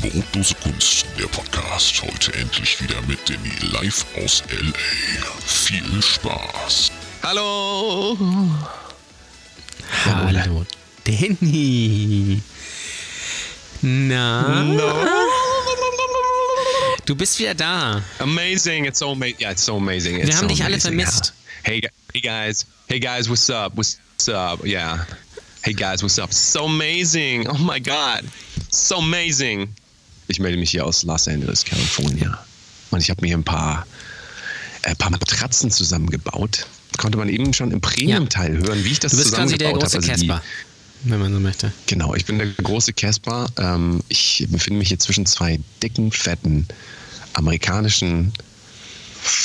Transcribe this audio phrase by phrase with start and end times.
[0.00, 2.02] Brotlose Kunst, der Podcast.
[2.02, 4.72] Heute endlich wieder mit Danny live aus LA.
[5.46, 6.90] Viel Spaß.
[7.22, 8.16] Hallo!
[10.06, 10.64] Hallo,
[11.04, 12.40] Danny.
[13.82, 14.64] Na?
[17.04, 18.02] Du bist wieder da.
[18.20, 19.40] Amazing, it's so amazing.
[19.40, 20.16] Yeah, it's so amazing.
[20.18, 20.90] It's Wir haben so dich alle amazing.
[20.98, 21.34] vermisst.
[21.62, 21.80] Hey,
[22.14, 22.66] hey guys.
[22.88, 23.74] Hey guys, what's up?
[23.76, 23.98] What's
[24.28, 24.64] up?
[24.64, 25.04] Yeah.
[25.62, 26.32] Hey guys, what's up?
[26.32, 27.46] So amazing.
[27.48, 28.24] Oh my god.
[28.70, 29.68] So amazing.
[30.30, 32.38] Ich melde mich hier aus Los Angeles, California.
[32.90, 33.84] Und ich habe mir ein paar,
[34.82, 36.66] äh, paar Matratzen zusammengebaut.
[36.98, 39.92] Konnte man eben schon im Premium-Teil hören, wie ich das Du bist quasi der zusammengebaut
[39.92, 40.12] große habe.
[40.12, 40.42] Also Casper,
[41.04, 41.72] wenn man so möchte.
[41.86, 43.48] Genau, ich bin der große Casper.
[43.58, 46.68] Ähm, ich befinde mich hier zwischen zwei dicken, fetten
[47.32, 48.32] amerikanischen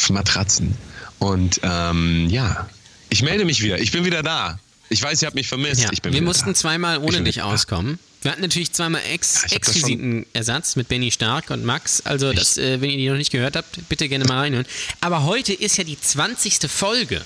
[0.09, 0.77] Matratzen.
[1.17, 2.69] Und ähm, ja,
[3.09, 3.79] ich melde mich wieder.
[3.79, 4.59] Ich bin wieder da.
[4.89, 5.81] Ich weiß, ihr habt mich vermisst.
[5.81, 6.53] Ja, wir mussten da.
[6.53, 7.83] zweimal ohne dich wieder da.
[8.25, 12.01] Wir hatten natürlich zweimal ex Ja, exquisiten Ersatz mit Benny Stark und Max.
[12.01, 14.65] Also, das, äh, wenn ihr die noch nicht gehört habt, bitte gerne mal reinhören.
[14.99, 16.67] Aber heute ist ja die 20.
[16.67, 17.21] Folge.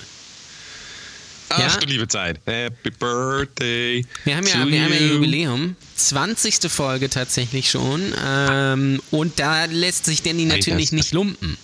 [1.48, 1.68] Ach Ja.
[1.78, 2.38] du liebe Zeit.
[2.44, 4.04] Happy Birthday.
[4.24, 5.14] Wir haben ja, wir haben ja you.
[5.14, 5.74] Jubiläum.
[5.96, 6.70] 20.
[6.70, 8.12] Folge tatsächlich schon.
[8.22, 11.56] Ähm, und da lässt sich Danny natürlich nicht lumpen.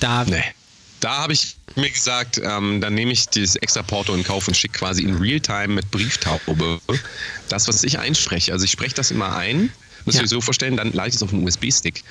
[0.00, 0.42] Da, Nee.
[1.00, 4.54] Da habe ich mir gesagt, ähm, dann nehme ich dieses extra Porto in Kauf und
[4.54, 6.78] schicke quasi in Realtime mit Brieftaube
[7.48, 8.52] das, was ich einspreche.
[8.52, 9.70] Also ich spreche das immer ein,
[10.06, 10.20] ihr Ja.
[10.20, 12.04] euch so vorstellen, dann lade ich es auf einen USB-Stick,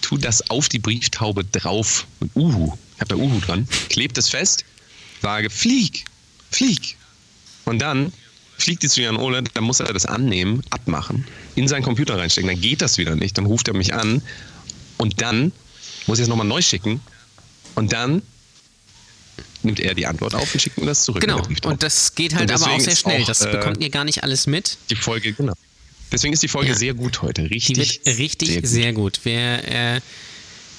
[0.00, 4.28] tu das auf die Brieftaube drauf, mit Uhu, ich habe da Uhu dran, klebe es
[4.28, 4.64] fest,
[5.22, 6.04] sage, flieg,
[6.50, 6.96] flieg.
[7.64, 8.12] Und dann
[8.58, 12.48] fliegt die zu Jan Ole, dann muss er das annehmen, abmachen, in seinen Computer reinstecken,
[12.50, 14.22] dann geht das wieder nicht, dann ruft er mich an
[14.96, 15.52] und dann
[16.06, 17.00] muss ich es nochmal neu schicken
[17.76, 18.22] und dann
[19.62, 21.20] nimmt er die Antwort auf und schickt mir das zurück.
[21.22, 21.42] genau.
[21.64, 23.22] Und das geht halt aber auch sehr schnell.
[23.22, 24.76] auch, das äh, bekommt ihr gar nicht alles mit.
[24.90, 25.54] die Folge, genau.
[26.12, 26.76] Deswegen ist die Folge Ja.
[26.76, 27.42] sehr gut heute.
[27.42, 27.76] Die Richtig.
[28.04, 28.68] wird richtig sehr gut.
[28.70, 29.20] sehr gut.
[29.24, 30.00] Wir, äh,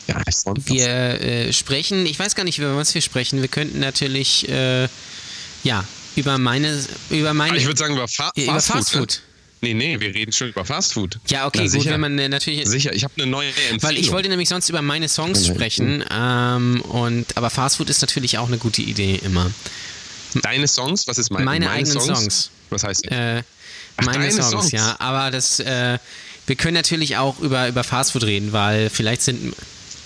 [0.07, 0.21] Ja,
[0.65, 0.87] wir
[1.21, 3.41] äh, sprechen, ich weiß gar nicht, über was wir sprechen.
[3.41, 4.87] Wir könnten natürlich, äh,
[5.63, 5.83] ja,
[6.15, 8.75] über meine, über meine, Ah, ich würde sagen über, Fa über Fast Food.
[8.77, 9.21] Fastfood.
[9.73, 9.83] Ne?
[9.83, 11.17] Nee, nee, wir reden schon über Fast Food.
[11.27, 11.91] ja, okay, Na, gut, sicher.
[11.91, 13.83] wenn man äh, natürlich, Sicher, ich habe eine neue Empfehlung.
[13.83, 18.37] weil ich wollte nämlich sonst über meine Songs sprechen, ähm, und, aber Fastfood ist natürlich
[18.37, 19.51] auch eine gute Idee immer.
[20.43, 21.07] Deine Songs?
[21.07, 22.51] Was ist mein, Meine eigenen Songs.
[22.69, 23.11] Was heißt das?
[23.17, 23.43] Äh,
[23.97, 24.71] Ach, meine deine Songs, Songs.
[24.71, 25.97] ja, aber das, äh,
[26.45, 29.53] wir können natürlich auch über, über Fastfood reden, weil vielleicht sind,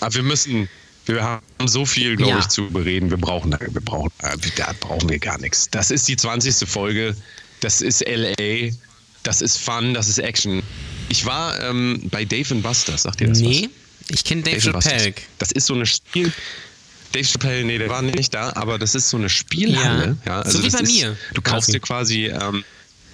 [0.00, 0.68] Aber wir müssen,
[1.06, 2.38] wir haben so viel, glaube Ja.
[2.38, 3.10] ich, zu bereden.
[3.10, 5.68] Wir brauchen, da- wir brauchen, äh, da brauchen wir gar nichts.
[5.70, 6.66] Das ist die 20.
[6.68, 7.16] Folge.
[7.60, 8.70] Das ist LA.
[9.22, 9.94] Das ist Fun.
[9.94, 10.62] Das ist Action.
[11.08, 13.02] Ich war ähm, bei Dave Busters.
[13.02, 13.68] Sagt ihr das nee,
[14.08, 14.92] ich kenne Dave Dave Busters.
[14.92, 15.14] Chappelle.
[15.38, 16.32] Das ist so eine Spiel.
[17.12, 20.16] Dave Chappelle, nee, der war nicht da, aber das ist so eine Spielhalle.
[20.24, 20.32] Ja.
[20.32, 22.64] Ja, also So wie bei ist, mir, Du kaufst dir quasi, ähm,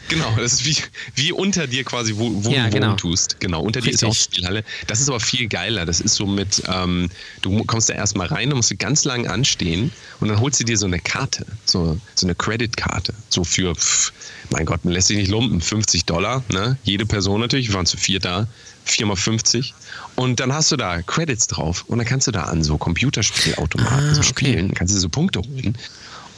[0.08, 0.76] genau, das ist wie,
[1.14, 2.94] wie unter dir quasi, wo, wo Ja, du genau.
[2.94, 3.38] tust.
[3.40, 4.34] Genau, unter dir ist auch Richtig.
[4.36, 4.64] Spielhalle.
[4.86, 5.86] Das ist aber viel geiler.
[5.86, 7.08] Das ist so mit, ähm,
[7.42, 10.64] du kommst da erstmal rein, dann musst du ganz lang anstehen und dann holst du
[10.64, 14.12] dir so eine Karte, so, so eine Creditkarte, so für, pff,
[14.50, 16.78] mein Gott, man lässt sich nicht lumpen, 50 Dollar, ne?
[16.84, 18.46] Jede Person natürlich, wir waren zu viert da,
[18.84, 19.74] 4 mal 50.
[20.16, 24.10] Und dann hast du da Credits drauf und dann kannst du da an so Computerspielautomaten
[24.10, 24.28] Ah, so okay.
[24.28, 25.76] spielen, kannst du so Punkte holen.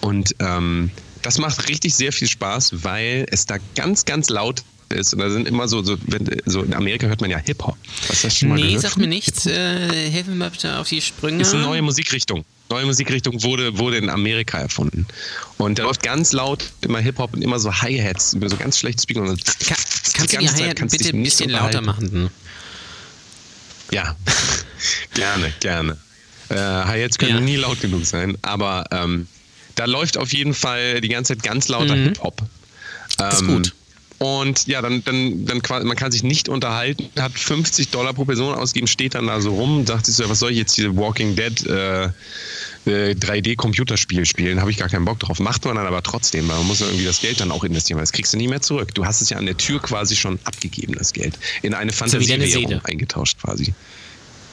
[0.00, 0.91] Und ähm,
[1.22, 5.12] das macht richtig sehr viel Spaß, weil es da ganz, ganz laut ist.
[5.14, 7.76] Und da sind immer so, so, wenn, so in Amerika hört man ja Hip-Hop.
[8.08, 8.82] Hast du das schon mal Nee, gehört?
[8.82, 9.47] sag mir nichts.
[9.47, 11.42] Äh, helfen wir bitte auf die Sprünge.
[11.42, 12.44] ist eine neue Musikrichtung.
[12.70, 15.06] Neue Musikrichtung wurde, wurde in Amerika erfunden.
[15.58, 19.02] Und da läuft ganz laut immer Hip-Hop und immer so Hi-Hats über so ganz schlechte
[19.02, 19.22] Speaker.
[19.22, 19.75] Und Ka
[20.14, 22.31] kannst du die Hi-Hat bitte ein bisschen lauter machen?
[23.92, 24.16] Ja,
[25.14, 25.97] gerne, gerne.
[26.48, 27.41] Äh, Hi-Hats können Ja.
[27.41, 29.26] nie laut genug sein, aber ähm,
[29.81, 32.05] da läuft auf jeden Fall die ganze Zeit ganz lauter Mhm.
[32.05, 32.43] Hip-Hop.
[33.17, 33.75] Das ist Ähm, gut.
[34.19, 38.27] Und ja, dann, dann, dann quasi, man kann sich nicht unterhalten, hat 50 Dollar pro
[38.27, 40.95] Person ausgeben, steht dann da so rum, dachte sich so, was soll ich jetzt hier
[40.95, 44.61] Walking Dead äh, äh, 3D-Computerspiel spielen?
[44.61, 45.41] Habe ich gar keinen Bock drauf.
[45.41, 47.97] Macht man dann aber trotzdem, weil man muss ja irgendwie das Geld dann auch investieren,
[47.97, 48.95] weil das kriegst du nie mehr zurück.
[48.95, 51.39] Du hast es ja an der Tür quasi schon abgegeben, das Geld.
[51.62, 53.73] In eine Fantasiewährung eingetauscht quasi.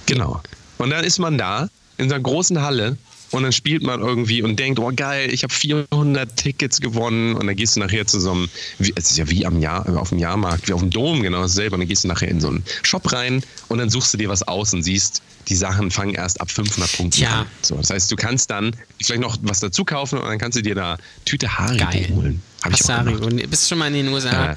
[0.06, 0.42] Genau.
[0.78, 2.98] Und dann ist man da in so einer großen Halle
[3.32, 7.48] und dann spielt man irgendwie und denkt, oh geil, ich habe 400 Tickets gewonnen und
[7.48, 10.20] dann gehst du nachher zu so einem, es ist ja wie am Jahr, auf dem
[10.20, 11.76] Jahrmarkt, wie auf dem Dom, genau dasselbe.
[11.76, 14.30] Und dann gehst du nachher in so einen Shop rein und dann suchst du dir
[14.30, 17.42] was aus und siehst, die Sachen fangen erst ab 500 Punkten Tja.
[17.42, 17.46] an.
[17.62, 20.62] So, das heißt, du kannst dann vielleicht noch was dazu kaufen und dann kannst du
[20.62, 22.10] dir da Tüte Haribo Geil.
[22.14, 22.42] holen.
[22.64, 22.98] Hab ich Hast du auch.
[22.98, 23.28] Haribo?
[23.48, 24.52] Bist du schon mal in den USA?
[24.52, 24.56] Äh.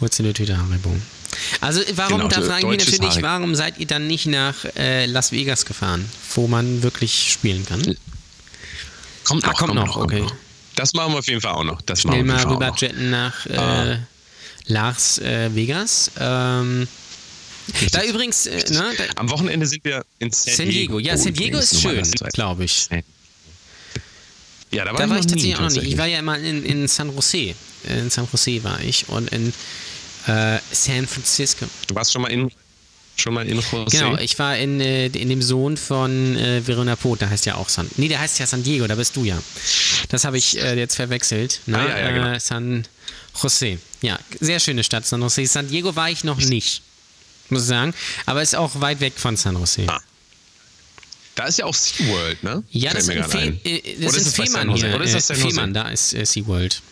[0.00, 0.94] Holst du eine Tüte Haribo?
[1.60, 3.28] Also warum, Genau, da so frage ich mich deutsches natürlich, Haribo.
[3.28, 6.04] warum seid ihr dann nicht nach äh, Las Vegas gefahren,
[6.34, 7.82] wo man wirklich spielen kann?
[9.24, 10.26] Kommt Ah, noch, kommt noch, okay.
[10.76, 11.82] Das machen wir auf jeden Fall auch noch.
[11.82, 12.78] Das Schnell machen wir mal rüber noch.
[12.80, 13.98] jetten nach äh, Ah.
[14.66, 16.10] Las äh, Vegas.
[16.18, 16.86] Ähm.
[17.92, 20.98] Da übrigens, äh, ne, da, Am Wochenende sind wir in San, San Diego.
[20.98, 22.02] Ja, San Diego ist schön,
[22.32, 22.88] glaube ich.
[24.70, 25.84] Ja, da war, Da ich, war ich noch tatsächlich nie, auch noch nicht.
[25.92, 27.54] Ich war ja mal in, in San Jose.
[27.84, 29.52] In San Jose war ich und in
[30.28, 31.66] äh, San Francisco.
[31.86, 32.50] Du warst schon mal in
[33.16, 33.96] schon mal in Jose?
[33.98, 37.56] Genau, ich war in, äh, in dem Sohn von äh, Verona Pot, der heißt ja
[37.56, 37.90] auch San.
[37.96, 39.36] Nee, der heißt ja San Diego, da bist du ja.
[40.08, 41.60] Das habe ich äh, jetzt verwechselt.
[41.66, 41.78] Ne?
[41.78, 42.32] Ah, ja, ja, genau.
[42.32, 42.86] äh, San
[43.42, 43.78] Jose.
[44.02, 45.44] Ja, sehr schöne Stadt, San Jose.
[45.46, 46.82] San Diego war ich noch nicht,
[47.48, 47.92] muss ich sagen.
[48.26, 49.84] Aber ist auch weit weg von San Jose.
[49.88, 50.00] Ah,
[51.34, 52.62] Da ist ja auch SeaWorld, ne?
[52.70, 53.60] Ja, das in, Fe ein.
[53.64, 54.94] äh, das ist es bei in San Fehmarn hier.
[54.94, 55.48] Oder ist das äh, San Jose?
[55.56, 56.82] Fehmarn, da ist SeaWorld.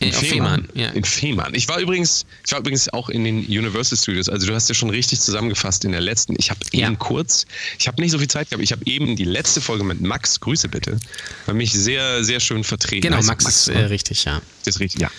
[0.00, 0.64] In auf Fehmarn.
[0.64, 0.88] Fehmarn, ja.
[0.90, 1.54] In Fehmarn.
[1.54, 4.28] Ich war übrigens, ich war übrigens auch in den Universal Studios.
[4.28, 6.34] Also du hast ja schon richtig zusammengefasst in der letzten.
[6.38, 6.86] Ich habe Ja.
[6.88, 7.46] eben kurz,
[7.78, 8.62] ich habe nicht so viel Zeit gehabt.
[8.62, 10.98] Ich habe eben die letzte Folge mit Max, Grüße bitte,
[11.46, 13.02] war mich sehr, sehr schön vertreten.
[13.02, 13.74] Genau, Heißt Max, ist ne?
[13.74, 14.40] äh, richtig, ja.
[14.66, 15.10] ist richtig, ja.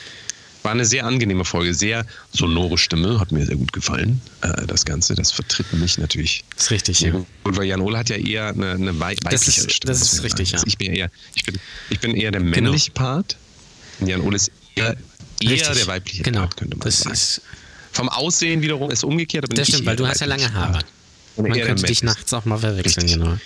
[0.64, 4.20] War eine sehr angenehme Folge, sehr sonore Stimme, hat mir sehr gut gefallen.
[4.42, 7.12] Äh, das Ganze, das vertritt mich natürlich Ist richtig, ja.
[7.12, 7.26] gut,
[7.56, 9.94] weil Jan Ole hat ja eher eine, eine wei Das ist- weibliche Stimme.
[9.94, 10.62] das ist richtig, ja.
[10.66, 11.60] Ich bin eher, ich bin,
[11.92, 13.38] ich bin eher der männliche Part.
[14.00, 14.95] Jan Ole ist eher,
[15.42, 16.42] eher der weibliche genau.
[16.42, 17.13] Part, könnte man das sagen.
[17.13, 17.42] Ist,
[17.92, 19.45] Vom Aussehen wiederum ist umgekehrt.
[19.45, 20.80] aber das stimmt, weil du hast ja lange Haare.
[21.38, 23.19] Man könnte dich nachts auch mal verwechseln, Richtig.
[23.21, 23.38] genau.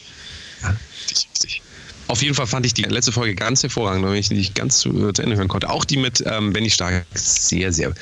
[0.61, 0.75] Ja,
[1.09, 1.61] richtig, richtig.
[2.07, 4.79] Auf jeden Fall fand ich die letzte Folge ganz hervorragend, weil ich die nicht ganz
[4.79, 5.69] zu, zu Ende hören konnte.
[5.69, 7.93] Auch die mit ähm, Benny Stark sehr, sehr,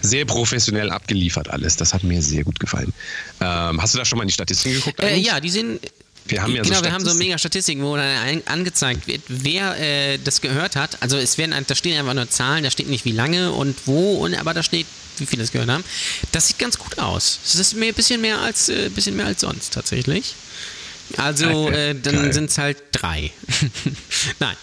[0.00, 1.76] sehr professionell abgeliefert alles.
[1.76, 2.92] Das hat mir sehr gut gefallen.
[3.40, 5.00] Ähm, hast du da schon mal in die Statistiken geguckt?
[5.00, 5.80] Äh, ja, die sind.
[6.26, 9.78] Wir haben ja so genau, wir haben so mega Statistiken, wo dann angezeigt wird, wer
[9.78, 10.96] äh, das gehört hat.
[11.00, 14.14] Also es werden, da stehen einfach nur Zahlen, da steht nicht wie lange und wo,
[14.24, 14.86] und aber da steht,
[15.18, 15.84] wie viele es gehört haben.
[16.30, 17.40] Das sieht ganz gut aus.
[17.44, 20.34] Es ist mir ein bisschen mehr als äh, bisschen mehr als sonst tatsächlich.
[21.16, 23.30] Also äh, dann sind es halt drei.
[24.38, 24.56] Nein.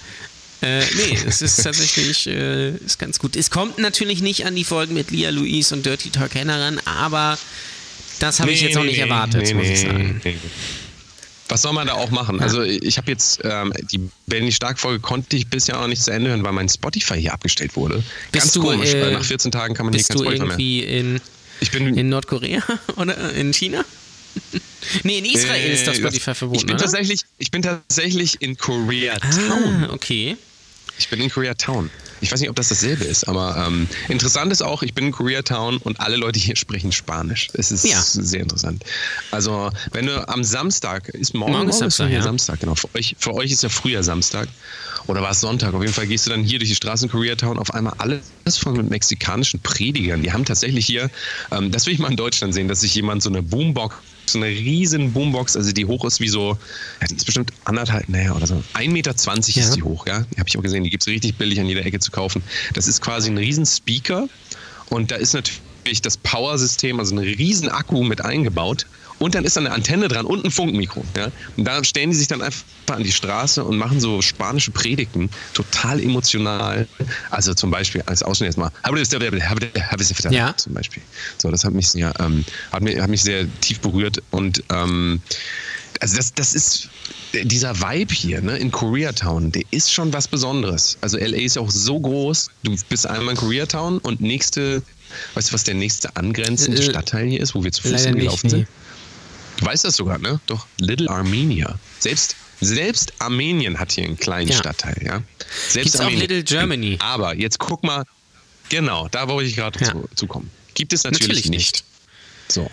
[0.62, 3.36] Äh, nee, es ist tatsächlich äh, ist ganz gut.
[3.36, 6.82] Es kommt natürlich nicht an die Folgen mit Lia Louise und Dirty Talk Henner ran,
[6.84, 7.38] aber
[8.20, 10.22] das habe ich Nee, jetzt noch nee, nicht nee, erwartet, muss ich sagen.
[11.50, 12.40] Was soll man da auch machen?
[12.40, 16.12] Also ich habe jetzt ähm, die Benny Stark Folge konnte ich bisher auch nicht zu
[16.12, 17.96] Ende hören, weil mein Spotify hier abgestellt wurde.
[18.32, 20.24] Bist Ganz du, komisch, äh, weil nach 14 Tagen kann man hier Bist kein du
[20.24, 20.52] Spotify mehr.
[20.60, 21.22] irgendwie in,
[21.60, 22.62] Ich bin in Nordkorea
[22.98, 23.84] oder in China?
[25.04, 26.84] nee, in Israel ist das Äh, Spotify verboten, Ich bin oder?
[26.84, 29.86] tatsächlich, ich bin tatsächlich in Koreatown.
[29.90, 30.38] Ah, okay.
[31.00, 31.90] Ich bin in Koreatown.
[32.22, 35.12] Ich weiß nicht, ob das dasselbe ist, aber ähm, interessant ist auch, ich bin in
[35.12, 37.50] Koreatown und alle Leute hier sprechen Spanisch.
[37.54, 38.02] Es ist Ja.
[38.02, 38.84] sehr interessant.
[39.32, 42.22] Also, wenn du am Samstag, ist morgen, Morgen ist Samstag, ja.
[42.22, 42.76] Samstag, genau.
[42.76, 44.48] Für euch, für euch ist ja früher Samstag.
[45.08, 45.74] Oder war es Sonntag?
[45.74, 48.22] Auf jeden Fall gehst du dann hier durch die Straßen in Koreatown auf einmal alles
[48.58, 50.22] voll mit mexikanischen Predigern.
[50.22, 51.10] Die haben tatsächlich hier,
[51.52, 53.96] ähm, das will ich mal in Deutschland sehen, dass sich jemand so eine Boombox,
[54.34, 56.58] so eine riesen Boombox, also die hoch ist wie so,
[57.02, 59.64] ja, die ist bestimmt anderthalb, naja, oder so, 1,20 Meter Ja.
[59.64, 60.26] ist die hoch, ja.
[60.34, 62.44] Die habe ich auch gesehen, die gibt es richtig billig an jeder Ecke zu kaufen.
[62.74, 64.28] Das ist quasi ein riesen Speaker
[64.90, 68.86] und da ist natürlich das Power-System, also ein riesen Akku mit eingebaut.
[69.20, 71.04] Und dann ist da eine Antenne dran und ein Funkmikro.
[71.16, 71.30] Ja?
[71.58, 75.30] Und da stellen die sich dann einfach an die Straße und machen so spanische Predigten,
[75.54, 76.88] total emotional.
[77.30, 78.72] Also zum Beispiel als Ausschnitt jetzt mal.
[80.34, 80.58] Ja.
[80.58, 81.04] Zum Beispiel.
[81.38, 85.22] So, das hat mich sehr, ähm, hat mich, hat mich sehr tief berührt und ähm,
[86.00, 86.90] also das, das ist
[87.34, 90.98] dieser Vibe hier, ne, in Koreatown, der ist schon was Besonderes.
[91.02, 92.50] Also LA ist auch so groß.
[92.64, 94.82] Du bist einmal in Koreatown und nächste,
[95.36, 98.12] weißt du, was der nächste angrenzende Äh, Stadtteil hier ist, wo wir zu Fuß Leider
[98.12, 98.68] nicht, gelaufen nee.
[99.58, 100.40] Du weißt das sogar, ne?
[100.48, 101.78] Doch, Little Armenia.
[102.00, 104.58] Selbst, selbst Armenien hat hier einen kleinen Ja.
[104.58, 105.22] Stadtteil, ja.
[105.70, 106.22] Selbst Gibt's auch Armenien.
[106.30, 106.98] Little Germany?
[107.02, 108.06] Aber jetzt guck mal,
[108.70, 109.92] genau, da wollte ich gerade Ja.
[109.92, 110.50] zu, zu kommen.
[110.76, 111.74] Gibt es natürlich, Natürlich nicht.
[111.76, 111.84] nicht.
[112.50, 112.70] So.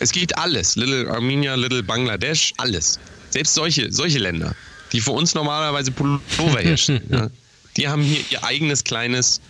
[0.00, 0.74] Es gibt alles.
[0.76, 2.98] Little Armenia, Little Bangladesch, alles.
[3.30, 4.54] Selbst solche, solche Länder,
[4.92, 6.20] die für uns normalerweise Pullover
[6.60, 7.30] herstellen, ja,
[7.76, 9.40] die haben hier ihr eigenes kleines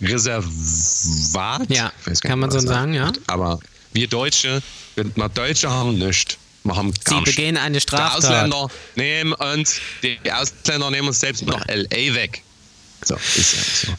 [0.00, 1.68] Reservat.
[1.70, 3.12] Ja, kann man so sagen, ja.
[3.26, 3.60] Aber
[3.92, 4.62] wir Deutsche,
[4.94, 6.36] wir, wir Deutsche haben nichts.
[6.64, 8.18] Wir haben Sie begehen eine Die Straftat.
[8.18, 12.42] Ausländer nehmen uns, die Ausländer nehmen uns selbst noch LA weg.
[13.04, 13.94] So, ist ja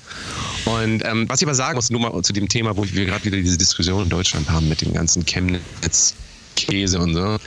[0.66, 0.72] so.
[0.72, 3.26] Und ähm, was ich aber sagen muss, nur mal zu dem Thema, wo wir gerade
[3.26, 7.38] wieder diese Diskussion in Deutschland haben mit dem ganzen Chemnitz-Käse und so.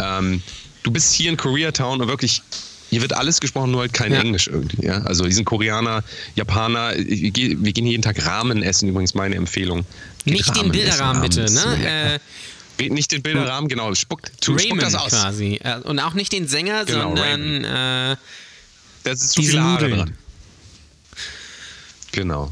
[0.00, 0.40] Ähm,
[0.84, 2.42] du bist hier in Koreatown und wirklich,
[2.90, 4.20] hier wird alles gesprochen, nur halt kein Ja.
[4.20, 4.86] Englisch irgendwie.
[4.86, 4.98] Ja?
[5.02, 6.04] Also diesen Koreaner,
[6.36, 9.84] Japaner, wir gehen jeden Tag Ramen essen, übrigens meine Empfehlung.
[10.24, 12.14] Geht Nicht den Ramen Bilderrahmen, essen bitte, ne?
[12.14, 12.18] Äh,
[12.78, 13.94] Nicht den Bilderrahmen, genau.
[13.94, 15.10] Spuckt, tu, spuckt das aus.
[15.10, 15.60] quasi.
[15.62, 18.16] Äh, Und auch nicht den Sänger, Genau, sondern äh,
[19.04, 19.98] Das ist zu viele Haare Nudeln.
[20.06, 20.18] dran.
[22.12, 22.50] Genau.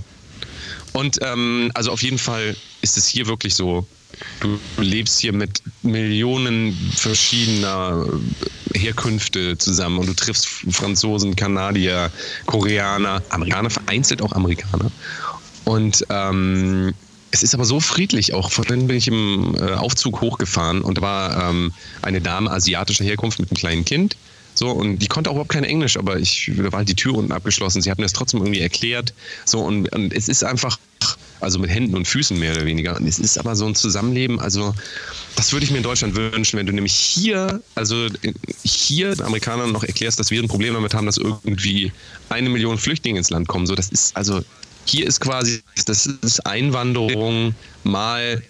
[0.93, 3.87] Und ähm, also auf jeden Fall ist es hier wirklich so,
[4.41, 8.07] du lebst hier mit Millionen verschiedener
[8.75, 12.11] Herkünfte zusammen und du triffst Franzosen, Kanadier,
[12.47, 14.91] Koreaner, Amerikaner, vereinzelt auch Amerikaner.
[15.65, 16.93] Und ähm,
[17.33, 18.53] es ist aber so friedlich auch.
[18.53, 21.73] Vorhin bin ich im äh, Aufzug hochgefahren und da war ähm,
[22.03, 24.17] eine Dame asiatischer Herkunft mit einem kleinen Kind.
[24.55, 27.15] So, und die konnte auch überhaupt kein Englisch, aber ich, da war halt die Tür
[27.15, 27.81] unten abgeschlossen.
[27.81, 29.15] Sie hat mir das trotzdem irgendwie erklärt.
[29.47, 30.79] So, und, und es ist einfach,
[31.41, 32.97] also mit Händen und Füßen mehr oder weniger.
[32.97, 34.75] Und es ist aber so ein Zusammenleben, also
[35.37, 38.09] das würde ich mir in Deutschland wünschen, wenn du nämlich hier, also
[38.63, 41.93] hier den Amerikanern noch erklärst, dass wir ein Problem damit haben, dass irgendwie
[42.29, 43.67] eine Million Flüchtlinge ins Land kommen.
[43.67, 44.43] So, das ist, also
[44.85, 48.43] hier ist quasi, das ist Einwanderung mal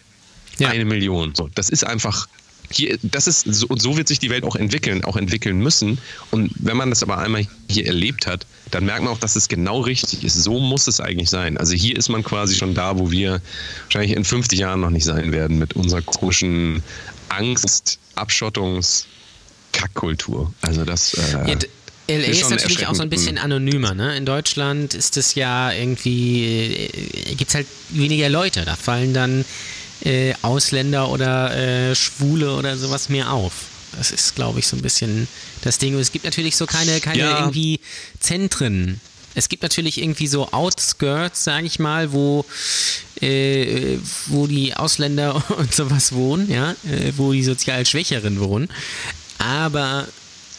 [0.58, 0.68] Ja.
[0.68, 1.34] eine Million.
[1.34, 2.28] So, das ist einfach
[2.70, 5.98] hier, das ist so, und so wird sich die Welt auch entwickeln, auch entwickeln müssen.
[6.30, 9.48] Und wenn man das aber einmal hier erlebt hat, dann merkt man auch, dass es
[9.48, 10.42] genau richtig ist.
[10.42, 11.58] So muss es eigentlich sein.
[11.58, 13.42] Also hier ist man quasi schon da, wo wir
[13.84, 16.82] wahrscheinlich in 50 Jahren noch nicht sein werden mit unserer komischen
[17.28, 19.06] Angst, Abschottungs,
[19.72, 20.52] Kackkultur.
[20.62, 21.14] Also das.
[21.14, 21.58] Äh, Ja,
[22.08, 23.94] LA ist ist, natürlich auch so ein bisschen anonymer.
[23.94, 24.16] Ne?
[24.16, 28.64] In Deutschland ist es ja irgendwie, äh, gibt es halt weniger Leute.
[28.64, 29.44] Da fallen dann
[30.04, 33.52] äh, Ausländer oder äh, Schwule oder sowas mehr auf.
[33.96, 35.28] Das ist, glaube ich, so ein bisschen
[35.62, 35.94] das Ding.
[35.94, 37.38] Und es gibt natürlich so keine, keine Ja.
[37.40, 37.80] irgendwie
[38.18, 39.00] Zentren.
[39.34, 42.44] Es gibt natürlich irgendwie so Outskirts, sage ich mal, wo,
[43.20, 48.68] äh, wo die Ausländer und sowas wohnen, ja, äh, wo die sozial Schwächeren wohnen.
[49.38, 50.06] Aber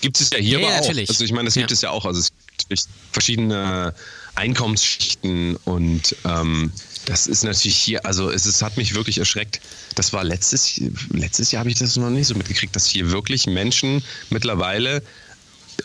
[0.04, 0.88] Gibt es ja hier Ja, aber ja, auch.
[0.88, 1.10] natürlich.
[1.10, 1.74] Also ich meine, das gibt Ja.
[1.74, 2.06] es ja auch.
[2.06, 2.32] Also es
[2.70, 3.94] gibt verschiedene
[4.36, 6.72] Einkommensschichten und ähm,
[7.06, 9.60] das ist natürlich hier, also es, es hat mich wirklich erschreckt.
[9.96, 10.80] Das war letztes,
[11.12, 15.04] letztes Jahr habe ich das noch nicht so mitgekriegt, dass hier wirklich Menschen mittlerweile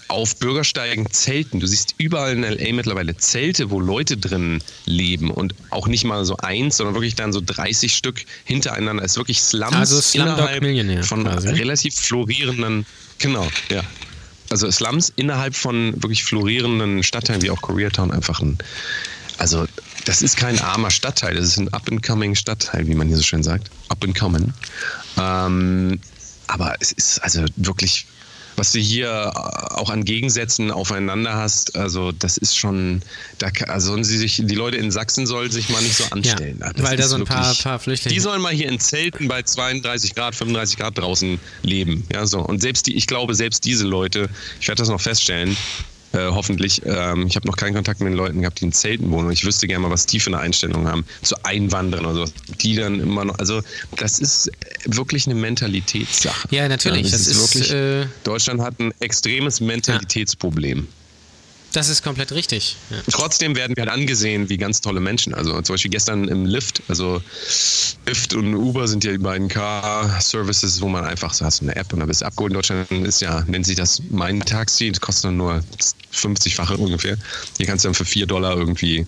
[0.08, 1.60] auf Bürgersteigen zelten.
[1.60, 6.25] Du siehst überall in LA mittlerweile Zelte, wo Leute drin leben und auch nicht mal
[6.25, 9.02] so eins, sondern wirklich dann so 30 Stück hintereinander.
[9.04, 11.48] Es ist wirklich Slums Also Slumdog innerhalb von quasi.
[11.48, 12.87] relativ florierenden,
[13.18, 13.82] genau, ja.
[14.50, 18.58] Also Slums innerhalb von wirklich florierenden Stadtteilen wie auch Koreatown einfach ein,
[19.36, 19.66] also
[20.04, 23.42] das ist kein armer Stadtteil, das ist ein up-and-coming Stadtteil, wie man hier so schön
[23.42, 23.70] sagt.
[23.88, 24.52] Up-and-coming.
[25.18, 26.00] Ähm,
[26.46, 28.06] aber es ist also wirklich,
[28.58, 29.32] was du hier
[29.78, 33.00] auch an Gegensätzen aufeinander hast, also das ist schon,
[33.38, 36.58] da, also sollen sie sich, die Leute in Sachsen sollen sich mal nicht so anstellen.
[36.60, 38.80] Ja, Das weil da so ein paar- wirklich- paar Flüchtlinge- Die sollen mal hier in
[38.80, 42.04] Zelten bei 32 Grad, 35 Grad draußen leben.
[42.12, 42.40] Ja, so.
[42.40, 44.28] Und selbst die, ich glaube, selbst diese Leute,
[44.60, 45.56] ich werde das noch feststellen,
[46.12, 46.82] äh, hoffentlich.
[46.84, 49.26] Ähm, ich habe noch keinen Kontakt mit den Leuten gehabt, die in Zelten wohnen.
[49.26, 52.32] Und ich wüsste gerne mal, was die für eine Einstellung haben zu Einwandern oder sowas.
[52.60, 53.62] Die dann immer noch, also
[53.96, 54.50] das ist
[54.84, 56.48] wirklich eine Mentalitätssache.
[56.50, 57.10] Ja, natürlich.
[57.10, 60.86] das das ist, wirklich, äh, Deutschland hat ein extremes Mentalitätsproblem.
[61.78, 62.76] Das ist komplett richtig.
[62.90, 62.97] Ja.
[63.08, 65.32] Trotzdem werden wir halt angesehen wie ganz tolle Menschen.
[65.32, 67.23] Also zum Beispiel gestern im Lift, also
[68.04, 71.92] Lyft und Uber sind ja die beiden Car-Services, wo man einfach so hast eine App
[71.92, 72.50] und dann bist du abgeholt.
[72.50, 75.62] In Deutschland ist ja, nennt sich das mein Taxi, das kostet dann nur
[76.12, 77.16] 50-fache ungefähr.
[77.58, 79.06] Hier kannst du dann für 4 Dollar irgendwie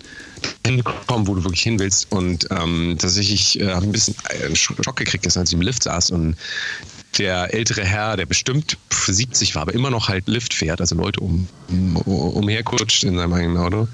[0.65, 2.07] hinkommen, wo du wirklich hin willst.
[2.11, 5.63] Und ähm, tatsächlich äh, habe ich ein bisschen einen Schock gekriegt, gestern, als ich im
[5.63, 6.37] Lift saß und
[7.19, 11.21] der ältere Herr, der bestimmt 70 war, aber immer noch halt Lift fährt, also Leute
[11.21, 13.89] um, um, umherkutscht in seinem eigenen Auto,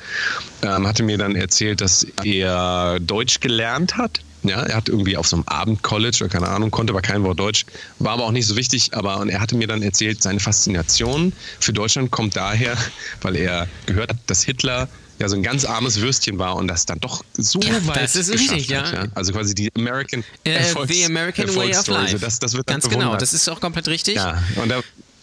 [0.62, 4.20] ähm, hatte mir dann erzählt, dass er Deutsch gelernt hat.
[4.42, 7.40] Ja, er hat irgendwie auf so einem Abendcollege oder keine Ahnung, konnte aber kein Wort
[7.40, 7.66] Deutsch,
[7.98, 8.94] war aber auch nicht so wichtig.
[8.94, 12.76] Aber und er hatte mir dann erzählt, seine Faszination für Deutschland kommt daher,
[13.22, 16.84] weil er gehört hat, dass Hitler ja so ein ganz armes Würstchen war und das
[16.86, 19.06] dann doch so Ja, weit das ist geschafft richtig, hat, ja.
[19.14, 22.02] Also quasi die American Äh, Erfolgs the American Way of Erfolgsstory.
[22.02, 22.18] Life.
[22.18, 24.16] Das, das wird Ganz genau, das ist auch komplett richtig.
[24.16, 24.80] Ja, und da,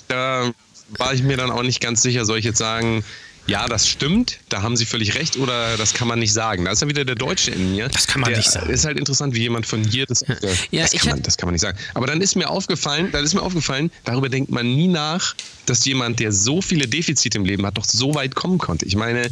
[0.07, 0.51] da
[0.97, 3.03] war ich mir dann auch nicht ganz sicher, soll ich jetzt sagen,
[3.45, 6.63] ja, das stimmt, da haben Sie völlig recht oder das kann man nicht sagen.
[6.63, 7.89] Da ist ja wieder der Deutsche in mir.
[7.89, 8.69] Das kann man der nicht sagen.
[8.69, 10.21] Ist halt interessant, wie jemand von hier das.
[10.21, 10.35] äh,
[10.71, 11.77] Ja, das, ich kann man, das kann man nicht sagen.
[11.93, 15.35] Aber dann ist mir aufgefallen, dann ist mir aufgefallen, darüber denkt man nie nach,
[15.65, 18.85] dass jemand, der so viele Defizite im Leben hat, doch so weit kommen konnte.
[18.85, 19.29] Ich meine,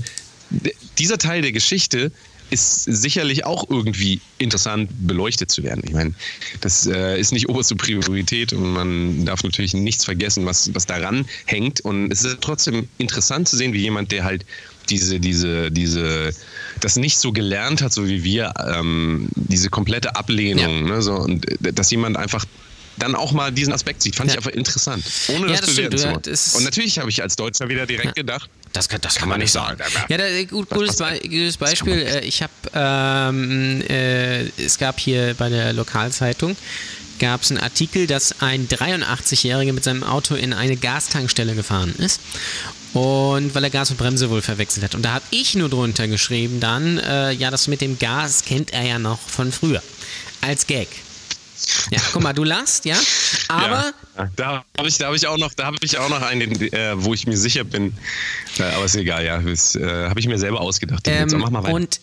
[0.97, 2.11] dieser Teil der Geschichte
[2.51, 5.81] ist sicherlich auch irgendwie interessant beleuchtet zu werden.
[5.85, 6.13] Ich meine,
[6.59, 11.25] das äh, ist nicht oberste Priorität und man darf natürlich nichts vergessen, was, was daran
[11.45, 11.79] hängt.
[11.81, 14.45] Und es ist trotzdem interessant zu sehen, wie jemand, der halt
[14.89, 16.33] diese, diese, diese,
[16.81, 21.49] das nicht so gelernt hat, so wie wir, ähm, diese komplette Ablehnung, ne, so, und
[21.65, 22.45] äh, dass jemand einfach
[22.97, 24.33] dann auch mal diesen Aspekt sieht, fand Ja.
[24.33, 25.03] ich einfach interessant.
[25.29, 27.85] Ohne Ja, das, das bewerten stimmt, zu ja, Und natürlich habe ich als Deutscher wieder
[27.85, 29.77] direkt gedacht, Das kann, das Kann man nicht sagen.
[30.09, 30.95] Ja, da, gut, Das gutes.
[30.97, 31.93] Be gutes Beispiel.
[32.01, 36.55] Äh, Ich habe, ähm, äh, es gab hier bei der Lokalzeitung
[37.19, 42.19] gab es einen Artikel, dass ein 83-Jähriger mit seinem Auto in eine Gastankstelle gefahren ist.
[42.93, 44.95] Und weil er Gas und Bremse wohl verwechselt hat.
[44.95, 48.73] Und da habe ich nur drunter geschrieben dann, äh, ja, das mit dem Gas kennt
[48.73, 49.83] er ja noch von früher.
[50.41, 50.87] Als Gag.
[51.91, 52.97] Ja, guck mal, du lachst, ja.
[53.47, 56.21] Aber Ja, da habe ich, da hab ich auch noch, da habe ich auch noch
[56.21, 57.93] einen, äh, wo ich mir sicher bin.
[58.57, 59.39] Äh, aber ist egal, ja.
[59.39, 61.07] Das äh, habe ich mir selber ausgedacht.
[61.07, 61.73] Ähm, mach mal weiter.
[61.75, 61.99] und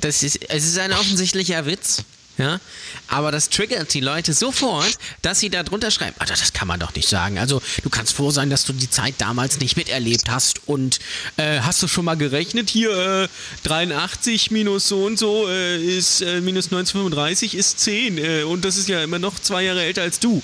[0.00, 2.04] das ist, es ist ein offensichtlicher Witz.
[2.38, 2.60] Ja,
[3.08, 6.80] aber das triggert die Leute sofort, dass sie da drunter schreiben, Alter, das kann man
[6.80, 7.38] doch nicht sagen.
[7.38, 10.98] Also du kannst froh sein, dass du die Zeit damals nicht miterlebt hast und
[11.36, 12.90] äh, hast du schon mal gerechnet, hier
[13.24, 18.64] äh, 83 minus so und so äh, ist äh, minus 1935 ist 10 äh, und
[18.64, 20.42] das ist ja immer noch zwei Jahre älter als du.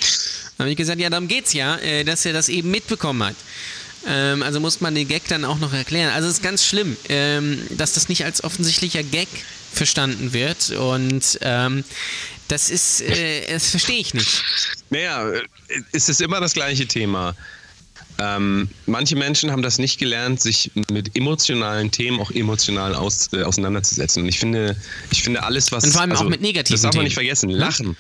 [0.59, 3.37] Dann habe ich gesagt, ja, darum geht's ja, äh, dass er das eben mitbekommen hat.
[4.07, 6.13] Ähm, also muss man den Gag dann auch noch erklären.
[6.13, 9.29] Also es ist ganz schlimm, ähm, dass das nicht als offensichtlicher Gag
[9.73, 10.71] verstanden wird.
[10.71, 11.85] Und ähm,
[12.49, 14.43] das ist, äh, das verstehe ich nicht.
[14.91, 15.31] Naja,
[15.93, 17.35] es ist immer das gleiche Thema.
[18.21, 23.43] Ähm, manche Menschen haben das nicht gelernt, sich mit emotionalen Themen auch emotional aus, äh,
[23.43, 24.23] auseinanderzusetzen.
[24.25, 24.77] Und ich finde,
[25.13, 25.85] ich finde alles, was.
[25.85, 27.51] Und vor allem also, auch mit negativen Das darf man nicht vergessen.
[27.51, 27.97] Lachen.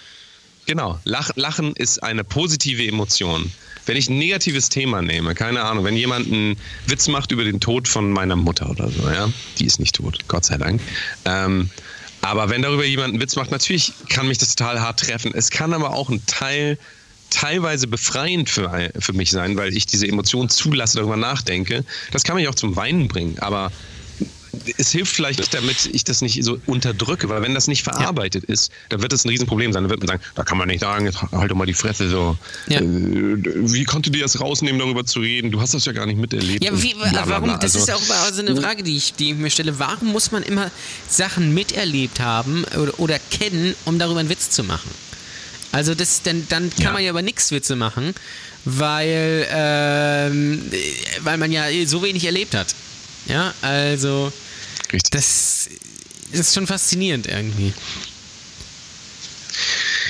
[0.69, 1.01] Genau.
[1.05, 3.51] Lach, Lachen ist eine positive Emotion.
[3.87, 7.59] Wenn ich ein negatives Thema nehme, keine Ahnung, wenn jemand einen Witz macht über den
[7.59, 10.83] Tod von meiner Mutter oder so, ja, die ist nicht tot, Gott sei Dank.
[11.25, 11.71] Ähm,
[12.21, 15.33] aber wenn darüber jemand einen Witz macht, natürlich kann mich das total hart treffen.
[15.35, 16.77] Es kann aber auch ein Teil
[17.31, 21.83] teilweise befreiend für, für mich sein, weil ich diese Emotionen zulasse, darüber nachdenke.
[22.11, 23.73] Das kann mich auch zum Weinen bringen, aber
[24.77, 28.55] es hilft vielleicht damit ich das nicht so unterdrücke, weil wenn das nicht verarbeitet ja.
[28.55, 29.85] ist, dann wird das ein Riesenproblem sein.
[29.85, 32.37] Dann wird man sagen, da kann man nicht sagen, halt doch mal die Fresse so.
[32.69, 32.81] Ja.
[32.81, 35.51] Äh, wie konnte dir das rausnehmen, darüber zu reden?
[35.51, 36.65] Du hast das ja gar nicht miterlebt.
[36.65, 37.43] Ja, wie, bla, bla, bla.
[37.43, 37.61] warum?
[37.61, 39.79] Das also, ist auch also eine Frage, die ich, die ich mir stelle.
[39.79, 40.71] Warum muss man immer
[41.09, 44.91] Sachen miterlebt haben oder, oder kennen, um darüber einen Witz zu machen?
[45.73, 46.93] Also das, dann, dann kann ja.
[46.93, 48.15] man ja aber nichts Witze machen,
[48.65, 50.63] weil, ähm,
[51.21, 52.75] weil man ja so wenig erlebt hat.
[53.27, 54.33] Ja, also
[54.93, 55.11] Richtig.
[55.11, 55.69] das
[56.33, 57.73] ist schon faszinierend irgendwie.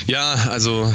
[0.06, 0.92] Ja, also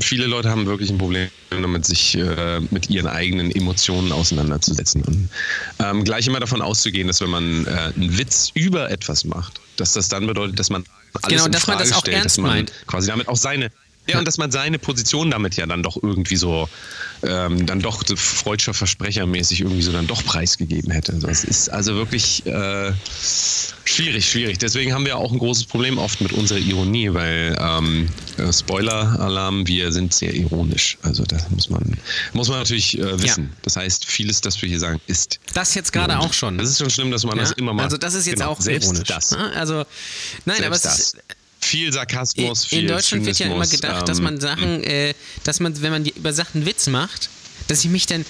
[0.00, 5.02] viele Leute haben wirklich ein Problem damit, sich äh, mit ihren eigenen Emotionen auseinanderzusetzen.
[5.02, 5.28] Und
[5.78, 9.92] ähm, gleich immer davon auszugehen, dass wenn man äh, einen Witz über etwas macht, dass
[9.92, 10.84] das dann bedeutet, dass man
[11.22, 12.72] alles genau, dass man das auch stellt, ernst meint.
[12.86, 13.70] quasi damit auch seine
[14.08, 16.68] ja, und dass man seine Position damit ja dann doch irgendwie so,
[17.22, 21.12] ähm, dann doch freudscher Versprechermäßig irgendwie so dann doch preisgegeben hätte.
[21.12, 22.92] Also es ist also wirklich äh,
[23.84, 24.58] schwierig, schwierig.
[24.58, 29.66] Deswegen haben wir auch ein großes Problem oft mit unserer Ironie, weil ähm, äh, Spoiler-Alarm,
[29.66, 30.98] wir sind sehr ironisch.
[31.02, 31.96] Also das muss man,
[32.32, 33.44] muss man natürlich äh, wissen.
[33.44, 33.56] Ja.
[33.62, 35.40] Das heißt, vieles, das wir hier sagen, ist.
[35.54, 36.58] Das jetzt gerade auch schon.
[36.58, 37.42] Das ist schon schlimm, dass man ja?
[37.42, 37.84] das immer mal.
[37.84, 39.08] Also das ist jetzt genau, auch selbst ironisch.
[39.08, 39.32] das.
[39.32, 39.84] Also
[40.44, 40.98] nein, selbst aber es das.
[40.98, 41.16] ist
[41.66, 45.60] viel Sarkasmus, viel In Deutschland wird ja immer gedacht, ähm, dass man Sachen, äh, dass
[45.60, 47.28] man, wenn man die, über Sachen Witz macht,
[47.68, 48.24] dass ich mich dann,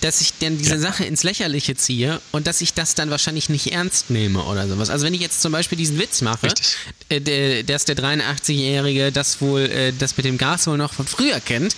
[0.00, 0.78] dass ich dann diese ja.
[0.78, 4.90] Sache ins Lächerliche ziehe und dass ich das dann wahrscheinlich nicht ernst nehme oder sowas.
[4.90, 6.48] Also wenn ich jetzt zum Beispiel diesen Witz mache,
[7.08, 11.06] äh, der, ist der 83-Jährige, das wohl, äh, das mit dem Gas wohl noch von
[11.06, 11.76] früher kennt,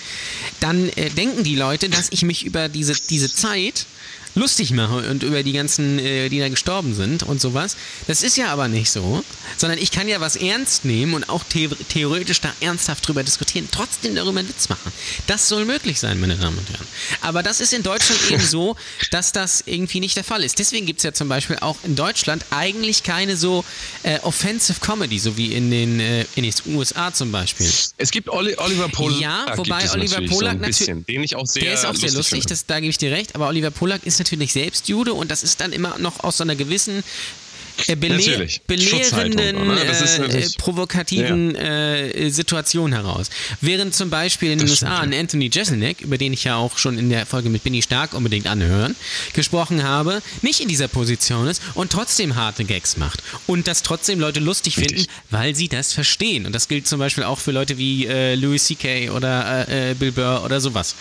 [0.60, 3.86] dann äh, denken die Leute, dass ich mich über diese, diese Zeit
[4.34, 7.76] lustig mache und über die ganzen, äh, die da gestorben sind und sowas.
[8.06, 9.22] Das ist ja aber nicht so,
[9.56, 13.68] sondern ich kann ja was ernst nehmen und auch the theoretisch da ernsthaft drüber diskutieren,
[13.70, 14.92] trotzdem darüber einen Witz machen.
[15.26, 16.86] Das soll möglich sein, meine Damen und Herren.
[17.20, 18.76] Aber das ist in Deutschland eben so,
[19.10, 20.58] dass das irgendwie nicht der Fall ist.
[20.58, 23.64] Deswegen gibt es ja zum Beispiel auch in Deutschland eigentlich keine so
[24.02, 27.70] äh, Offensive Comedy, so wie in den, äh, in den USA zum Beispiel.
[27.98, 29.20] Es gibt Oli Oliver Polak.
[29.20, 32.46] Ja, wobei Oliver Polak so natürlich, den ich auch sehr der ist auch sehr lustig,
[32.46, 35.42] das, da gebe ich dir recht, aber Oliver Polak ist natürlich selbst Jude und das
[35.42, 37.02] ist dann immer noch aus so einer gewissen
[37.86, 39.82] äh, belehr belehrenden, ne?
[39.82, 41.94] äh, provokativen ja.
[41.94, 43.30] äh, Situation heraus.
[43.60, 46.78] Während zum Beispiel in den das USA ein Anthony Jeselnik, über den ich ja auch
[46.78, 48.94] schon in der Folge mit Binny Stark unbedingt anhören,
[49.32, 53.22] gesprochen habe, nicht in dieser Position ist und trotzdem harte Gags macht.
[53.46, 54.98] Und das trotzdem Leute lustig Richtig.
[54.98, 56.46] finden, weil sie das verstehen.
[56.46, 59.10] Und das gilt zum Beispiel auch für Leute wie äh, Louis C.K.
[59.10, 60.94] oder äh, Bill Burr oder sowas.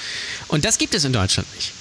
[0.48, 1.74] Und das gibt es in Deutschland nicht.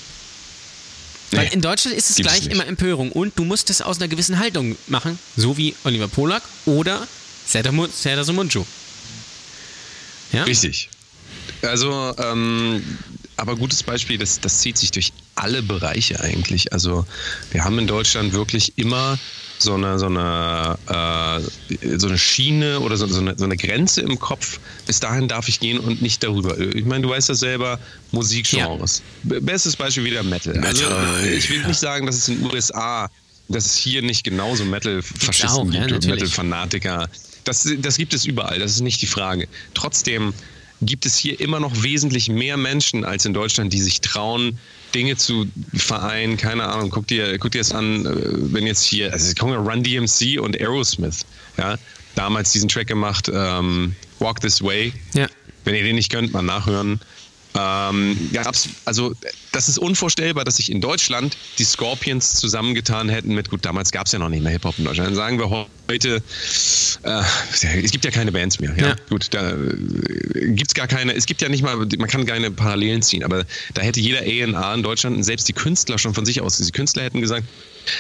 [1.31, 4.09] Weil nee, in Deutschland ist es gleich immer Empörung und du musst es aus einer
[4.09, 7.07] gewissen Haltung machen, so wie Oliver Polak oder
[7.47, 8.65] Serdar Sumuncu.
[10.33, 10.45] Ja?
[10.45, 10.89] Richtig.
[11.63, 12.83] Also, ähm,
[13.37, 16.73] aber gutes Beispiel, das, das zieht sich durch alle Bereiche eigentlich.
[16.73, 17.07] Also
[17.51, 19.19] wir haben in Deutschland wirklich immer
[19.63, 24.01] so eine, so eine, äh, so eine Schiene oder so, so, eine, so eine Grenze
[24.01, 24.59] im Kopf.
[24.87, 26.59] Bis dahin darf ich gehen und nicht darüber.
[26.59, 27.79] Ich meine, du weißt das selber,
[28.13, 29.03] Musikgenres.
[29.25, 29.41] Ja.
[29.41, 30.59] Bestes Beispiel wieder Metal.
[30.65, 30.85] Also,
[31.33, 33.09] ich will nicht sagen, dass es in den USA,
[33.49, 37.09] dass es hier nicht genauso Metal-Faschisten gibt und Metal-Fanatiker.
[37.45, 39.49] Das, das gibt es überall, das ist nicht die Frage.
[39.75, 40.35] Trotzdem
[40.83, 44.59] gibt es hier immer noch wesentlich mehr Menschen als in Deutschland, die sich trauen,
[44.95, 46.37] Dinge zu vereinen.
[46.37, 48.13] Keine Ahnung, guck dir, guck dir das an, äh,
[48.53, 51.21] wenn jetzt hier, also kommen ja Run DMC und Aerosmith,
[51.57, 51.77] ja,
[52.15, 54.93] damals diesen Track gemacht, ähm, Walk This Way.
[55.15, 55.27] Ja.
[55.65, 57.01] Wenn ihr den nicht könnt, mal nachhören.
[57.59, 59.13] Ähm, gab's, also
[59.53, 64.07] das ist unvorstellbar, dass sich in Deutschland die Scorpions zusammengetan hätten mit, gut, damals gab
[64.07, 65.09] es ja noch nicht mehr Hip-Hop in Deutschland.
[65.09, 66.23] Dann sagen wir Leute,
[67.03, 67.23] äh,
[67.83, 68.73] es gibt ja keine Bands mehr.
[68.77, 68.97] Ja, Ja.
[69.09, 73.03] gut, da äh, gibt's gar keine, es gibt ja nicht mal, man kann keine Parallelen
[73.03, 76.59] ziehen, aber da hätte jeder A&A in Deutschland selbst die Künstler schon von sich aus,
[76.59, 77.45] die Künstler hätten gesagt,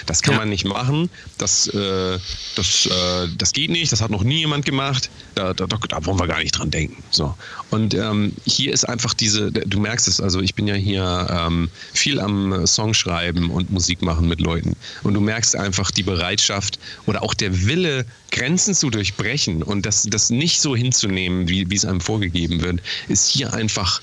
[0.07, 0.41] das kann Ja.
[0.41, 2.19] man nicht machen, das, äh,
[2.57, 6.19] das, äh, das geht nicht, das hat noch nie jemand gemacht, da, da, da, wollen
[6.19, 7.03] wir gar nicht dran denken.
[7.11, 7.35] So.
[7.71, 11.71] Und ähm, hier ist einfach diese, du merkst es, also ich bin ja hier ähm,
[11.93, 16.79] viel am Song schreiben und Musik machen mit Leuten und du merkst einfach die Bereitschaft
[17.07, 21.77] oder auch der Wille, Grenzen zu durchbrechen und das, das nicht so hinzunehmen, wie, wie
[21.77, 24.01] es einem vorgegeben wird, ist hier einfach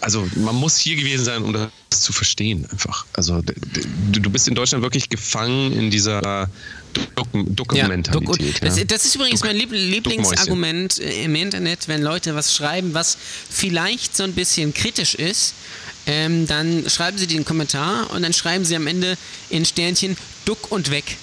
[0.00, 3.06] also man muss hier gewesen sein, um das zu verstehen einfach.
[3.12, 6.48] Also du, bist in Deutschland wirklich gefangen in dieser
[7.14, 8.62] Dok Dokumentalität.
[8.62, 8.84] das, ja.
[8.84, 13.16] das ist übrigens mein Lieb Lieblingsargument äh, im Internet, wenn Leute was schreiben, was
[13.48, 15.54] vielleicht so ein bisschen kritisch ist.
[16.06, 19.16] Ähm, dann schreiben sie den Kommentar und dann schreiben sie am Ende
[19.50, 21.16] in Sternchen Duck und weg.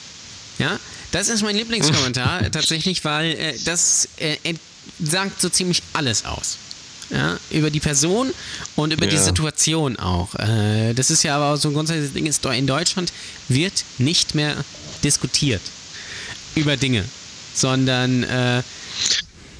[0.60, 0.80] Ja,
[1.12, 4.38] das ist mein Lieblingskommentar tatsächlich, weil äh, das äh,
[5.04, 6.58] sagt so ziemlich alles aus.
[7.10, 8.34] Ja, über die Person
[8.76, 9.24] und über die Ja.
[9.24, 10.36] Situation auch.
[10.36, 12.26] Äh, das ist ja aber auch so ein grundsätzliches Ding.
[12.26, 13.14] Ist, in Deutschland
[13.48, 14.56] wird nicht mehr
[15.04, 15.62] diskutiert
[16.56, 17.06] über Dinge,
[17.54, 18.62] sondern äh,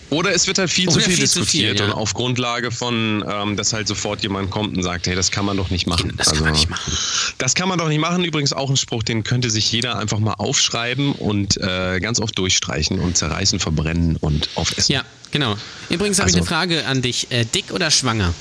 [0.10, 1.86] Oder es wird halt viel zu Oder viel viel zu viel, diskutiert ja.
[1.88, 5.44] und auf Grundlage von, ähm, dass halt sofort jemand kommt und sagt, hey, das kann
[5.46, 6.14] man doch nicht machen.
[6.16, 6.94] das kann man nicht machen.
[7.40, 8.24] Das kann man doch nicht machen.
[8.24, 12.38] Übrigens auch ein Spruch, den könnte sich jeder einfach mal aufschreiben und äh, ganz oft
[12.38, 14.94] durchstreichen und zerreißen, verbrennen und aufessen.
[14.94, 15.58] ja, genau.
[15.90, 17.28] Übrigens habe ich Also- eine Frage an dich.
[17.32, 18.34] Äh, dick oder schwanger?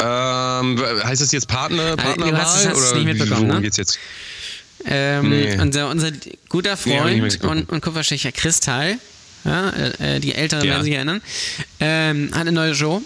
[0.00, 2.40] Ähm, heißt das jetzt Partner, du Partnerwahl?
[2.42, 3.62] hast es- hast es oder nicht mitbekommen, worum ne?
[3.62, 3.98] geht's jetzt?
[4.84, 5.58] Ähm, Nee.
[5.60, 6.10] unser, unser
[6.48, 7.62] guter Nee, Freund mitbekommen.
[7.62, 8.98] und, und Kupferstecher Kristall,
[9.44, 10.72] ja, äh, die Älteren Ja.
[10.74, 11.20] werden sich erinnern,
[11.80, 13.02] ähm, hat eine neue Show,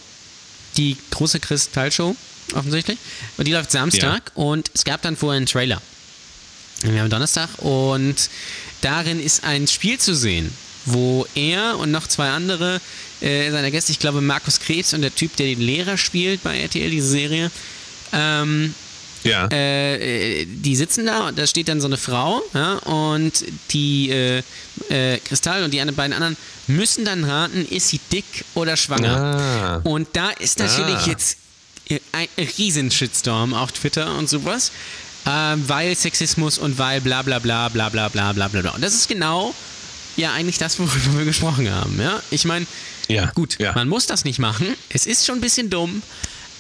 [0.77, 2.15] die große Kristall-Show,
[2.55, 2.99] offensichtlich.
[3.37, 5.81] Und die läuft Samstag und es gab dann vorher einen Trailer.
[6.83, 8.17] Wir haben Donnerstag und
[8.81, 10.53] darin ist ein Spiel zu sehen,
[10.85, 12.81] wo er und noch zwei andere
[13.21, 16.59] äh, seiner Gäste, ich glaube Markus Krebs und der Typ, der den Lehrer spielt bei
[16.61, 17.51] RTL, diese Serie,
[18.13, 18.75] ähm,
[19.25, 19.47] Ja.
[19.53, 23.33] äh, die sitzen da und da steht dann so eine Frau ja, und
[23.71, 24.43] die äh,
[24.89, 29.81] äh, Kristall und die anderen beiden anderen müssen dann raten, ist sie dick oder schwanger.
[29.85, 29.89] Ah.
[29.89, 31.07] Und da ist natürlich Ah.
[31.09, 31.39] jetzt
[32.13, 34.73] ein riesen Shitstorm auf Twitter und sowas,
[35.27, 35.31] äh,
[35.67, 38.71] weil Sexismus und weil bla bla bla bla bla bla bla bla bla.
[38.73, 39.55] Und das ist genau
[40.17, 42.01] ja eigentlich das, worüber wir gesprochen haben.
[42.01, 42.21] Ja?
[42.31, 42.67] Ich meine,
[43.09, 43.73] Ja, gut, ja.
[43.75, 44.67] man muss das nicht machen.
[44.89, 46.03] Es ist schon ein bisschen dumm,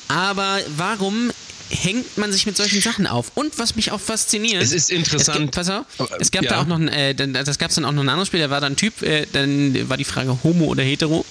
[0.08, 1.30] aber warum
[1.70, 3.32] hängt man sich mit solchen Sachen auf?
[3.34, 4.62] Und was mich auch fasziniert.
[4.62, 5.36] Es ist interessant.
[5.36, 5.86] Es gibt, pass auf,
[6.18, 6.50] es gab ja.
[6.50, 8.50] da auch noch ein, äh, das gab es dann auch noch ein anderes Spiel, da
[8.50, 11.24] war da ein Typ, äh, dann war die Frage Homo oder Hetero.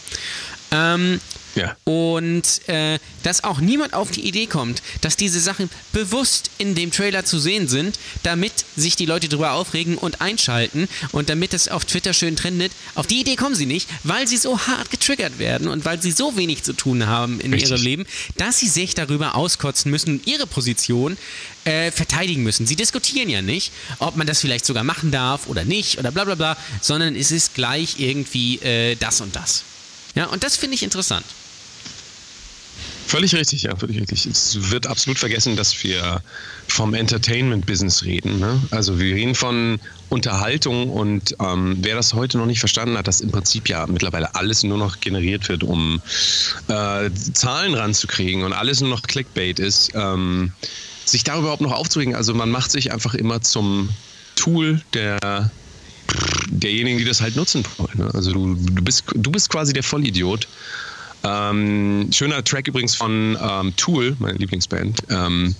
[0.72, 1.20] Ähm,
[1.56, 1.76] Ja.
[1.84, 6.92] und äh, dass auch niemand auf die Idee kommt, dass diese Sachen bewusst in dem
[6.92, 11.68] Trailer zu sehen sind, damit sich die Leute drüber aufregen und einschalten und damit es
[11.68, 12.72] auf Twitter schön trendet.
[12.96, 16.12] Auf die Idee kommen sie nicht, weil sie so hart getriggert werden und weil sie
[16.12, 17.72] so wenig zu tun haben in Richtig.
[17.72, 18.06] ihrem Leben,
[18.38, 21.18] dass sie sich darüber auskotzen müssen und ihre Position
[21.66, 22.66] äh, verteidigen müssen.
[22.66, 26.24] Sie diskutieren ja nicht, ob man das vielleicht sogar machen darf oder nicht oder bla
[26.24, 29.64] bla bla, sondern es ist gleich irgendwie äh, das und das.
[30.16, 31.26] Ja, und das finde ich interessant.
[33.08, 34.26] Völlig richtig, ja, völlig richtig.
[34.26, 36.22] Es wird absolut vergessen, dass wir
[36.68, 38.40] vom Entertainment-Business reden.
[38.40, 38.62] Ne?
[38.72, 43.20] Also wir reden von Unterhaltung und ähm, wer das heute noch nicht verstanden hat, dass
[43.22, 46.02] im Prinzip ja mittlerweile alles nur noch generiert wird, um
[46.70, 50.54] äh, Zahlen ranzukriegen und alles nur noch Clickbait ist, ähm,
[51.06, 52.16] sich darüber überhaupt noch aufzuregen.
[52.16, 53.90] Also man macht sich einfach immer zum
[54.36, 55.52] Tool der
[56.50, 57.98] derjenigen, die das halt nutzen wollen.
[57.98, 58.12] ne?
[58.14, 60.48] Also du, du, bist, du bist quasi der Vollidiot.
[61.24, 65.04] Ähm, schöner Track übrigens von ähm, Tool, meine Lieblingsband.
[65.10, 65.56] Ähm,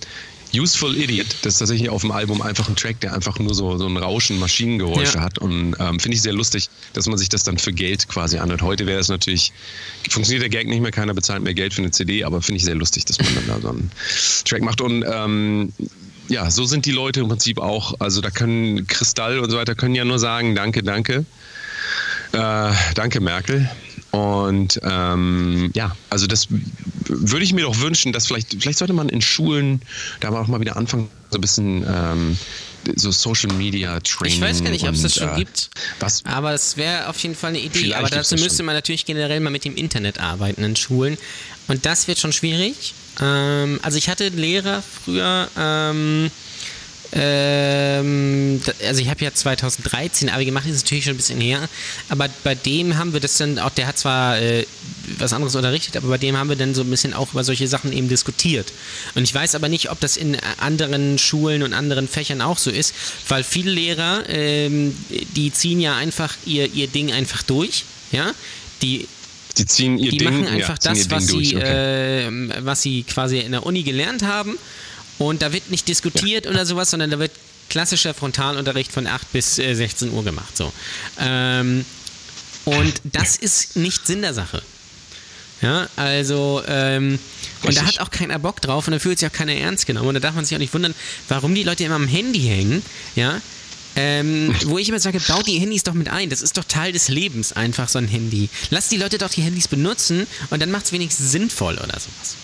[0.54, 3.78] Useful Idiot, das ist tatsächlich auf dem Album einfach ein Track, der einfach nur so,
[3.78, 5.22] so ein Rauschen, Maschinengeräusche Ja.
[5.22, 5.38] hat.
[5.38, 8.60] Und ähm, finde ich sehr lustig, dass man sich das dann für Geld quasi anhört.
[8.60, 9.50] Heute wäre es natürlich,
[10.10, 12.64] funktioniert der Gag nicht mehr, keiner bezahlt mehr Geld für eine CD, aber finde ich
[12.64, 13.90] sehr lustig, dass man dann da so einen
[14.44, 14.82] Track macht.
[14.82, 15.72] Und ähm,
[16.28, 17.98] ja, so sind die Leute im Prinzip auch.
[18.00, 21.24] Also da können Kristall und so weiter können ja nur sagen, danke, danke.
[22.32, 23.70] Äh, danke, Merkel.
[24.12, 26.48] Und ähm, ja, also das
[27.08, 29.80] würde ich mir doch wünschen, dass vielleicht, vielleicht sollte man in Schulen
[30.20, 32.38] da auch mal wieder anfangen, so ein bisschen ähm,
[32.96, 34.34] so Social Media Training.
[34.34, 35.70] Ich weiß gar nicht, ob es das schon äh, gibt.
[36.00, 37.78] Was, Aber es wäre auf jeden Fall eine Idee.
[37.78, 38.66] Vielleicht Aber dazu müsste schon.
[38.66, 41.16] man natürlich generell mal mit dem Internet arbeiten in Schulen.
[41.68, 42.94] Und das wird schon schwierig.
[43.20, 46.30] Ähm, also ich hatte Lehrer früher, ähm,
[47.14, 51.68] Ähm, also ich habe ja 2013 Abi gemacht, ist natürlich schon ein bisschen her,
[52.08, 54.64] aber bei dem haben wir das dann auch, der hat zwar äh,
[55.18, 57.68] was anderes unterrichtet, aber bei dem haben wir dann so ein bisschen auch über solche
[57.68, 58.72] Sachen eben diskutiert.
[59.14, 62.56] Und ich weiß aber nicht, ob das in äh, anderen Schulen und anderen Fächern auch
[62.56, 62.94] so ist,
[63.28, 64.96] weil viele Lehrer, ähm,
[65.36, 68.32] die ziehen ja einfach ihr, ihr Ding einfach durch, ja,
[68.80, 69.06] die
[69.58, 72.26] Die ziehen ihr die Ding, machen einfach ja, das, was, sie, durch, okay.
[72.26, 74.56] äh, was sie quasi in der Uni gelernt haben.
[75.28, 77.32] Und da wird nicht diskutiert oder sowas, sondern da wird
[77.68, 80.56] klassischer Frontalunterricht von 8 bis äh, 16 Uhr gemacht.
[80.56, 80.72] So.
[81.18, 81.84] Ähm,
[82.64, 84.62] und das ist nicht Sinn der Sache.
[85.62, 87.20] Ja, also, ähm,
[87.62, 90.08] und da hat auch keiner Bock drauf und da fühlt sich auch keiner ernst genommen.
[90.08, 90.94] Und da darf man sich auch nicht wundern,
[91.28, 92.82] warum die Leute immer am Handy hängen,
[93.14, 93.40] ja.
[93.94, 96.30] Ähm, wo ich immer sage, baut die Handys doch mit ein.
[96.30, 98.48] Das ist doch Teil des Lebens, einfach so ein Handy.
[98.70, 102.36] Lass die Leute doch die Handys benutzen und dann macht es wenigstens sinnvoll oder sowas.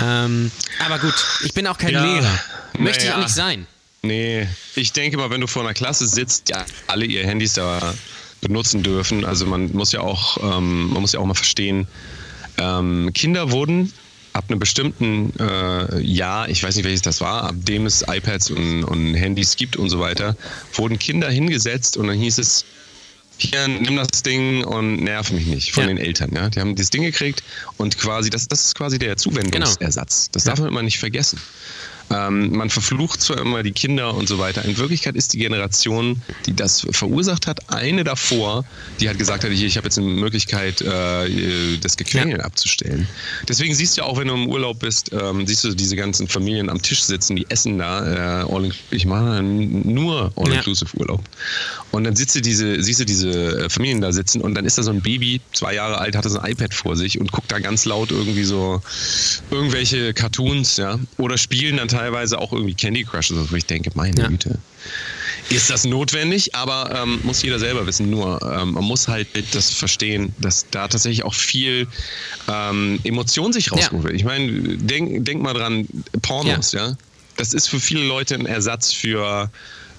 [0.00, 0.50] Ähm,
[0.84, 2.40] aber gut, ich bin auch kein Ja, Lehrer.
[2.78, 3.16] Möchte ich naja.
[3.18, 3.66] auch nicht sein.
[4.02, 7.94] Nee, ich denke mal, wenn du vor einer Klasse sitzt, ja, alle ihr Handys da
[8.40, 9.24] benutzen dürfen.
[9.24, 11.88] Also man muss ja auch, ähm, man muss ja auch mal verstehen,
[12.58, 13.92] ähm, Kinder wurden
[14.32, 18.50] ab einem bestimmten äh, Jahr, ich weiß nicht welches das war, ab dem es iPads
[18.50, 20.36] und, und Handys gibt und so weiter,
[20.74, 22.64] wurden Kinder hingesetzt und dann hieß es,
[23.38, 25.88] hier, nimm das Ding und nerv mich nicht von Ja.
[25.88, 26.30] den Eltern.
[26.34, 26.48] Ja?
[26.48, 27.42] Die haben dieses Ding gekriegt
[27.76, 30.30] und quasi, das, das ist quasi der Zuwendungsersatz.
[30.30, 31.40] Das darf man immer nicht vergessen.
[32.10, 34.64] Ähm, man verflucht zwar immer die Kinder und so weiter.
[34.64, 38.64] In Wirklichkeit ist die Generation, die das verursacht hat, eine davor,
[39.00, 43.08] die hat gesagt hat, hier, ich habe jetzt eine Möglichkeit, äh, das Gequengel abzustellen.
[43.48, 46.28] Deswegen siehst du ja auch, wenn du im Urlaub bist, ähm, siehst du diese ganzen
[46.28, 48.44] Familien am Tisch sitzen, die essen da.
[48.44, 51.22] Äh, all, ich mache nur All-Inclusive-Urlaub.
[51.90, 54.78] Und dann sitzt du diese, siehst du diese äh, Familien da sitzen und dann ist
[54.78, 57.50] da so ein Baby, zwei Jahre alt, hat so ein iPad vor sich und guckt
[57.50, 58.80] da ganz laut irgendwie so
[59.50, 60.98] irgendwelche Cartoons, ja.
[61.16, 64.28] Oder spielen dann teilweise auch irgendwie Candy Crush, oder so, wo ich denke, meine Ja.
[64.28, 64.58] Güte.
[65.48, 66.54] Ist das notwendig?
[66.54, 68.10] Aber ähm, muss jeder selber wissen.
[68.10, 71.86] Nur ähm, man muss halt das verstehen, dass da tatsächlich auch viel
[72.48, 74.14] ähm, Emotion sich rausgeholt wird.
[74.14, 75.86] Ich meine, denk, denk mal dran,
[76.22, 76.96] Pornos, ja.
[77.36, 79.50] Das ist für viele Leute ein Ersatz für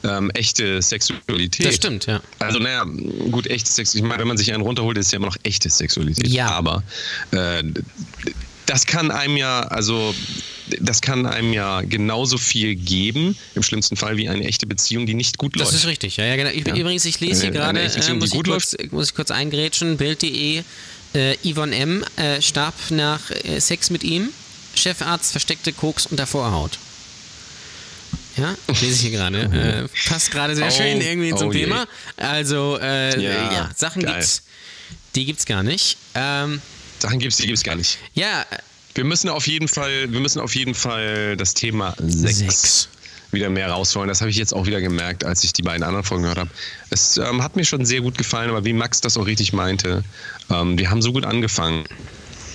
[0.03, 1.65] ähm, echte Sexualität.
[1.65, 2.19] Das stimmt, ja.
[2.39, 2.83] Also, naja,
[3.31, 4.03] gut, echte Sexualität.
[4.03, 6.27] Ich meine, wenn man sich einen runterholt, ist es ja immer noch echte Sexualität.
[6.27, 6.49] Ja.
[6.49, 6.83] Aber
[7.31, 7.63] äh,
[8.65, 10.13] das kann einem ja, also,
[10.79, 15.13] das kann einem ja genauso viel geben, im schlimmsten Fall, wie eine echte Beziehung, die
[15.13, 15.75] nicht gut Das läuft.
[15.75, 16.49] ist richtig, ja, ja genau.
[16.49, 16.75] Ich, Ja.
[16.75, 20.63] Übrigens, ich lese hier gerade, äh, muss, ich kurz, muss ich kurz eingrätschen, Bild.de,
[21.13, 22.03] äh, Yvonne M.
[22.17, 24.29] Äh, starb nach äh, Sex mit ihm,
[24.75, 26.77] Chefarzt versteckte Koks unter Vorhaut.
[28.37, 29.87] Ja, lese ich hier gerade.
[29.87, 31.51] Äh, passt gerade sehr Oh, schön irgendwie zum oh.
[31.51, 31.87] Thema.
[32.17, 34.13] Also, äh, Ja, ja, Sachen geil.
[34.13, 34.43] gibt's,
[35.15, 35.97] die gibt's gar nicht.
[36.13, 36.61] Ähm,
[36.99, 37.97] Sachen gibt's, die gibt's gar nicht.
[38.13, 38.45] ja,
[38.97, 42.89] Wir müssen auf jeden Fall, wir müssen auf jeden Fall das Thema Sex, Sex.
[43.31, 44.07] wieder mehr rausholen.
[44.07, 46.49] Das habe ich jetzt auch wieder gemerkt, als ich die beiden anderen Folgen gehört habe.
[46.89, 50.03] Es ähm, hat mir schon sehr gut gefallen, aber wie Max das auch richtig meinte,
[50.49, 51.83] ähm, wir haben so gut angefangen.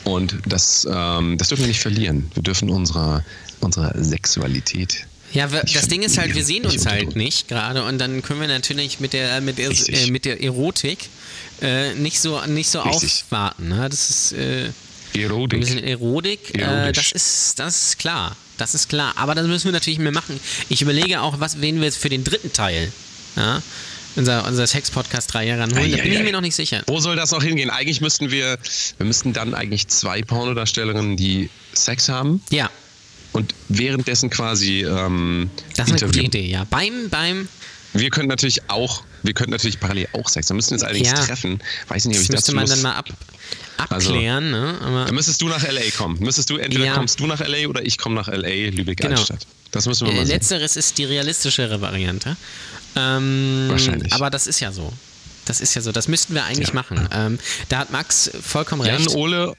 [0.02, 2.28] Und das, ähm, das dürfen wir nicht verlieren.
[2.35, 3.24] Wir dürfen unsere,
[3.61, 5.07] unsere Sexualität.
[5.33, 8.40] Ja, wir, das Ding ist halt, wir sehen uns halt nicht gerade und dann können
[8.40, 11.09] wir natürlich mit der mit der, äh, mit der Erotik
[11.62, 13.22] äh, nicht so nicht so Richtig.
[13.22, 13.68] aufwarten.
[13.68, 13.88] Ne?
[13.88, 14.70] Das ist äh,
[15.14, 15.61] ein Erotik.
[15.61, 16.59] bisschen Erotik.
[16.59, 19.12] Äh, das ist das ist klar, das ist klar.
[19.16, 20.38] Aber das müssen wir natürlich mehr machen.
[20.68, 22.90] Ich überlege auch, was wen wir jetzt für den dritten Teil,
[23.37, 23.62] ja,
[24.16, 25.90] unser unser Sex-Podcast drei Jahre ranholen.
[25.90, 26.22] Da bin ich Eieiei.
[26.25, 26.83] mir noch nicht sicher.
[26.87, 27.70] Wo soll das noch hingehen?
[27.70, 28.59] Eigentlich müssten wir,
[28.98, 32.70] wir müssten dann eigentlich zwei Pornodarstellerinnen, die Sex haben Ja,
[33.33, 36.20] und währenddessen quasi ähm, das ist eine gute.
[36.25, 36.46] Idee.
[36.46, 37.48] Ja, beim beim
[37.94, 40.46] Wir könnten natürlich auch, wir könnten natürlich parallel auch Sex.
[40.48, 41.14] Da müssen wir uns allerdings Ja.
[41.25, 41.61] treffen.
[41.88, 43.09] Weiß nicht, ob das ich müsste dazu man Lust- dann mal ab,
[43.79, 44.51] Also, abklären.
[44.51, 44.79] ne?
[44.83, 46.19] Aber Da müsstest du nach LA kommen.
[46.21, 46.95] Müsstest du, entweder Ja.
[46.95, 49.23] kommst du nach LA oder ich komme nach LA, Lübeck Genau.
[49.71, 50.35] Das müssen wir Äh, mal sehen.
[50.35, 52.37] Letzteres ist die realistischere Variante.
[52.97, 54.13] Ähm, Wahrscheinlich.
[54.13, 54.93] Aber das ist ja so.
[55.47, 55.91] Das ist ja so.
[55.93, 56.75] Das müssten wir eigentlich Ja.
[56.75, 57.09] machen.
[57.13, 59.11] Ähm, da hat Max vollkommen Jan, recht.
[59.17, 59.55] Ole,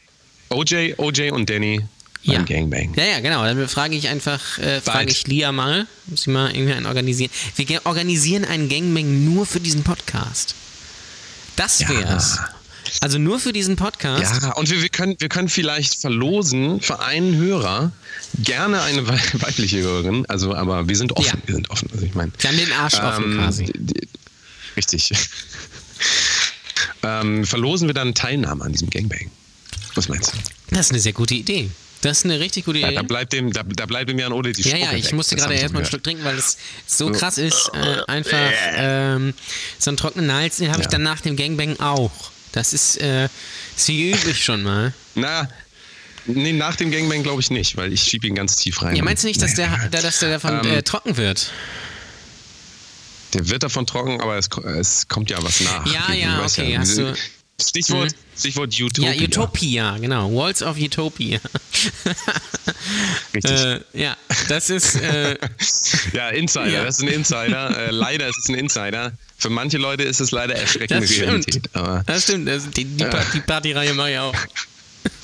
[0.49, 1.81] OJ, OJ und Danny
[2.21, 2.41] Ja.
[2.43, 2.93] Gangbang.
[2.95, 3.43] Ja, ja, genau.
[3.43, 7.31] Dann frage ich einfach, äh, frage ich Lia mal, muss ich mal irgendwie einen organisieren.
[7.57, 10.55] Wir organisieren einen Gangbang nur für diesen Podcast.
[11.55, 11.89] Das Ja.
[13.01, 14.41] Also nur für diesen Podcast.
[14.41, 17.91] Ja, und wir, wir, können, wir können vielleicht verlosen für einen Hörer
[18.43, 20.25] gerne eine wei- weibliche Hörerin.
[20.27, 21.25] Also, aber wir sind offen.
[21.25, 21.33] Ja.
[21.45, 21.89] Wir sind offen.
[21.91, 22.31] Also ich meine.
[22.37, 23.71] Wir haben den Arsch offen quasi.
[24.77, 25.11] Richtig.
[27.03, 29.29] ähm, verlosen wir dann Teilnahme an diesem Gangbang.
[29.95, 30.37] Was meinst du?
[30.71, 31.69] Das ist eine sehr gute Idee.
[32.01, 32.95] Das ist eine richtig gute Ja, Idee.
[32.97, 35.13] da bleibt dem, da, da bleibt dem Jan Ole die Ja, ja, Spucke ich weg.
[35.13, 35.89] musste Das gerade ich erstmal gehört.
[35.91, 37.71] Schluck trinken, weil es so krass ist.
[37.73, 39.33] Äh, einfach ähm,
[39.79, 40.91] so einen trockenen Hals, den habe ich Ja.
[40.91, 42.11] dann nach dem Gangbang auch.
[42.53, 43.25] Das ist, äh,
[43.75, 44.93] ist wie üblich schon mal.
[45.15, 45.49] Na,
[46.25, 48.95] Nee, nach dem Gangbang glaube ich nicht, weil ich schiebe ihn ganz tief rein.
[48.95, 51.51] Ja, meinst du nicht, dass der, der, dass der davon Ähm, äh, trocken wird?
[53.33, 54.47] Der wird davon trocken, aber es,
[54.79, 55.85] es kommt ja was nach.
[55.85, 57.13] Ja, ja, okay, hast du-
[57.61, 58.15] Stichwort, Mhm.
[58.39, 59.11] Stichwort Utopia.
[59.13, 60.33] Ja, Utopia, genau.
[60.33, 61.39] Walls of Utopia.
[63.33, 63.51] Richtig.
[63.51, 64.17] äh, ja,
[64.49, 64.95] das ist.
[64.95, 65.37] Äh,
[66.13, 66.83] Ja, Insider, Ja.
[66.83, 67.77] das ist ein Insider.
[67.87, 69.13] äh, leider ist es ein Insider.
[69.37, 71.27] Für manche Leute ist es leider erschreckende das stimmt.
[71.29, 71.69] Realität.
[71.73, 72.47] Aber Das stimmt.
[72.47, 74.33] Das, die, die, die Partyreihe mache ich auch.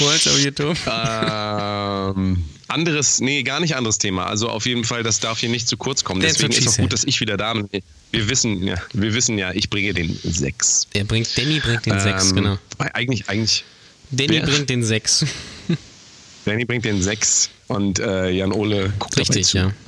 [0.00, 2.14] Walls of Utopia.
[2.16, 4.26] ähm, anderes, nee, gar nicht anderes Thema.
[4.26, 6.20] Also auf jeden Fall, das darf hier nicht zu kurz kommen.
[6.20, 7.68] That's Deswegen ist auch gut, dass ich wieder da bin.
[8.12, 10.88] Wir wissen ja, wir wissen ja, ich bringe den 6.
[10.94, 12.58] Der bringt, Danny bringt den 6, genau.
[12.78, 13.64] Eigentlich, eigentlich,
[14.10, 14.46] Danny wer?
[14.46, 15.26] bringt den 6.
[16.44, 19.72] Danny bringt den 6 und äh, Jan Ole guckt Richtig, ja.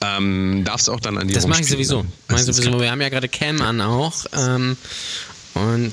[0.00, 2.02] Ähm, darfst auch dann an die Das mache ich sowieso.
[2.02, 2.08] ne?
[2.28, 2.78] Mach ich sowieso.
[2.78, 4.26] Wir haben ja gerade Cam an auch.
[4.36, 4.76] Ähm,
[5.54, 5.92] und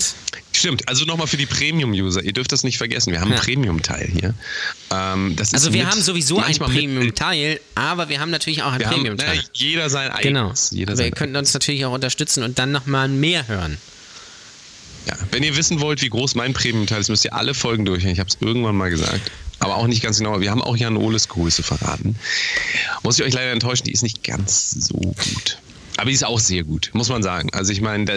[0.54, 3.36] Stimmt, also nochmal für die Premium-User, ihr dürft das nicht vergessen, wir haben Ja.
[3.38, 4.34] einen Premium-Teil hier.
[4.92, 8.80] Ähm, also wir haben sowieso ein manchmal mit- Premium-Teil, aber wir haben natürlich auch ein
[8.80, 9.40] Wir haben, Premium-Teil.
[9.44, 10.42] na, jeder sein Genau.
[10.48, 10.72] eigenes.
[10.72, 13.78] Jeder Aber sein ihr könnt uns natürlich auch unterstützen und dann nochmal mehr hören.
[15.08, 18.14] Ja, wenn ihr wissen wollt, wie groß mein Premium-Teil ist, müsst ihr alle Folgen durchhören.
[18.14, 19.32] Ich habe es irgendwann mal gesagt.
[19.60, 20.42] Aber auch nicht ganz genau.
[20.42, 22.16] Wir haben auch Jan Oles Größe verraten.
[23.04, 25.58] Muss ich euch leider enttäuschen, die ist nicht ganz so gut.
[25.98, 27.50] Aber die ist auch sehr gut, muss man sagen.
[27.54, 28.14] Also ich meine, da,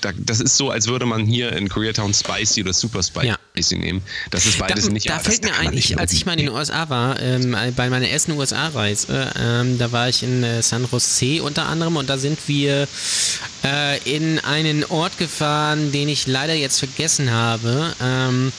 [0.00, 3.38] da, das ist so, als würde man hier in Koreatown Spicy oder Super Spicy Ja.
[3.78, 4.02] nehmen.
[4.30, 5.06] Das ist Da, beides nicht.
[5.08, 7.20] da ja, das fällt mir ein, nicht ich, als ich mal in den USA war,
[7.20, 11.96] ähm, bei meiner ersten USA-Reise, ähm, da war ich in äh, San Jose unter anderem
[11.96, 12.86] und da sind wir
[13.64, 17.94] äh, in einen Ort gefahren, den ich leider jetzt vergessen habe.
[18.02, 18.52] Ähm,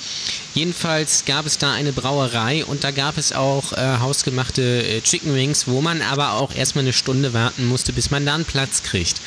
[0.56, 5.36] jedenfalls gab es da eine Brauerei und da gab es auch äh, hausgemachte äh, Chicken
[5.36, 8.82] Wings, wo man aber auch erstmal eine Stunde warten musste, bis man da einen Platz
[8.82, 9.22] kriegt.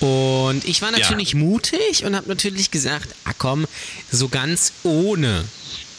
[0.00, 3.66] Und ich war natürlich mutig und habe natürlich gesagt, ah komm,
[4.12, 5.44] so ganz ohne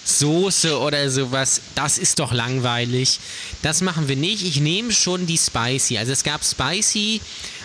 [0.05, 3.19] Soße oder sowas, das ist doch langweilig.
[3.62, 4.43] Das machen wir nicht.
[4.43, 5.97] Ich nehme schon die Spicy.
[5.97, 7.21] Also es gab Spicy,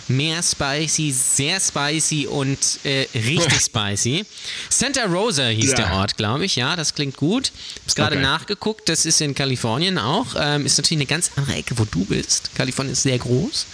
[0.08, 4.24] mehr Spicy, sehr Spicy und äh, richtig Spicy.
[4.68, 5.76] Santa Rosa hieß Ja.
[5.76, 6.56] der Ort, glaube ich.
[6.56, 7.52] Ja, das klingt gut.
[7.82, 8.22] Hab's gerade Okay.
[8.22, 8.88] nachgeguckt.
[8.88, 10.26] Das ist in Kalifornien auch.
[10.38, 12.50] Ähm, ist natürlich eine ganz andere Ecke, wo du bist.
[12.54, 13.66] Kalifornien ist sehr groß.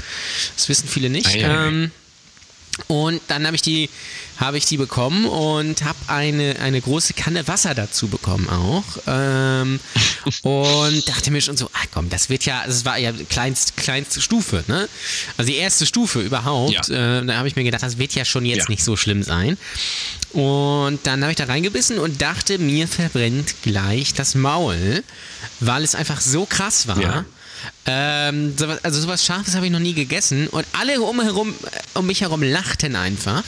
[0.56, 1.26] Das wissen viele nicht.
[1.26, 1.66] Ah, ja.
[1.66, 1.90] Ähm,
[2.88, 3.88] und dann habe ich die
[4.40, 8.84] habe ich die bekommen und habe eine, eine große Kanne Wasser dazu bekommen auch.
[9.06, 9.78] Ähm,
[10.42, 14.22] und dachte mir schon so, ach komm, das wird ja, das war ja kleinst, kleinste
[14.22, 14.88] Stufe, ne?
[15.36, 16.88] Also die erste Stufe überhaupt.
[16.88, 17.18] Ja.
[17.18, 18.70] Äh, da habe ich mir gedacht, das wird ja schon jetzt Ja.
[18.70, 19.58] nicht so schlimm sein.
[20.32, 25.04] Und dann habe ich da reingebissen und dachte, mir verbrennt gleich das Maul,
[25.60, 27.00] weil es einfach so krass war.
[27.00, 27.24] Ja.
[27.86, 31.54] Ähm, sowas, also sowas Scharfes habe ich noch nie gegessen und alle um, herum,
[31.94, 33.44] um mich herum lachten einfach.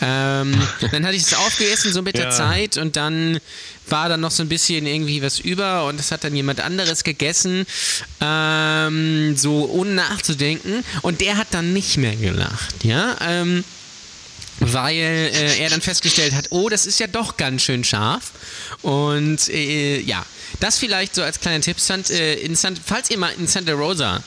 [0.00, 2.30] Ähm, dann hatte ich es aufgegessen, so mit der Ja.
[2.30, 3.38] Zeit und dann
[3.88, 7.04] war da noch so ein bisschen irgendwie was über und das hat dann jemand anderes
[7.04, 7.66] gegessen,
[8.20, 13.64] ähm, so ohne nachzudenken und der hat dann nicht mehr gelacht, ja, ähm,
[14.60, 18.32] weil äh, er dann festgestellt hat, oh, das ist ja doch ganz schön scharf
[18.82, 20.24] und äh, ja,
[20.60, 23.72] das vielleicht so als kleiner Tipp, Sant, äh, in Sant, falls ihr mal in Santa
[23.72, 24.22] Rosa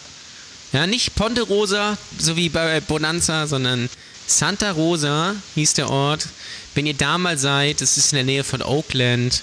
[0.75, 3.89] ja, nicht Ponte Rosa, so wie bei Bonanza, sondern
[4.27, 6.27] Santa Rosa hieß der Ort.
[6.73, 9.41] Wenn ihr da mal seid, das ist in der Nähe von Oakland,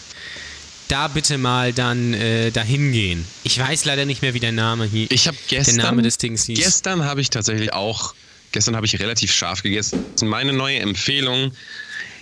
[0.89, 3.25] da bitte mal dann äh, dahin gehen.
[3.45, 5.09] Ich weiß leider nicht mehr, wie der Name hieß.
[5.11, 6.59] Ich habe gestern, Der Name des Dings hieß.
[6.59, 8.15] gestern habe ich tatsächlich auch,
[8.53, 10.05] gestern habe ich relativ scharf gegessen.
[10.23, 11.53] Meine neue Empfehlung,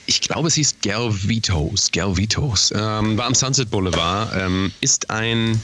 [0.06, 5.60] ich glaube es hieß Gervitos, Gervitos, ähm, war am Sunset Boulevard, ähm, ist ein,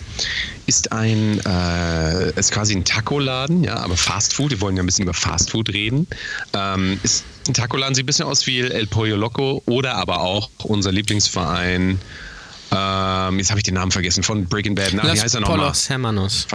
[0.66, 4.86] ist ein, äh, ist quasi ein Taco-Laden, ja, aber Fast Food, wir wollen ja ein
[4.86, 6.06] bisschen über Fast Food reden,
[6.52, 10.48] ähm, ist ein Taco-Laden, sieht ein bisschen aus wie El Pollo Loco oder aber auch
[10.62, 11.98] unser Lieblingsverein,
[12.70, 15.58] ähm, jetzt habe ich den Namen vergessen, von Breaking Bad, na, wie heißt er nochmal?
[15.58, 16.46] Polos Hermanos.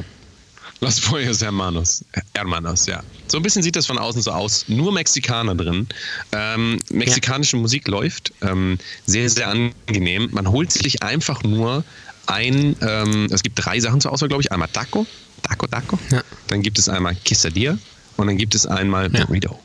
[0.83, 2.03] Los Pollos Hermanos.
[2.33, 3.03] Hermanos, ja.
[3.27, 4.65] So ein bisschen sieht das von außen so aus.
[4.67, 5.87] Nur Mexikaner drin.
[6.31, 8.33] Ähm, mexikanische Musik läuft.
[8.41, 10.29] Ähm, sehr, sehr angenehm.
[10.31, 11.83] Man holt sich einfach nur
[12.25, 14.51] ein, ähm, es gibt drei Sachen zur Auswahl, glaube ich.
[14.51, 15.05] Einmal Taco,
[15.43, 15.99] Taco, Taco.
[16.09, 16.23] Ja.
[16.47, 17.77] Dann gibt es einmal Quesadilla
[18.17, 19.25] und dann gibt es einmal Ja.
[19.25, 19.59] Burrito.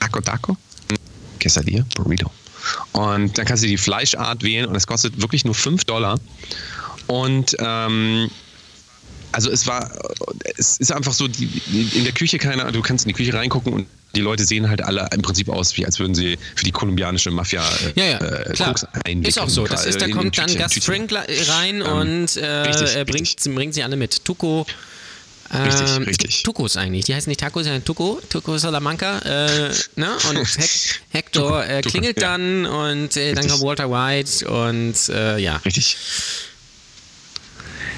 [0.00, 0.56] Taco, Taco,
[1.38, 2.32] Quesadilla, Burrito.
[2.92, 6.18] Und dann kannst du die Fleischart wählen und es kostet wirklich nur 5 Dollar.
[7.06, 8.28] Und ähm,
[9.32, 9.90] also es war,
[10.56, 11.48] es ist einfach so, die,
[11.94, 14.82] in der Küche keiner, du kannst in die Küche reingucken und die Leute sehen halt
[14.82, 18.18] alle im Prinzip aus, wie als würden sie für die kolumbianische Mafia äh, Ja, ja,
[18.18, 18.68] äh, klar.
[18.68, 19.24] Koks einwickeln.
[19.24, 19.66] Ist auch so.
[19.66, 20.82] Das ist, da kommt dann Tütchen.
[20.82, 24.24] Frank rein Ähm, und äh, richtig, er bringt, bringt sie alle mit.
[24.24, 24.66] Tuco
[25.50, 26.30] Richtig, Ähm, richtig.
[26.30, 27.06] gibt Tukos eigentlich.
[27.06, 28.20] Die heißen nicht Tacos, sondern Tuko.
[28.28, 29.18] Tuko Salamanca.
[29.20, 30.10] Äh, ne?
[30.28, 33.52] Und Hec Hector äh, Tuco, klingelt dann und äh, dann Richtig.
[33.52, 35.56] kommt Walter White und äh, ja.
[35.64, 35.96] Richtig.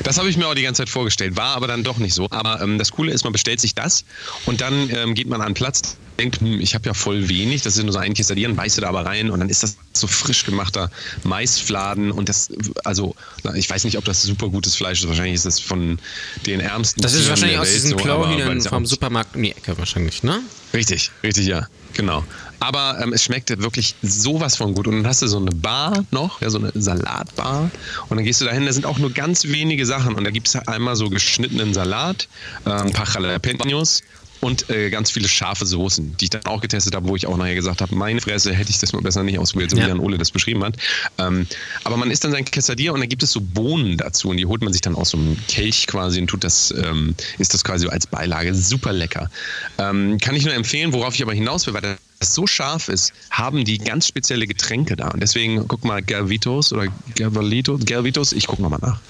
[0.03, 2.29] Das habe ich mir auch die ganze Zeit vorgestellt, war aber dann doch nicht so.
[2.31, 4.05] Aber ähm, das Coole ist, man bestellt sich das
[4.47, 7.63] und dann ähm, geht man an den Platz, denkt, hm, ich habe ja voll wenig,
[7.63, 9.77] das sind nur so ein Quesadilla, beißt du da aber rein und dann ist das
[9.93, 10.91] so frisch gemachter
[11.25, 12.51] Maisfladen und das,
[12.85, 13.15] also
[13.55, 15.99] ich weiß nicht, ob das super gutes Fleisch ist, wahrscheinlich ist das von
[16.47, 20.23] den ärmsten Das ist wahrscheinlich aus diesen so, Klauhühnern vom Supermarkt um die Ecke wahrscheinlich,
[20.23, 20.41] ne?
[20.73, 22.25] Richtig, richtig, ja, genau.
[22.61, 24.87] Aber ähm, es schmeckte wirklich sowas von gut.
[24.87, 27.71] Und dann hast du so eine Bar noch, ja, so eine Salatbar.
[28.09, 30.15] Und dann gehst du dahin, da sind auch nur ganz wenige Sachen.
[30.15, 32.29] Und da gibt es einmal so geschnittenen Salat,
[32.67, 34.03] äh, ein paar Jalapenos
[34.41, 37.37] und äh, ganz viele scharfe Soßen, die ich dann auch getestet habe, wo ich auch
[37.37, 39.85] nachher gesagt habe, meine Fresse, hätte ich das mal besser nicht ausprobiert, so Ja.
[39.85, 40.77] wie dann Ole das beschrieben hat.
[41.19, 41.47] Ähm,
[41.85, 44.47] aber man isst dann sein Quesadilla und dann gibt es so Bohnen dazu und die
[44.47, 47.65] holt man sich dann aus so einem Kelch quasi und tut das, ähm, ist das
[47.65, 48.55] quasi als Beilage.
[48.55, 49.31] Super lecker.
[49.79, 53.13] Ähm, kann ich nur empfehlen, worauf ich aber hinaus will, weil das so scharf ist,
[53.31, 55.09] haben die ganz spezielle Getränke da.
[55.09, 59.01] Und deswegen, guck mal, Gervitos oder Gervalitos, Gervitos, ich guck noch mal nach.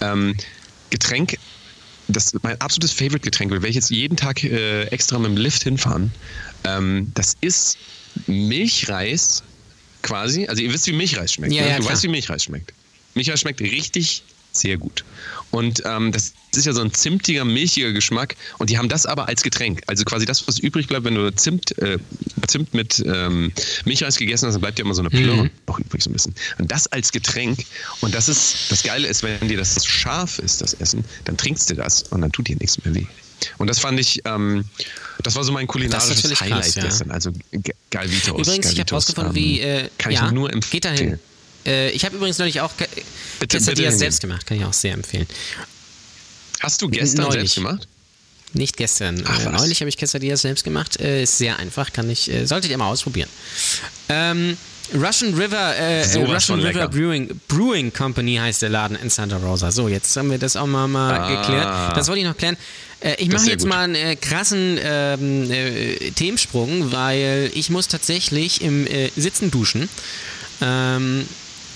[0.00, 0.34] Ähm,
[0.90, 1.38] Getränk,
[2.08, 6.12] das mein absolutes Favorite-Getränk, will ich jetzt jeden Tag äh, extra mit dem Lift hinfahren.
[6.64, 7.78] Ähm, das ist
[8.26, 9.42] Milchreis
[10.02, 10.46] quasi.
[10.46, 11.52] Also ihr wisst, wie Milchreis schmeckt.
[11.52, 11.68] Ja, ne?
[11.68, 11.92] ja, du klar.
[11.92, 12.72] weißt, wie Milchreis schmeckt.
[13.14, 14.22] Milchreis schmeckt richtig
[14.60, 15.04] sehr gut.
[15.50, 18.34] Und ähm, das ist ja so ein zimtiger, milchiger Geschmack.
[18.58, 19.82] Und die haben das aber als Getränk.
[19.86, 21.98] Also quasi das, was übrig bleibt, wenn du Zimt, äh,
[22.46, 23.52] Zimt mit ähm,
[23.84, 25.50] Milchreis gegessen hast, dann bleibt ja immer so eine Plörre Mhm.
[25.66, 26.34] noch übrig so ein bisschen.
[26.58, 27.64] Und das als Getränk.
[28.00, 31.70] Und das ist, das Geile ist, wenn dir das scharf ist, das Essen, dann trinkst
[31.70, 33.06] du das und dann tut dir nichts mehr weh.
[33.58, 34.64] Und das fand ich, ähm,
[35.22, 36.82] das war so mein kulinarisches natürlich krass, Highlight ja.
[36.84, 37.10] gestern.
[37.10, 38.28] Also Ge- Galvitos.
[38.30, 39.60] Übrigens, ich habe Galvitos, rausgefunden, ähm, wie.
[39.60, 40.70] Äh, Kann ich ja, nur empfehlen.
[40.70, 41.18] Geht dahin.
[41.66, 42.72] Äh, ich habe übrigens neulich auch
[43.40, 45.26] bitte Quesadillas selbst gemacht, kann ich auch sehr empfehlen.
[46.60, 47.34] Hast du gestern Neulich.
[47.52, 47.88] selbst gemacht?
[48.52, 49.22] Nicht gestern.
[49.26, 50.98] Ach, äh, neulich habe ich Quesadillas selbst gemacht.
[51.00, 53.28] Äh, ist sehr einfach, kann ich, äh, solltet ihr mal ausprobieren.
[54.08, 54.56] Ähm,
[54.94, 56.88] Russian River, äh, äh, Sowas Russian River.
[56.88, 59.72] Brewing, Brewing Company heißt der Laden in Santa Rosa.
[59.72, 61.40] So, jetzt haben wir das auch mal, mal Ah.
[61.42, 61.96] geklärt.
[61.96, 62.56] Das wollte ich noch klären.
[63.00, 63.68] Äh, ich mache jetzt gut.
[63.68, 68.86] mal einen äh, krassen ähm, äh, Themensprung, weil ich muss tatsächlich im
[69.16, 69.88] Sitzen duschen.
[70.62, 71.26] Ähm,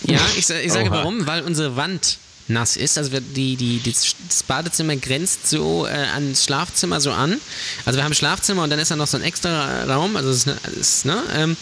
[0.05, 0.99] ja, ich, ich sage Oha.
[0.99, 2.19] warum, weil unsere Wand
[2.51, 2.99] nass ist.
[2.99, 7.41] Also wir, die, die, das, Badezimmer grenzt so äh, ans Schlafzimmer so an.
[7.85, 10.17] Also wir haben Schlafzimmer und dann ist da noch so ein extra Raum.
[10.17, 10.47] Also ist,
[10.79, 11.57] ist, ne, ähm,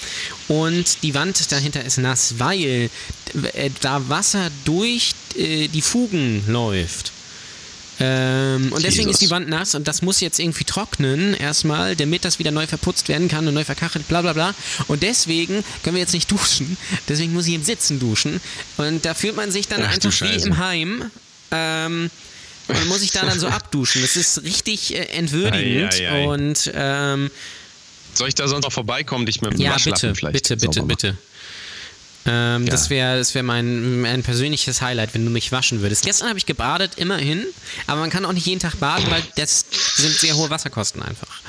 [0.49, 2.91] und die Wand dahinter ist nass, weil
[3.53, 7.13] äh, da Wasser durch äh, die Fugen läuft.
[8.01, 9.15] Ähm, und deswegen Jesus.
[9.15, 12.67] ist die Wand nass und das muss jetzt irgendwie trocknen erstmal, damit das wieder neu
[12.67, 14.55] verputzt werden kann und neu verkachelt, bla bla bla.
[14.87, 16.77] Und deswegen können wir jetzt nicht duschen.
[17.09, 18.41] Deswegen muss ich im Sitzen duschen.
[18.77, 21.11] Und da fühlt man sich dann Ach, einfach wie im Heim.
[21.51, 22.11] Ähm,
[22.69, 24.03] und muss ich da dann so abduschen.
[24.03, 25.95] Das ist richtig äh, entwürdigend.
[25.95, 26.29] Ei, ei, ei.
[26.29, 27.31] Und ähm,
[28.15, 30.83] Soll ich da sonst noch vorbeikommen, dich mit dem ja, Waschlappen bitte, vielleicht bitte, bitte,
[30.83, 31.19] bitte.
[32.29, 32.71] Ähm, Ja.
[32.71, 36.05] Das wäre das wär mein, mein persönliches Highlight, wenn du mich waschen würdest.
[36.05, 37.45] Gestern habe ich gebadet, immerhin,
[37.87, 39.65] aber man kann auch nicht jeden Tag baden, weil das
[39.97, 41.41] sind sehr hohe Wasserkosten einfach.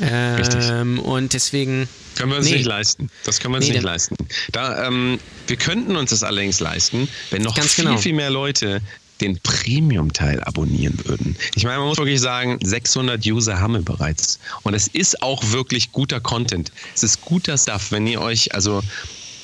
[0.00, 1.88] Ähm, und deswegen.
[2.16, 2.56] Können wir uns Nee.
[2.56, 3.10] nicht leisten.
[3.24, 4.16] Das können wir uns Nee, nicht leisten.
[4.52, 7.96] Da, ähm, wir könnten uns das allerdings leisten, wenn noch viel, genau.
[7.98, 8.80] viel mehr Leute
[9.20, 11.36] den Premium-Teil abonnieren würden.
[11.54, 14.38] Ich meine, man muss wirklich sagen, 600 User haben wir bereits.
[14.62, 16.72] Und es ist auch wirklich guter Content.
[16.94, 18.82] Es ist guter Stuff, wenn ihr euch, also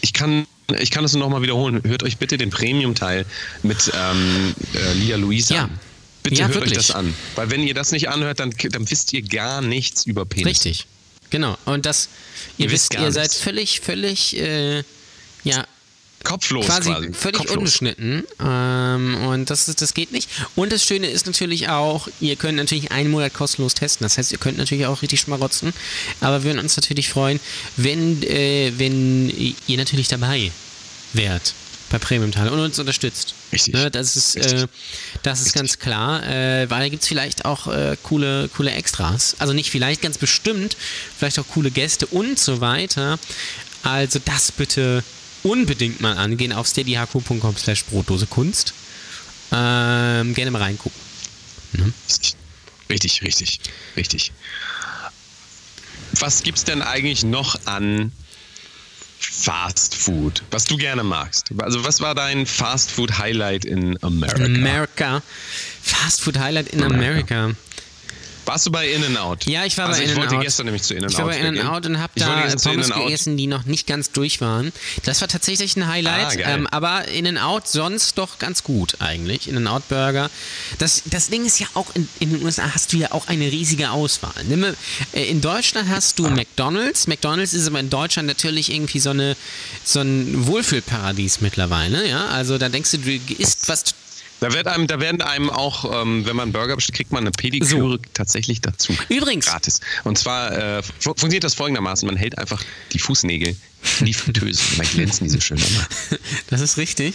[0.01, 0.47] ich kann,
[0.81, 1.81] ich kann das nur nochmal wiederholen.
[1.85, 3.25] Hört euch bitte den Premium-Teil
[3.62, 5.64] mit ähm, äh, Lia Louise Ja.
[5.64, 5.79] an.
[6.23, 6.73] Bitte Ja, hört wirklich.
[6.79, 7.14] euch das an.
[7.37, 10.47] Weil wenn ihr das nicht anhört, dann, dann wisst ihr gar nichts über Penis.
[10.64, 10.87] Richtig.
[11.31, 11.57] Genau.
[11.67, 12.09] Und das,
[12.59, 14.83] ihr, Ihr wisst wisst, ihr seid völlig, völlig, äh,
[15.45, 15.64] ja,
[16.27, 17.12] Kopflos quasi, quasi.
[17.12, 17.57] völlig Kopflos.
[17.57, 18.24] unbeschnitten.
[18.45, 20.29] Ähm, und das, ist, das geht nicht.
[20.57, 24.05] Und das Schöne ist natürlich auch, ihr könnt natürlich einen Monat kostenlos testen.
[24.05, 25.72] Das heißt, ihr könnt natürlich auch richtig schmarotzen.
[26.20, 27.41] Aber wir würden uns natürlich freuen,
[27.77, 29.31] wenn, äh, wenn
[29.66, 30.51] ihr natürlich dabei
[31.12, 31.55] wärt
[31.91, 33.35] bei Premium Teil und uns unterstützt.
[33.53, 33.74] Richtig.
[33.74, 34.66] Ne, das ist, äh,
[35.22, 35.55] das ist Richtig.
[35.55, 39.37] ganz klar, äh, weil da gibt es vielleicht auch äh, coole, coole Extras.
[39.39, 40.77] Also nicht vielleicht, ganz bestimmt,
[41.16, 43.18] vielleicht auch coole Gäste und so weiter.
[43.83, 45.05] Also das bitte
[45.47, 48.74] unbedingt mal angehen auf steadyhq.com slash Brotdose Kunst.
[49.53, 51.01] Ähm, gerne mal reingucken.
[52.90, 53.61] Richtig, richtig,
[53.97, 54.32] richtig.
[56.18, 58.12] Was gibt's denn eigentlich noch an
[59.18, 61.51] Fast Food, was du gerne magst?
[61.59, 64.44] Also was war dein Fast Food Highlight in America?
[64.44, 65.22] America.
[65.82, 67.55] Fast Food Highlight in America.
[68.47, 69.47] Warst du bei In-N-Out?
[69.47, 70.42] Ja, ich war also bei Ich wollte In-N-Out.
[70.44, 71.12] gestern nämlich zu In-N-Out.
[71.12, 71.38] Ich war bei.
[71.38, 73.05] In-N-Out und habe da Pommes In-N-Out.
[73.05, 74.72] gegessen, die noch nicht ganz durch waren.
[75.05, 79.49] Das war tatsächlich ein Highlight, Ah, ähm, aber In-N-Out sonst doch ganz gut eigentlich.
[79.49, 80.30] In-N-Out Burger.
[80.78, 83.47] Das, das Ding ist ja auch, in, in den USA hast du ja auch eine
[83.51, 84.32] riesige Auswahl.
[84.44, 84.74] Nimm, äh,
[85.24, 87.09] in Deutschland hast du McDonalds.
[87.09, 89.36] McDonalds ist aber in Deutschland natürlich irgendwie so, eine,
[89.84, 92.09] so ein Wohlfühlparadies mittlerweile.
[92.09, 92.26] Ja?
[92.28, 93.84] Also da denkst du, du isst was
[94.41, 97.30] Da, wird einem, da werden einem auch, ähm, wenn man Burger bestellt, kriegt man eine
[97.30, 98.93] Pediküre tatsächlich dazu.
[99.09, 99.47] Übrigens.
[99.47, 99.80] Gratis.
[100.05, 102.62] Und zwar äh, fu- funktioniert das folgendermaßen: Man hält einfach
[102.93, 103.57] die Fußnägel
[104.01, 104.62] in die Fritteuse.
[104.76, 105.59] Dann glänzen die so schön.
[106.49, 107.14] Das ist richtig.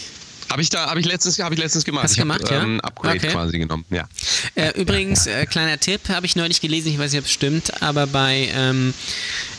[0.52, 2.04] Habe ich da, habe ich letztens, habe ich letztens gemacht.
[2.04, 2.62] Hast ich gemacht, habe ja?
[2.62, 3.28] ähm, Upgrade Okay.
[3.32, 3.84] quasi genommen.
[3.90, 4.06] Ja.
[4.54, 7.82] Äh, übrigens, äh, kleiner Tipp, habe ich neulich gelesen, ich weiß nicht, ob es stimmt,
[7.82, 8.92] aber bei ähm,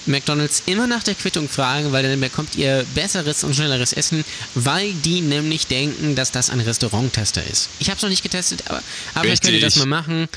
[0.06, 4.24] McDonalds immer nach der Quittung fragen, weil dann bekommt ihr besseres und schnelleres Essen,
[4.56, 7.70] weil die nämlich denken, dass das ein Restauranttester ist.
[7.80, 8.82] Ich habe es noch nicht getestet, aber,
[9.16, 10.30] aber vielleicht könnt ihr das mal machen.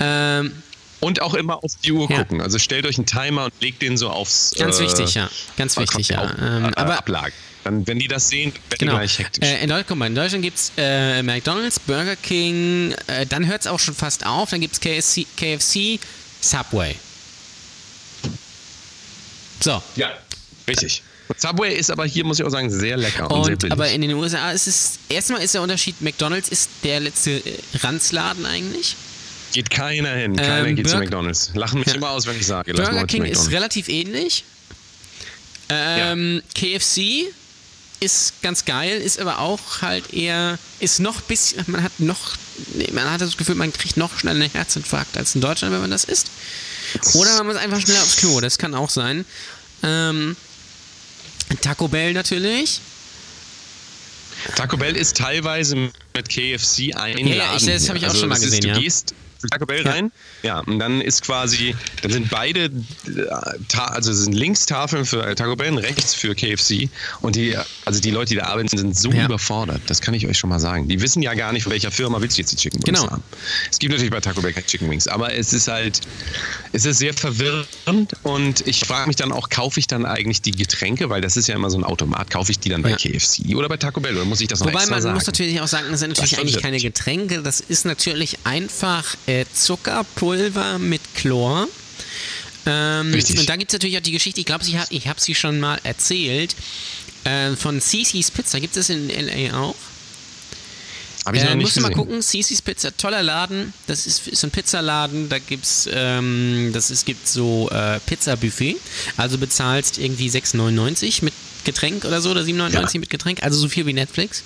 [0.00, 0.52] Ähm,
[1.00, 2.18] Und auch immer auf die Uhr Ja.
[2.18, 2.40] gucken.
[2.40, 4.52] Also stellt euch einen Timer und legt den so aufs.
[4.58, 5.30] ganz äh, wichtig, ja.
[5.56, 6.18] Ganz wichtig, ja.
[6.18, 7.32] Auf, Ähm, äh, aber Ablage.
[7.64, 8.92] Dann, wenn die das sehen, werden die Genau.
[8.96, 9.48] gleich hektisch.
[9.48, 13.46] Äh, in, Deutschland, guck mal, in Deutschland gibt es äh, McDonalds, Burger King, äh, dann
[13.46, 15.98] hört es auch schon fast auf, dann gibt es KFC, KFC,
[16.40, 16.94] Subway.
[19.60, 19.82] So.
[19.96, 20.10] ja,
[20.68, 21.02] richtig.
[21.38, 23.72] Subway ist aber hier, muss ich auch sagen, sehr lecker und, sehr Und, billig.
[23.72, 27.42] aber in den USA ist es, erstmal ist der Unterschied, McDonalds ist der letzte äh,
[27.80, 28.94] Ranzladen eigentlich.
[29.54, 30.36] Geht keiner hin.
[30.36, 31.50] Keiner Ähm, geht zu Burger- McDonalds.
[31.54, 31.94] Lachen mich Ja.
[31.94, 34.44] immer aus, wenn ich sage, Burger zu King ist relativ ähnlich.
[35.70, 37.32] Ähm, KFC
[38.00, 42.36] ist ganz geil, ist aber auch halt eher, ist noch bisschen, man hat noch,
[42.92, 45.90] man hat das Gefühl, man kriegt noch schneller einen Herzinfarkt als in Deutschland, wenn man
[45.90, 46.28] das isst.
[47.14, 49.24] Oder man muss einfach schneller aufs Klo, das kann auch sein.
[49.82, 50.36] Ähm,
[51.60, 52.80] Taco Bell natürlich.
[54.56, 55.92] Taco Bell ist teilweise mit
[56.28, 57.88] KFC ein Ja, ja, ich- das hier.
[57.90, 58.78] hab ich auch also schon mal gesehen, Ist, du ja.
[58.78, 59.14] gehst
[59.50, 60.10] Taco Bell rein,
[60.42, 62.64] ja, und dann ist quasi, dann sind beide,
[63.06, 66.88] äh, also sind links Tafeln für Taco Bell und rechts für KFC
[67.20, 69.24] und die, also die Leute, die da arbeiten, sind so Ja.
[69.26, 69.82] überfordert.
[69.86, 70.88] Das kann ich euch schon mal sagen.
[70.88, 73.10] Die wissen ja gar nicht, von welcher Firma willst du jetzt die Chicken Wings Genau.
[73.12, 73.22] haben.
[73.70, 76.00] Es gibt natürlich bei Taco Bell keine Chicken Wings, aber es ist halt,
[76.72, 77.68] es ist sehr verwirrend
[78.22, 81.46] und ich frage mich dann auch, kaufe ich dann eigentlich die Getränke, weil das ist
[81.48, 82.96] ja immer so ein Automat, kaufe ich die dann bei Ja.
[82.96, 85.14] KFC oder bei Taco Bell oder muss ich das noch Wobei extra man sagen?
[85.14, 86.74] muss natürlich auch sagen, das sind natürlich Das eigentlich keine.
[86.78, 91.68] Getränke, das ist natürlich einfach äh, Zuckerpulver mit Chlor.
[92.66, 93.38] Ähm, Richtig.
[93.40, 95.34] und da gibt es natürlich auch die Geschichte, ich glaube, ich habe ich hab sie
[95.34, 96.54] schon mal erzählt,
[97.24, 98.60] äh, von Cece's Pizza.
[98.60, 99.58] Gibt es in L.A.
[99.60, 99.74] auch?
[101.26, 102.04] Habe ich noch Äh, nicht musst du mal gesehen.
[102.06, 103.72] gucken, Cece's Pizza, toller Laden.
[103.86, 108.76] Das ist, ist so ein Pizzaladen, da gibt's, ähm, das ist, gibt so äh, Pizza-Buffet.
[109.16, 111.32] Also bezahlst irgendwie 6,99 mit
[111.64, 113.00] Getränk oder so, oder 7,99 Ja.
[113.00, 114.42] mit Getränk, also so viel wie Netflix.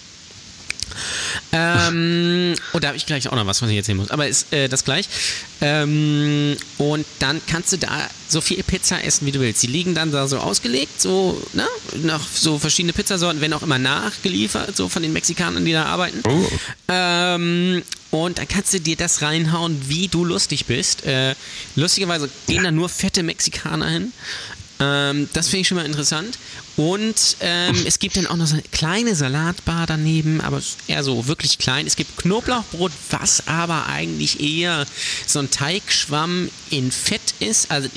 [1.52, 4.10] Ähm, und da habe ich gleich auch noch was, was ich erzählen muss.
[4.10, 5.08] Aber ist äh, das gleich.
[5.60, 9.62] Ähm, und dann kannst du da so viel Pizza essen, wie du willst.
[9.62, 11.66] Die liegen dann da so ausgelegt, so, ne?
[12.02, 16.22] Noch so verschiedene Pizzasorten, werden auch immer nachgeliefert, so von den Mexikanern, die da arbeiten.
[16.28, 16.46] Oh.
[16.88, 21.04] Ähm, und dann kannst du dir das reinhauen, wie du lustig bist.
[21.04, 21.34] Äh,
[21.76, 24.12] lustigerweise gehen da nur fette Mexikaner hin.
[24.80, 26.38] Ähm, das finde ich schon mal interessant.
[26.76, 31.26] Und ähm, es gibt dann auch noch so eine kleine Salatbar daneben, aber eher so
[31.26, 31.86] wirklich klein.
[31.88, 34.86] Es gibt Knoblauchbrot, was aber eigentlich eher
[35.26, 37.70] so ein Teigschwamm in Fett ist.
[37.72, 37.88] Also,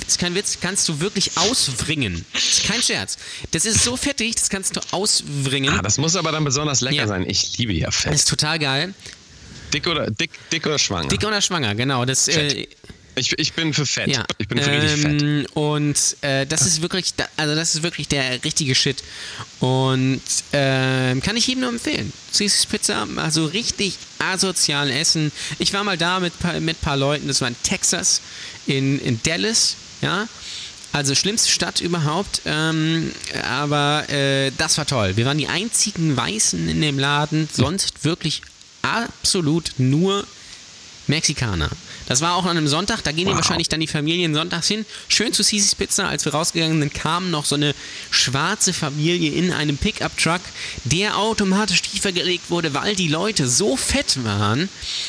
[0.00, 2.24] das ist kein Witz, kannst du wirklich auswringen.
[2.32, 3.16] Das ist kein Scherz.
[3.52, 5.72] Das ist so fettig, das kannst du auswringen.
[5.78, 7.06] Ah, das muss aber dann besonders lecker Ja.
[7.06, 7.24] sein.
[7.28, 8.14] Ich liebe ja Das Fett.
[8.14, 8.92] ist total geil.
[9.72, 11.08] Dick oder, dick, dick oder schwanger?
[11.08, 12.04] Dick oder schwanger, genau.
[12.04, 12.66] Das, äh,
[13.18, 14.08] Ich, ich bin für Fett.
[14.08, 14.24] ja.
[14.36, 15.22] Ich bin für richtig fett.
[15.22, 19.02] ähm, Und äh, das ist wirklich, also das ist wirklich der richtige Shit.
[19.60, 20.20] Und
[20.52, 22.12] ähm, kann ich jedem nur empfehlen.
[22.32, 25.32] Cece's Pizza, also richtig asozial essen.
[25.58, 28.20] Ich war mal da mit mit paar Leuten, das war in Texas,
[28.66, 30.28] in, in Dallas, ja.
[30.92, 33.12] Also schlimmste Stadt überhaupt, ähm,
[33.50, 35.16] aber äh, das war toll.
[35.16, 38.40] Wir waren die einzigen Weißen in dem Laden, sonst wirklich
[38.82, 40.26] absolut nur
[41.06, 41.70] Mexikaner.
[42.06, 43.36] Das war auch an einem Sonntag, da gehen die Wow.
[43.36, 44.86] wahrscheinlich dann die Familien sonntags hin.
[45.08, 47.74] Schön zu Cece's Pizza, als wir rausgegangen sind, kam noch so eine
[48.10, 50.40] schwarze Familie in einem Pickup-Truck,
[50.84, 54.68] der automatisch tiefer gelegt wurde, weil die Leute so fett waren,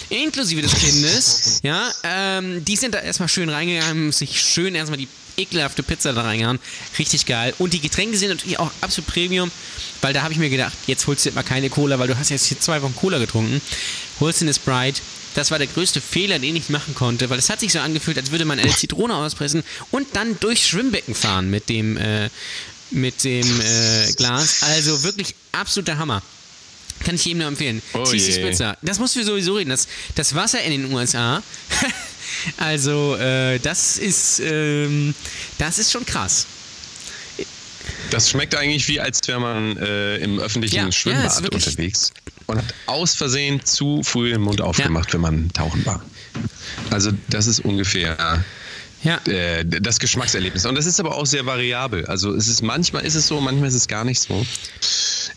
[0.09, 1.59] inklusive des Kindes.
[1.63, 6.23] Ja, ähm, die sind da erstmal schön reingegangen, sich schön erstmal die ekelhafte Pizza da
[6.23, 6.59] reingehauen.
[6.97, 7.53] Richtig geil.
[7.59, 9.51] Und die Getränke sind natürlich auch absolut Premium,
[10.01, 12.17] weil da habe ich mir gedacht, jetzt holst du jetzt mal keine Cola, weil du
[12.17, 13.61] hast jetzt hier zwei Wochen Cola getrunken.
[14.19, 14.99] Holst du eine Sprite.
[15.37, 18.17] Das war der größte Fehler, den ich machen konnte, weil es hat sich so angefühlt,
[18.17, 22.31] als würde man eine Zitrone auspressen und dann durchs Schwimmbecken fahren mit dem, äh,
[22.89, 24.63] mit dem äh, Glas.
[24.63, 26.23] Also wirklich absoluter Hammer.
[27.05, 27.83] Kann ich jedem nur empfehlen.
[27.93, 28.49] Oh je.
[28.49, 28.79] Pizza.
[28.81, 29.69] Das musst du sowieso reden.
[29.69, 31.43] Das, das Wasser in den USA
[32.57, 35.13] Also, äh, das ist, ähm,
[35.59, 36.47] das ist schon krass.
[38.09, 42.11] Das schmeckt eigentlich wie, als wäre man äh, im öffentlichen Ja, ja, Schwimmbad wirklich- unterwegs
[42.47, 46.03] und hat aus Versehen zu früh den Mund aufgemacht, wenn man tauchen war.
[46.89, 48.43] Also das ist ungefähr
[49.03, 49.17] Ja.
[49.27, 50.65] äh, das Geschmackserlebnis.
[50.65, 52.05] Und das ist aber auch sehr variabel.
[52.07, 54.45] Also es ist manchmal ist es so, manchmal ist es gar nicht so.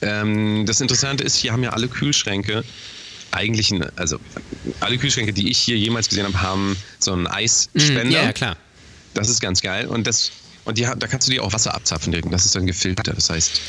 [0.02, 2.64] Ähm, das Interessante ist, hier haben ja alle Kühlschränke
[3.32, 4.18] eigentlich, ein, also
[4.80, 8.04] alle Kühlschränke, die ich hier jemals gesehen habe, haben so einen Eisspender.
[8.04, 8.56] Mhm, Ja, ja, klar.
[9.14, 9.86] Das ist ganz geil.
[9.86, 10.32] Und das
[10.64, 12.32] und die, da kannst du dir auch Wasser abzapfen direkt.
[12.32, 13.08] Das ist dann gefiltert.
[13.16, 13.60] Das heißt,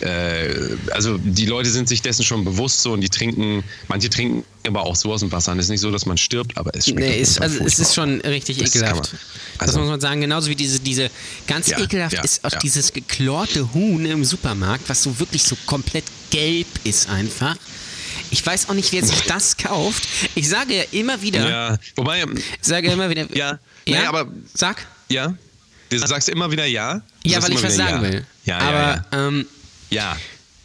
[0.00, 0.54] äh,
[0.92, 4.82] also die Leute sind sich dessen schon bewusst so und die trinken, manche trinken aber
[4.84, 5.52] auch so aus dem Wasser.
[5.52, 6.98] Und es ist nicht so, dass man stirbt, aber es schmeckt.
[7.00, 9.12] Nee, ist, also es ist schon richtig Das ekelhaft.
[9.12, 9.20] man-
[9.58, 11.10] das also- muss man sagen, genauso wie diese, diese
[11.46, 12.58] ganz Ja, ekelhaft ja, ist auch ja.
[12.58, 17.56] dieses geklorte Huhn im Supermarkt, was so wirklich so komplett gelb ist einfach.
[18.32, 20.06] Ich weiß auch nicht, wer sich das kauft.
[20.34, 24.26] Ich sage ja immer wieder, Ja, wobei, ich sage immer wieder, ja, ja, naja, aber
[24.52, 25.32] sag, ja,
[25.90, 27.02] du sagst immer wieder ja.
[27.22, 28.10] Du ja, weil ich was sagen ja.
[28.10, 28.26] will.
[28.44, 29.46] Ja, Aber ja, Ähm,
[29.90, 30.16] ja.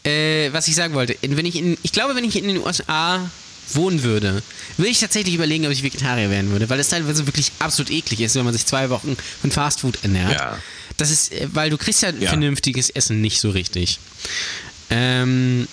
[0.04, 3.30] äh, was ich sagen wollte, wenn ich in, ich glaube, wenn ich in den USA
[3.74, 4.42] wohnen würde,
[4.78, 8.20] würde ich tatsächlich überlegen, ob ich Vegetarier werden würde, weil es teilweise wirklich absolut eklig
[8.22, 10.34] ist, wenn man sich zwei Wochen von Fastfood ernährt.
[10.34, 10.58] Ja.
[10.98, 12.30] Das ist, äh, weil du kriegst ja, Ja.
[12.30, 14.00] vernünftiges Essen nicht so richtig.
[14.90, 15.68] Ähm,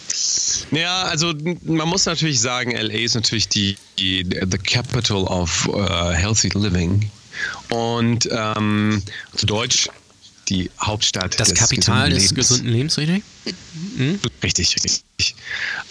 [0.71, 1.35] Ja, also
[1.65, 7.11] man muss natürlich sagen, LA ist natürlich die, die the capital of uh, healthy living
[7.71, 9.03] und ähm,
[9.35, 9.89] zu Deutsch
[10.49, 13.23] die Hauptstadt das des Kapital gesunden des gesunden Lebens, richtig?
[14.43, 15.35] Richtig, richtig.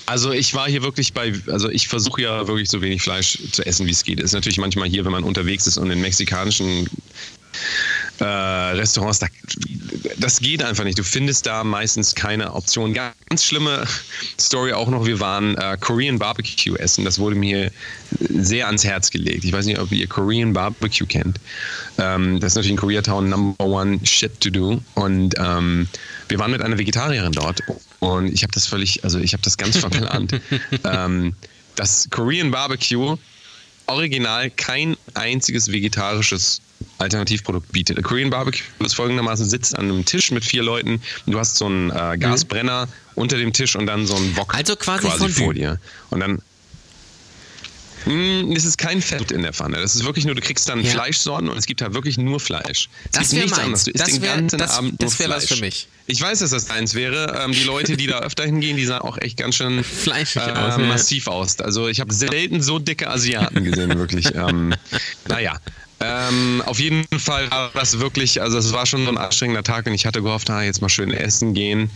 [0.05, 3.65] Also ich war hier wirklich bei, also ich versuche ja wirklich so wenig Fleisch zu
[3.65, 4.19] essen, wie es geht.
[4.19, 6.87] Ist natürlich manchmal hier, wenn man unterwegs ist und in mexikanischen
[8.19, 9.27] äh, Restaurants, da,
[10.17, 10.97] das geht einfach nicht.
[10.97, 12.93] Du findest da meistens keine Option.
[12.93, 13.85] Ganz schlimme
[14.39, 17.05] Story auch noch, wir waren äh, Korean Barbecue essen.
[17.05, 17.71] Das wurde mir
[18.29, 19.43] sehr ans Herz gelegt.
[19.43, 21.39] Ich weiß nicht, ob ihr Korean Barbecue kennt.
[21.97, 24.81] Ähm, das ist natürlich in Koreatown Number One Shit to do.
[24.95, 25.87] Und ähm,
[26.27, 27.61] wir waren mit einer Vegetarierin dort
[27.99, 30.39] und ich habe das völlig, also ich habe das ganz verplant.
[30.83, 31.33] ähm,
[31.75, 33.17] das Korean Barbecue
[33.87, 36.61] original kein einziges vegetarisches
[36.99, 37.97] Alternativprodukt bietet.
[37.97, 41.65] Der Korean Barbecue ist folgendermaßen, sitzt an einem Tisch mit vier Leuten du hast so
[41.65, 45.53] einen äh, Gasbrenner unter dem Tisch und dann so einen Wok Also quasi quasi vor
[45.53, 45.79] dir.
[46.09, 46.41] Und dann
[48.05, 49.77] Mm, Es ist kein Fett in der Pfanne.
[49.81, 50.91] Das ist wirklich nur, du kriegst dann Ja.
[50.91, 52.87] Fleischsorten und es gibt da wirklich nur Fleisch.
[53.05, 53.65] Es Das gibt wär nichts meins.
[53.65, 53.83] anderes.
[53.83, 55.89] Du isst Das den wär- ganzen das- Abend nur das was für mich.
[56.05, 57.37] Ich weiß, dass das deins wäre.
[57.43, 60.51] Ähm, die Leute, die da öfter hingehen, die sahen auch echt ganz schön Fleischig äh,
[60.51, 60.85] aus, ja.
[60.85, 61.59] massiv aus.
[61.59, 64.27] Also ich habe selten so dicke Asiaten gesehen, wirklich.
[64.35, 64.73] ähm,
[65.27, 65.57] naja.
[65.99, 69.87] Ähm, auf jeden Fall war das wirklich, also es war schon so ein anstrengender Tag
[69.87, 71.89] und ich hatte gehofft, ah, jetzt mal schön essen gehen.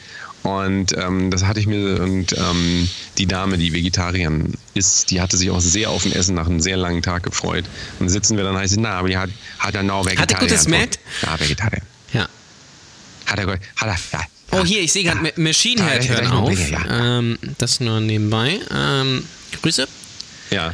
[0.43, 2.89] Und ähm, das hatte ich mir und ähm,
[3.19, 6.59] die Dame, die Vegetarierin ist, die hatte sich auch sehr auf ein Essen nach einem
[6.61, 7.65] sehr langen Tag gefreut.
[7.99, 9.29] Und dann sitzen wir dann heißt na, aber die hat,
[9.59, 10.47] hat er noch Vegetarier.
[10.47, 10.97] gutes Met?
[11.21, 11.81] Ja, Vegetarier.
[12.13, 12.27] Ja.
[13.27, 14.25] Hat er, gut- hat er, ja.
[14.53, 16.69] Oh, hier, ich sehe gerade, Ma- Machine Head Ja, ja, auf.
[16.71, 17.19] ja, ja.
[17.19, 18.59] Ähm, das nur nebenbei.
[18.75, 19.23] Ähm,
[19.61, 19.87] Grüße.
[20.49, 20.73] Ja.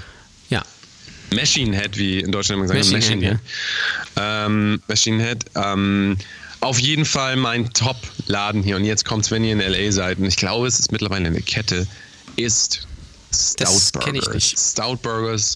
[1.32, 1.38] Ja.
[1.38, 4.16] Machine Head, wie in Deutschland immer gesagt Machine Machine Head, Head.
[4.18, 5.46] Ähm, Machine Head.
[5.56, 6.18] Ähm,
[6.60, 8.76] auf jeden Fall mein Top-Laden hier.
[8.78, 10.18] Und jetzt kommt's, wenn ihr in LA seid.
[10.20, 11.86] Und ich glaube, es ist mittlerweile eine Kette.
[12.36, 12.88] Ist
[13.34, 14.34] Stout Das kenn ich Burgers.
[14.36, 14.60] nicht.
[14.60, 15.56] Stout Burgers.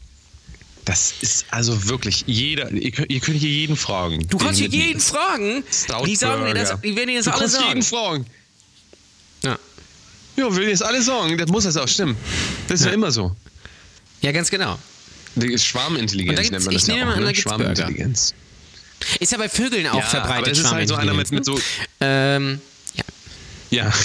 [0.85, 2.71] Das ist also wirklich jeder.
[2.71, 4.27] Ihr könnt, ihr könnt hier jeden fragen.
[4.29, 5.03] Du kannst hier jeden mitnimmt.
[5.03, 5.63] fragen.
[5.71, 7.67] Stout die sagen dir das, die werden dir das du alle kannst sagen.
[7.67, 8.25] jeden fragen.
[9.43, 9.57] Ja.
[10.37, 11.37] Ja, will jetzt alle sagen.
[11.37, 12.15] Das muss das auch stimmen.
[12.67, 12.95] Das ist ja, Ja.
[12.95, 13.35] immer so.
[14.21, 14.77] ja, ganz genau.
[15.35, 17.35] Die Schwarmintelligenz nennt man ich das ja nehme auch, an, ne?
[17.35, 18.33] Schwarmintelligenz.
[19.19, 20.43] Ist ja bei Vögeln auch Ja, verbreitet.
[20.43, 21.59] aber es ist halt so einer mit, mit so
[21.99, 22.59] Ähm,
[22.95, 23.03] ja.
[23.85, 23.93] Ja.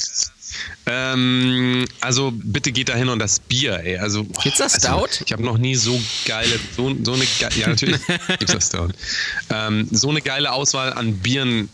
[0.89, 3.99] Ähm, also bitte geht da hin und das Bier, ey.
[3.99, 5.25] Also, boah, Gibt's das also, Stout?
[5.27, 8.01] Ich habe noch nie so geile, so, so eine ge ja natürlich
[8.39, 8.91] gibt's das Stout.
[9.51, 11.69] Ähm, so eine geile Auswahl an Bieren.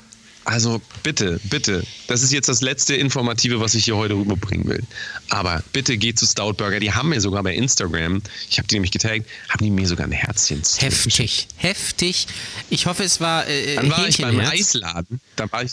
[0.45, 1.85] Also bitte, bitte.
[2.09, 4.83] Das ist jetzt das letzte Informative, was ich hier heute rüberbringen will.
[5.29, 6.81] Aber bitte geht zu Stout Burger.
[6.81, 10.07] Die haben mir sogar bei Instagram, ich habe die nämlich getaggt, haben die mir sogar
[10.07, 10.63] ein Herzchen.
[10.79, 12.27] Heftig, heftig.
[12.71, 14.53] Ich hoffe, es war äh, Dann war ich beim Hähnchenherz.
[14.53, 15.21] Eisladen.
[15.37, 15.73] Da war ich.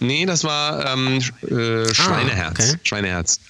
[0.00, 2.58] Nee, das war ähm, äh, Schweineherz.
[2.58, 2.78] Ah, okay.
[2.84, 3.40] Schweineherz.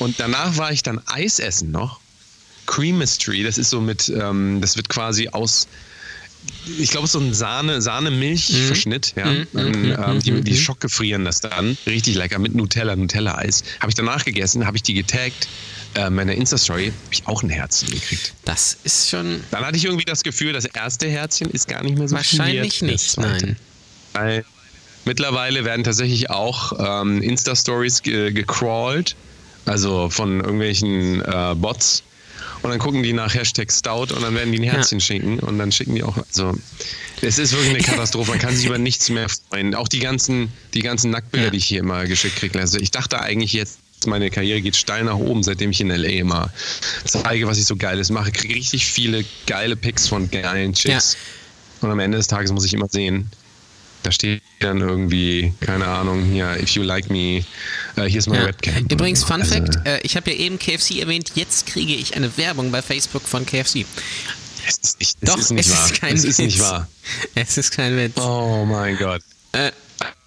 [0.00, 2.00] Und danach war ich dann Eis essen noch.
[2.66, 5.68] Cream Mystery, das ist so mit, ähm, das wird quasi aus,
[6.78, 9.26] ich glaube, so ein Sahne, Sahne-Milch-Verschnitt, ja.
[9.26, 11.76] Mhm, Dann, mhm, ähm, die, mhm, die schockgefrieren das dann.
[11.86, 13.64] Richtig lecker mit Nutella, Nutella-Eis.
[13.80, 15.48] Habe ich danach gegessen, habe ich die getaggt.
[15.94, 18.32] Äh, meine Insta-Story habe ich auch ein Herzchen gekriegt.
[18.44, 21.98] Das ist schon Dann hatte ich irgendwie das Gefühl, das erste Herzchen ist gar nicht
[21.98, 23.18] mehr so wahrscheinlich nicht.
[23.18, 23.56] Nein.
[24.12, 24.44] Weil
[25.04, 29.16] mittlerweile werden tatsächlich auch ähm, Insta-Stories ge gecrawlt,
[29.66, 32.02] also von irgendwelchen äh, Bots.
[32.64, 35.58] Und dann gucken die nach Hashtag Stout und dann werden die ein Herzchen schicken und
[35.58, 36.52] dann schicken die auch, also
[37.20, 39.74] es ist wirklich eine Katastrophe, man kann sich über nichts mehr freuen.
[39.74, 41.50] Auch die ganzen, die ganzen Nacktbilder, Ja.
[41.50, 42.58] die ich hier immer geschickt kriege.
[42.58, 46.08] Also ich dachte eigentlich jetzt, meine Karriere geht steil nach oben, seitdem ich in L.A.
[46.08, 46.50] immer
[47.04, 48.32] zeige, was ich so Geiles mache.
[48.32, 51.16] Kriege richtig viele geile Pics von geilen Chicks.
[51.82, 53.30] Und am Ende des Tages muss ich immer sehen,
[54.04, 57.44] da steht dann irgendwie, keine Ahnung, hier, if you like me,
[57.96, 58.46] äh, hier ist mein Ja.
[58.46, 58.86] Webcam.
[58.90, 62.36] Übrigens, Fun Also, Fact, äh, ich habe ja eben KFC erwähnt, jetzt kriege ich eine
[62.36, 63.84] Werbung bei Facebook von KFC.
[64.66, 65.84] Es ist nicht, es Doch, ist nicht es wahr.
[65.90, 66.62] ist kein es ist nicht Witz.
[66.64, 66.88] wahr.
[67.34, 68.16] Es ist kein Witz.
[68.16, 69.20] Oh mein Gott.
[69.52, 69.72] Äh,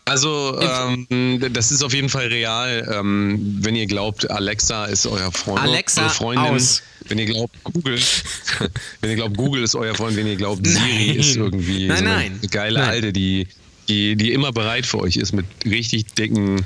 [0.06, 1.08] Also, ähm,
[1.52, 2.88] das ist auf jeden Fall real.
[2.94, 6.46] Ähm, wenn ihr glaubt, Alexa ist euer Freund, Alexa, eure Freundin.
[6.56, 6.82] aus.
[7.10, 8.00] Wenn ihr glaubt, Google,
[9.02, 11.16] wenn ihr glaubt, Google ist euer Freund, wenn ihr glaubt, Siri Nein.
[11.18, 12.40] ist irgendwie Nein, so eine nein.
[12.52, 12.84] geile.
[12.84, 13.48] Alte, die,
[13.90, 16.66] die, die immer bereit für euch ist mit richtig dicken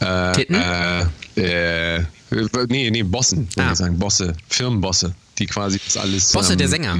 [0.00, 0.54] äh, Titten?
[1.36, 2.04] äh, äh,
[2.68, 3.72] nee, nee, Bossen, würde Ah.
[3.72, 3.98] ich sagen.
[3.98, 6.32] Bosse, Firmenbosse, die quasi das alles.
[6.32, 6.98] Bosse, ähm, der Sänger.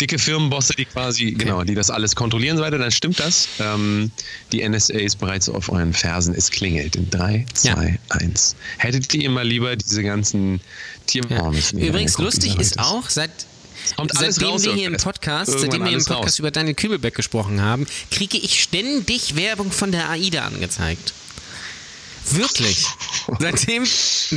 [0.00, 3.48] dicke Firmenbosse, die quasi, genau, die das alles kontrollieren und so weiter, dann stimmt das.
[3.58, 4.10] Ähm,
[4.52, 6.34] die NSA ist bereits auf euren Fersen.
[6.34, 8.56] Es klingelt in 3, 2, 1.
[8.78, 10.60] Hättet ihr mal lieber diese ganzen
[11.06, 11.22] Tier...
[11.28, 11.50] Ja.
[11.72, 13.30] Übrigens, lustig ist auch, seit,
[13.96, 14.96] Kommt seitdem raus wir hier im.
[14.96, 16.38] Podcast, seitdem wir im Podcast raus.
[16.38, 21.12] über Daniel Kübelbeck gesprochen haben, kriege ich ständig Werbung von der AIDA angezeigt.
[22.32, 22.86] Wirklich.
[23.38, 23.82] Seitdem,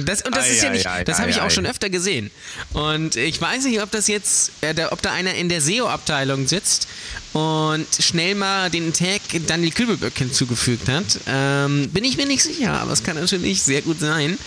[0.05, 2.31] das, und das Ei, ist ja nicht, ei, das habe ich auch schon öfter gesehen.
[2.73, 6.47] Und ich weiß nicht, ob das jetzt, äh, da, ob da einer in der SEO-Abteilung
[6.47, 6.87] sitzt
[7.33, 11.19] und schnell mal den Tag Daniel Kübelböck hinzugefügt hat.
[11.27, 14.37] Ähm, bin ich mir nicht sicher, aber es kann natürlich sehr gut sein.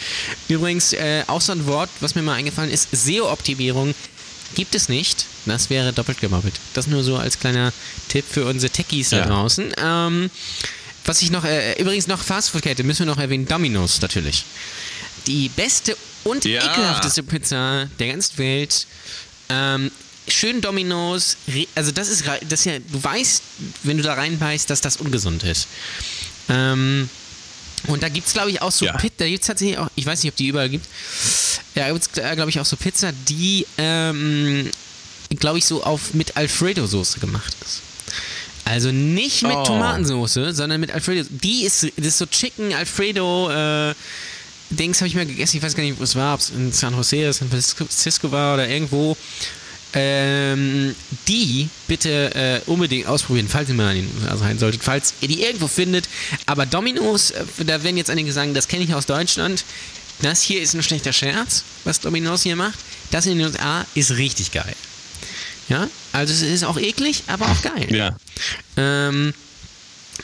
[0.49, 3.95] Übrigens, äh, auch so ein Wort, was mir mal eingefallen ist, SEO-Optimierung
[4.55, 5.27] gibt es nicht.
[5.45, 6.55] Das wäre doppelt gemoppelt.
[6.75, 7.73] Das nur so als kleiner
[8.09, 9.27] Tipp für unsere Techies da Ja.
[9.27, 9.73] draußen.
[9.79, 10.31] Ähm,
[11.05, 14.45] was ich noch, äh, übrigens noch Fastfood-Kette, müssen wir noch erwähnen, Domino's natürlich.
[15.27, 16.65] Die beste und Ja.
[16.65, 18.87] ekelhafteste Pizza der ganzen Welt.
[19.49, 19.91] Ähm,
[20.29, 21.37] schön Domino's,
[21.77, 23.43] also das ist, das ist ja, du weißt,
[23.85, 25.69] wenn du da reinbeißt, dass das ungesund ist.
[26.49, 27.09] Ähm,
[27.87, 28.93] und da gibt es, glaube ich, auch so Ja.
[28.97, 30.87] Pizza, da gibt es tatsächlich auch, ich weiß nicht, ob die überall gibt,
[31.75, 34.71] ja, gibt es, glaube ich, auch so Pizza, die, ähm,
[35.39, 37.81] glaube ich, so auf mit Alfredo-Soße gemacht ist.
[38.65, 39.63] Also nicht mit Oh.
[39.65, 41.25] Tomatensoße, sondern mit Alfredo.
[41.31, 43.95] Die ist, das ist so Chicken Alfredo äh,
[44.71, 45.59] Dings habe ich mal gegessen.
[45.59, 48.55] Ich weiß gar nicht, wo es war, ob es in San Jose San Francisco war
[48.55, 49.17] oder irgendwo.
[49.93, 50.95] Ähm,
[51.27, 55.29] die bitte äh, unbedingt ausprobieren, falls ihr mal in den USA sein solltet, falls ihr
[55.29, 56.09] die irgendwo findet.
[56.45, 59.65] Aber Domino's, äh, da werden jetzt einige sagen, das kenne ich aus Deutschland.
[60.23, 62.79] Das hier ist ein schlechter Scherz, was Domino's hier macht.
[63.11, 64.75] Das in den USA ist richtig geil.
[65.69, 67.87] Ja, also es ist auch eklig, aber auch geil.
[67.95, 68.17] Ja.
[68.77, 69.35] Ähm,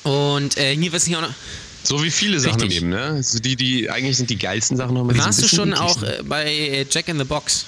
[0.05, 1.35] und äh, hier was ich auch noch.
[1.85, 2.83] So wie viele Sachen Richtig.
[2.83, 3.17] im Leben, ne?
[3.17, 5.49] Also die, die, eigentlich sind die geilsten Sachen noch mal die so ein Warst du
[5.49, 7.67] schon auch äh, bei äh, Jack in the Box?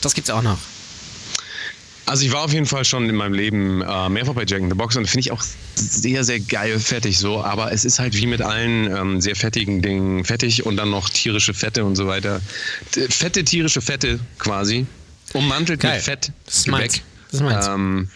[0.00, 0.58] Das gibt's auch noch.
[2.04, 4.68] Also ich war auf jeden Fall schon in meinem Leben äh, mehrfach bei Jack in
[4.68, 5.42] the Box und finde ich auch
[5.74, 7.42] sehr, sehr geil fettig so.
[7.42, 11.08] Aber es ist halt wie mit allen ähm, sehr fettigen Dingen fettig und dann noch
[11.08, 12.40] tierische Fette und so weiter.
[13.08, 14.86] Fette, tierische Fette quasi.
[15.32, 15.96] Ummantelt Geil.
[15.96, 16.32] mit Fett.
[16.44, 17.00] Das ist meins.
[17.30, 17.66] Das ist meins.
[17.68, 18.08] Ähm,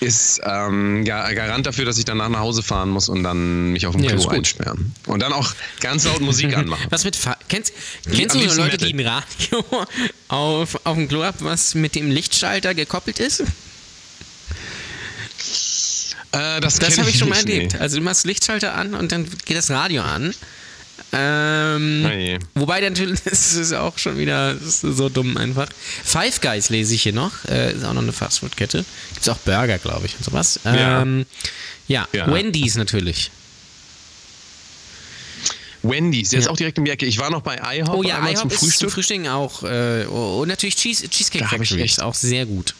[0.00, 3.86] ist ähm, Ga- Garant dafür, dass ich danach nach Hause fahren muss und dann mich
[3.86, 4.92] auf dem Ja, Klo einsperren.
[5.06, 6.86] Und dann auch ganz laut Musik anmachen.
[6.90, 7.72] Was mit Fa kennst,
[8.12, 9.22] kennst du so Leute, die ein Metal.
[9.50, 9.64] Radio
[10.28, 13.40] auf, auf dem Klo haben, was mit dem Lichtschalter gekoppelt ist?
[16.32, 17.72] Äh, das Das habe ich schon mal erlebt.
[17.74, 17.78] nee.
[17.78, 20.34] Also du machst Lichtschalter an und dann geht das Radio an.
[21.18, 22.38] Ähm, je.
[22.54, 25.68] wobei dann natürlich, das ist auch schon wieder ist so dumm einfach.
[26.04, 27.32] Five Guys lese ich hier noch.
[27.48, 28.84] Äh, ist auch noch eine Fastfood-Kette.
[29.14, 30.60] Gibt es auch Burger, glaube ich, und sowas.
[30.64, 31.02] Ja.
[31.02, 31.26] Ähm,
[31.88, 32.06] ja.
[32.12, 32.32] Ja.
[32.32, 33.30] Wendy's natürlich.
[35.82, 36.50] Wendy's, der ist Ja.
[36.50, 37.06] auch direkt um die Ecke.
[37.06, 38.78] Ich war noch bei IHOP Oh ja, IHOP zum ist Frühstück.
[38.80, 39.62] zum Frühstück auch.
[39.62, 42.74] Äh, oh, und natürlich Cheese, Cheesecake Factory ist auch sehr gut.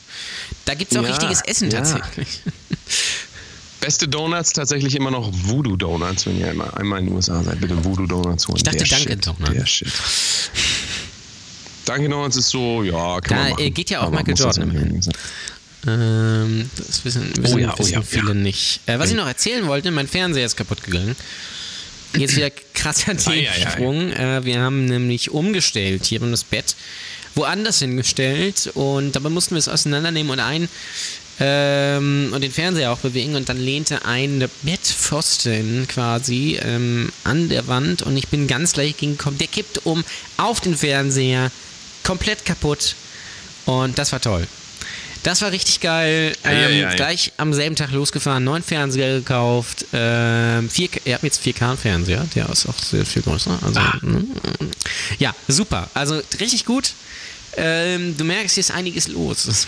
[0.64, 1.78] Da gibt es auch Ja, richtiges Essen ja.
[1.82, 2.40] tatsächlich.
[3.80, 7.60] Beste Donuts tatsächlich immer noch Voodoo Donuts, wenn ihr einmal, einmal in den USA seid,
[7.60, 8.56] bitte Voodoo Donuts holen.
[8.56, 9.52] Ich dachte Der Dunkin' Donuts.
[9.52, 9.92] Der Shit.
[11.84, 13.64] Dunkin' Donuts ist so, ja, kann Da, man machen.
[13.64, 15.00] äh, geht ja auch Aber Michael Jordan.
[15.88, 18.34] Ähm, das wissen, wissen, Oh ja, oh wissen ja, viele ja.
[18.34, 18.80] nicht.
[18.86, 21.14] Äh, was ich noch erzählen wollte, mein Fernseher ist kaputt gegangen.
[22.16, 23.14] Jetzt wieder krasser ei.
[23.14, 24.10] Themensprung.
[24.12, 26.06] Äh, wir haben nämlich umgestellt.
[26.06, 26.74] Hier haben wir das Bett
[27.36, 30.68] woanders hingestellt und dabei mussten wir es auseinandernehmen und ein
[31.40, 37.66] ähm, und den Fernseher auch bewegen und dann lehnte ein Bettpfosten quasi ähm, an der
[37.68, 39.38] Wand und ich bin ganz leicht gegengekommen.
[39.38, 40.04] Der kippt um
[40.36, 41.50] auf den Fernseher,
[42.02, 42.94] komplett kaputt
[43.66, 44.46] und das war toll.
[45.22, 46.32] Das war richtig geil.
[46.44, 46.94] Ähm, Ei, ei, ei.
[46.94, 49.84] Gleich am selben Tag losgefahren, neuen Fernseher gekauft.
[49.92, 53.58] Ähm, 4K, ihr habt jetzt 4K-Fernseher, der ist auch sehr viel größer.
[53.60, 53.98] Also, Ah.
[54.02, 54.24] mm,
[55.18, 55.90] ja, super.
[55.94, 56.92] Also richtig gut.
[57.56, 59.66] ähm, du merkst, hier ist einiges los.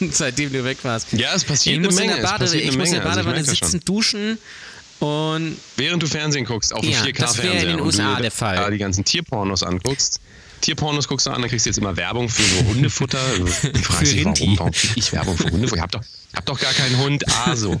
[0.10, 1.12] Seitdem du weg warst.
[1.12, 2.20] Ja, es passiert Ich eine muss in Menge.
[2.20, 2.90] der, Bade, ich muss in Menge.
[3.00, 3.54] der Also ich Badewanne schon.
[3.54, 4.38] sitzen, duschen
[5.00, 7.26] und Während du Fernsehen guckst, auf dem Ja, 4K-Fernseher.
[7.26, 8.70] das wäre in den und USA der Fall.
[8.70, 10.20] die ganzen Tierpornos anguckst.
[10.60, 13.18] Tierpornos guckst du an, dann kriegst du jetzt immer Werbung für so Hundefutter.
[13.38, 13.46] Du
[13.82, 14.42] fragst dich, Rinti.
[14.44, 15.76] warum, warum krieg ich Werbung für Hundefutter?
[15.76, 16.00] Ich hab doch,
[16.34, 17.24] hab doch gar keinen Hund.
[17.44, 17.80] Ah, so.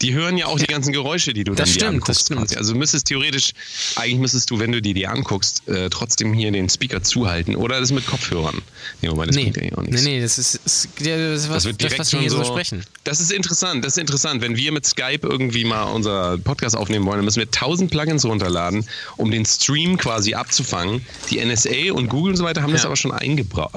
[0.00, 2.08] Die hören ja auch die ganzen Geräusche, die du Das dann dir stimmt, anguckst.
[2.08, 2.40] das stimmt.
[2.40, 2.56] quasi.
[2.56, 3.52] Also müsstest theoretisch,
[3.96, 7.78] eigentlich müsstest du, wenn du die dir anguckst, äh, trotzdem hier den Speaker zuhalten oder
[7.80, 8.60] das mit Kopfhörern.
[9.00, 10.04] Nee, wobei das nee, bringt ja auch nee, nichts.
[10.04, 12.44] nee, das ist, das, ist was, Das wird das, direkt was wir hier so so
[12.44, 12.84] sprechen.
[13.04, 14.40] Das ist interessant, das ist interessant.
[14.42, 18.24] Wenn wir mit Skype irgendwie mal unser Podcast aufnehmen wollen, dann müssen wir 1000 Plugins
[18.24, 18.86] runterladen,
[19.16, 21.06] um den Stream quasi abzufangen.
[21.30, 22.86] Die NSA und Google und so weiter haben das Ja.
[22.88, 23.72] aber schon äh, eingebaut.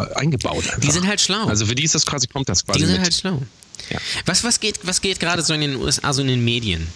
[0.65, 0.80] Einfach.
[0.80, 1.45] Die sind halt schlau.
[1.45, 3.03] Also für die ist das quasi, kommt das quasi Die sind mit.
[3.03, 3.41] halt schlau.
[3.89, 3.99] Ja.
[4.25, 6.88] Was, was geht, was geht gerade so in den USA, so in den Medien?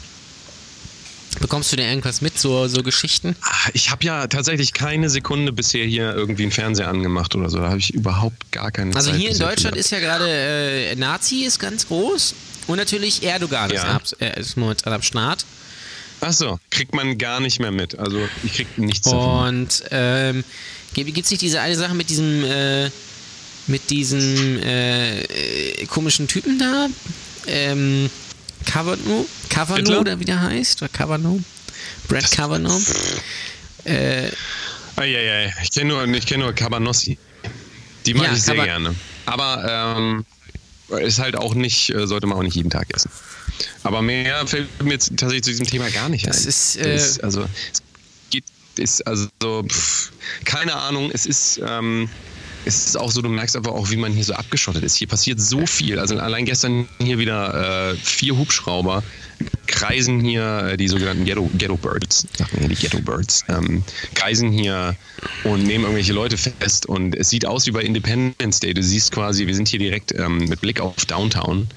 [1.39, 3.35] Bekommst du da irgendwas mit, so, so Geschichten?
[3.41, 7.59] Ah, Ich habe ja tatsächlich keine Sekunde bisher hier irgendwie einen Fernseher angemacht oder so.
[7.59, 10.95] Da habe ich überhaupt gar keine Also Zeit hier in Deutschland ist ja gerade äh,
[10.95, 12.33] Nazi ist ganz groß
[12.67, 13.95] und natürlich Erdogan ist, Ja.
[13.95, 15.45] ab, äh, ist momentan am Start.
[16.21, 17.97] Ach so, kriegt man gar nicht mehr mit.
[17.97, 19.47] Also ich krieg nichts davon.
[19.61, 20.43] Und ähm,
[20.93, 22.89] gibt es nicht diese eine Sache mit diesem äh,
[23.70, 26.88] mit diesem äh, äh, komischen Typen da?
[27.47, 28.09] Ähm?
[28.65, 29.26] Kavanaugh,
[29.76, 30.01] Hitler?
[30.01, 30.82] oder wie der heißt?
[30.82, 31.39] Oder Kavanaugh?
[32.07, 32.82] Brad Kavanaugh?
[33.86, 34.30] Äh,
[34.97, 37.17] Eieiei, ich kenne nur, ich kenn nur Cabanossi.
[38.05, 38.95] Die mag Ja, ich sehr Caba- gerne.
[39.26, 40.26] Aber ähm,
[40.99, 43.09] ist halt auch nicht, äh, sollte man auch nicht jeden Tag essen.
[43.84, 46.49] Aber mehr fällt mir jetzt tatsächlich zu diesem Thema gar nicht Das ein.
[46.49, 47.82] ist, Das äh, also, es
[48.30, 48.43] geht,
[48.78, 49.30] ist also,
[49.63, 50.11] pff,
[50.45, 52.09] keine Ahnung, es ist, ähm,
[52.66, 54.95] es ist auch so, du merkst aber auch, wie man hier so abgeschottet ist.
[54.95, 55.99] Hier passiert so viel.
[55.99, 59.03] Also allein gestern hier wieder äh, vier Hubschrauber
[59.68, 63.84] kreisen hier äh, die sogenannten Ghetto, Ghetto Birds, ja die Ghetto Birds, ähm,
[64.14, 64.95] kreisen hier
[65.43, 68.74] und nehmen irgendwelche Leute fest und es sieht aus wie bei Independence Day.
[68.74, 71.68] Du siehst quasi, wir sind hier direkt ähm, mit Blick auf Downtown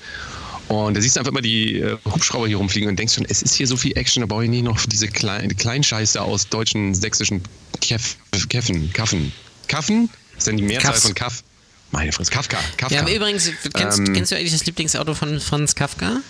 [0.68, 3.42] und da siehst du einfach immer die äh, Hubschrauber hier rumfliegen und denkst schon, es
[3.42, 7.42] ist hier so viel Action, da brauche ich nicht noch diese Kleinscheiße aus deutschen, sächsischen
[7.80, 8.16] Keff,
[8.48, 9.32] Keffen, Kaffen.
[9.68, 10.08] Kaffen?
[10.36, 11.02] Ist denn die Mehrzahl Kaffs.
[11.04, 11.42] von Kaff?
[11.90, 12.56] Meine Fresse, Kafka.
[12.78, 12.94] Kafka.
[12.94, 16.20] ja, aber übrigens, kennst, Ähm, kennst du eigentlich das Lieblingsauto von Franz Kafka?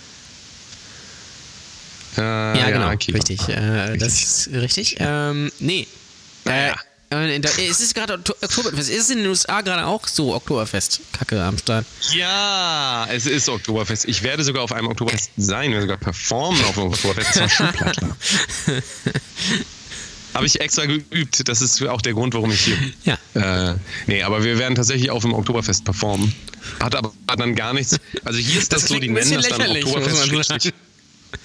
[2.17, 2.21] äh,
[2.59, 3.11] Ja, genau, okay.
[3.13, 3.47] richtig.
[3.49, 4.97] Äh, das ist richtig.
[4.99, 5.87] Ähm, nee.
[6.45, 6.75] Naja.
[7.09, 8.89] Äh, da, es ist gerade Okto- Oktoberfest.
[8.89, 11.85] Es ist in den USA gerade auch so Oktoberfest-Kacke am Start.
[12.11, 14.05] Ja, es ist Oktoberfest.
[14.05, 17.29] Ich werde sogar auf einem Oktoberfest sein, werde sogar performen auf einem Oktoberfest.
[17.35, 18.17] Das war Schuhplattler.
[20.33, 21.47] Habe ich extra geübt.
[21.47, 22.77] Das ist auch der Grund, warum ich hier.
[23.03, 23.71] Ja.
[23.71, 23.75] Äh,
[24.07, 26.33] nee, aber wir werden tatsächlich auf dem Oktoberfest performen.
[26.79, 27.99] Hat aber dann gar nichts.
[28.23, 30.73] Also hier ist das, Das so, die nennen das dann Oktoberfest.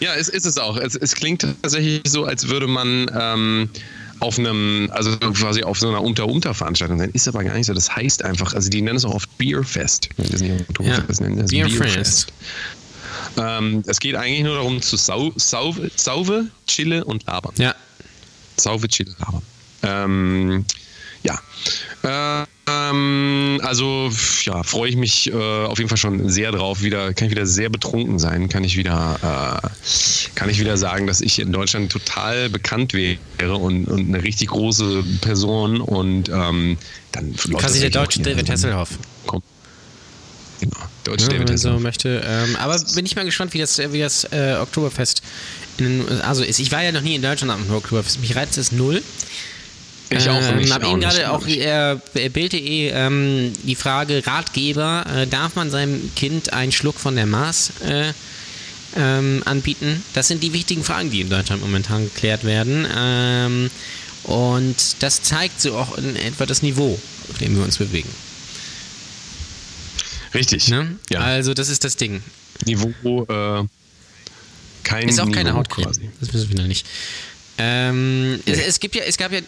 [0.01, 0.77] Ja, es ist es auch.
[0.77, 3.71] Es, es klingt tatsächlich so, als würde man ähm,
[4.21, 7.11] auf einem, also quasi auf so einer Unter-Unter-Veranstaltung sein.
[7.13, 7.75] Ist aber gar nicht so.
[7.75, 10.09] Das heißt einfach, also die nennen es auch oft Beerfest.
[10.17, 12.33] Das nicht Oktoberfest nennen, das Beerfest.
[13.37, 17.55] Ähm, es geht eigentlich nur darum zu sau, sauve, sauve, chille und labern.
[17.57, 17.75] Ja.
[18.61, 19.43] Sauve, chille, labern.
[19.83, 20.65] Ähm,
[21.23, 21.39] ja.
[22.03, 24.11] Äh, ähm, also,
[24.45, 26.83] ja, freue ich mich äh, auf jeden Fall schon sehr drauf.
[26.83, 28.49] Wieder, kann ich wieder sehr betrunken sein.
[28.49, 29.69] Kann ich wieder, äh,
[30.35, 34.49] kann ich wieder sagen, dass ich in Deutschland total bekannt wäre und, und eine richtig
[34.49, 36.77] große Person und ähm,
[37.13, 38.51] dann Quasi der deutsche David.
[38.51, 38.91] Hasselhoff.
[39.27, 39.45] Kommt.
[40.61, 41.83] Genau, deutsche Ja, David man so Hasselhoff.
[41.83, 42.23] möchte.
[42.27, 45.23] Ähm, aber bin ich mal gespannt, wie das, wie das äh, Oktoberfest
[45.81, 46.59] in den USA so ist.
[46.59, 48.21] Ich war ja noch nie in Deutschland am Oktoberfest.
[48.21, 49.03] Mich reizt es null.
[50.11, 50.73] Ich auch ähm, nicht.
[50.73, 51.61] habe auch eben gerade auch nicht.
[51.61, 57.27] äh, Bild.de ähm, die Frage Ratgeber, äh, darf man seinem Kind einen Schluck von der
[57.27, 58.13] Maß äh,
[58.97, 60.03] ähm, anbieten?
[60.15, 62.87] Das sind die wichtigen Fragen, die in Deutschland momentan geklärt werden.
[62.97, 63.71] Ähm,
[64.25, 66.99] und das zeigt so auch in etwa das Niveau,
[67.31, 68.11] auf dem wir uns bewegen.
[70.35, 70.69] Richtig.
[70.69, 70.97] Ne?
[71.11, 71.21] Ja.
[71.21, 72.23] Also das ist das Ding.
[72.65, 73.65] Niveau, äh,
[74.89, 75.87] kein Ist auch keine Hautcreme.
[75.87, 76.11] quasi.
[76.21, 76.87] Das wissen wir noch nicht.
[77.59, 79.41] Ähm, es, es gibt ja, es gab ja,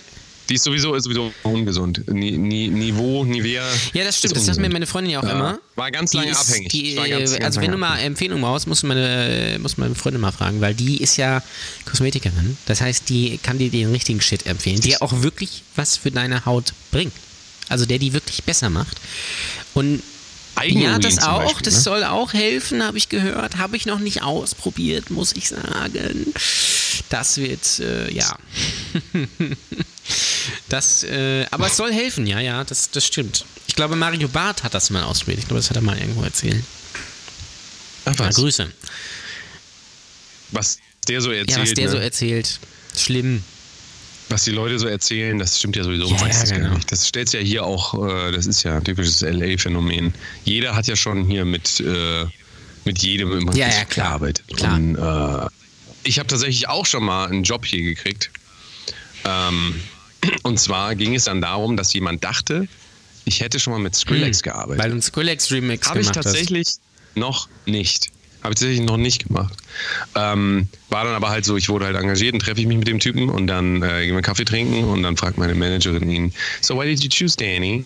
[0.49, 2.03] Die ist sowieso, ist sowieso ungesund.
[2.09, 3.64] Ni, ni, Niveau, Nivea.
[3.93, 5.30] ja das stimmt, das sagt mir meine Freundin ja auch Ja.
[5.32, 5.61] immer.
[5.76, 6.70] War ganz lange ist- abhängig.
[6.70, 7.99] Die, War ganz, ganz also wenn du mal.
[8.01, 11.41] Empfehlungen brauchst, musst du meine, musst du meine Freundin mal fragen, weil die ist ja
[11.84, 12.57] Kosmetikerin.
[12.66, 16.45] Das heißt, die kann dir den richtigen Shit empfehlen, der auch wirklich was für deine
[16.47, 17.12] Haut bringt.
[17.68, 18.97] Also der die wirklich besser macht.
[19.74, 20.03] Und
[20.61, 21.45] Eigenurin ja, das auch.
[21.45, 21.81] Beispiel, das ne?
[21.81, 23.57] soll auch helfen, habe ich gehört.
[23.57, 26.35] Habe ich noch nicht ausprobiert, muss ich sagen.
[27.09, 28.37] Das wird, äh, ja.
[30.69, 33.47] das, äh, aber es soll helfen, ja, ja, das, das stimmt.
[33.69, 35.39] Ich glaube, Mario Barth hat das mal ausprobiert.
[35.39, 36.63] Ich glaube, das hat er mal irgendwo erzählt.
[38.05, 38.71] Ach, Ja, was, Grüße.
[40.51, 41.51] was der so erzählt.
[41.57, 41.91] Ja, was der ne?
[41.91, 42.61] so erzählt.
[42.97, 43.43] Schlimm.
[44.31, 46.76] Was die Leute so erzählen, das stimmt ja sowieso Ja, meistens ja, gar genau.
[46.76, 46.91] nicht.
[46.93, 50.14] Das stellt ja hier auch, äh, das ist ja ein typisches LA-Phänomen.
[50.45, 52.24] Jeder hat ja schon hier mit, äh,
[52.85, 54.09] mit jedem im Ja, ja, klar.
[54.09, 54.45] gearbeitet.
[54.57, 54.74] Klar.
[54.76, 55.49] Und, äh,
[56.05, 58.31] ich habe tatsächlich auch schon mal einen Job hier gekriegt.
[59.24, 59.74] Ähm,
[60.45, 62.68] und zwar ging es dann darum, dass jemand dachte,
[63.24, 64.83] ich hätte schon mal mit Skrillex gearbeitet.
[64.83, 66.68] Weil du einen Skrillex Remix Habe ich gemacht tatsächlich
[67.14, 68.11] noch nicht.
[68.43, 69.55] Habe ich tatsächlich noch nicht gemacht.
[70.14, 72.88] Ähm, war dann aber halt so, ich wurde halt engagiert und treffe ich mich mit
[72.88, 76.32] dem Typen und dann äh, gehen wir Kaffee trinken und dann fragt meine Managerin ihn,
[76.61, 77.84] so why did you choose Danny?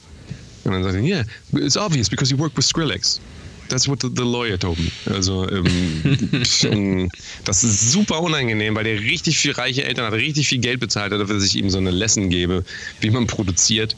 [0.64, 3.20] Und dann sagt er, yeah, it's obvious because you work with Skrillex.
[3.68, 4.90] That's what the, the lawyer told me.
[5.12, 7.08] Also, ähm,
[7.44, 11.12] das ist super unangenehm, weil der richtig viel reiche Eltern hat, richtig viel Geld bezahlt
[11.12, 12.64] hat, dafür, dass ich ihm so eine Lesson gebe,
[13.00, 13.96] wie man produziert.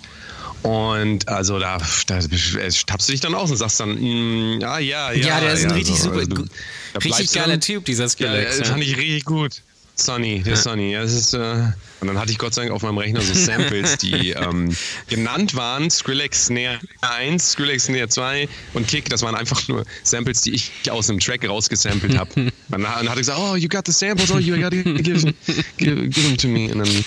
[0.67, 5.13] Und also da, da tappst du dich dann aus und sagst dann, mm, ah ja,
[5.13, 5.27] ja.
[5.29, 8.59] Ja, der ist ein richtig so, super, also richtig geiler Typ, dieser Ja, Skrillex.
[8.59, 9.63] Ja, fand ich richtig gut.
[9.95, 10.91] Sonny, der Sonny.
[10.93, 11.69] Ja, das ist, äh,
[12.01, 14.77] und dann hatte ich Gott sei Dank auf meinem Rechner so Samples, die ähm,
[15.09, 15.89] genannt waren.
[15.89, 19.09] Skrillex Snare 1, Skrillex Snare 2 und Kick.
[19.09, 22.31] Das waren einfach nur Samples, die ich aus einem Track rausgesampelt habe.
[22.35, 25.21] und dann hat er gesagt, oh, you got the samples, oh, you got to give,
[25.21, 25.35] them-
[25.79, 26.73] give, give them to me.
[26.73, 27.05] Und dann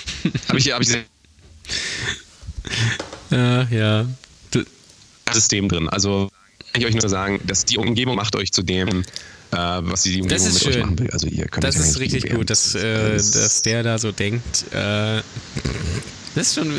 [0.47, 0.89] habe ich, hab ich
[3.29, 3.63] ja.
[3.69, 4.05] ja.
[4.51, 5.87] Das System drin.
[5.89, 6.29] Also
[6.73, 9.03] kann ich euch nur sagen, dass die Umgebung macht euch zu dem, äh,
[9.51, 10.73] was die Umgebung Das ist mit schön.
[10.73, 11.09] euch machen will.
[11.11, 14.65] Also ihr könnt Das ist richtig gut, dass, äh, dass der da so denkt.
[14.71, 15.21] Äh,
[16.35, 16.73] das ist schon.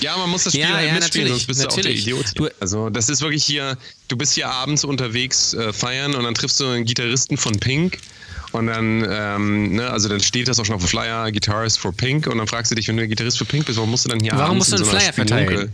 [0.00, 1.84] Ja, man muss das Spiel Ja, halt ja, mitspielen, natürlich, sonst bist du auch der
[1.84, 2.06] natürlich.
[2.06, 2.52] Idiot.
[2.60, 3.76] Also das ist wirklich hier,
[4.06, 7.98] du bist hier abends unterwegs äh, feiern und dann triffst du einen Gitarristen von Pink
[8.52, 11.92] und dann, ähm, ne, also dann steht das auch schon auf dem Flyer, Guitarist for
[11.92, 14.08] Pink und dann fragst du dich, wenn du Gitarrist für Pink bist, warum musst du
[14.08, 15.72] dann hier Warum abends musst du in einen so einer Flyer Spelunke- verteilen?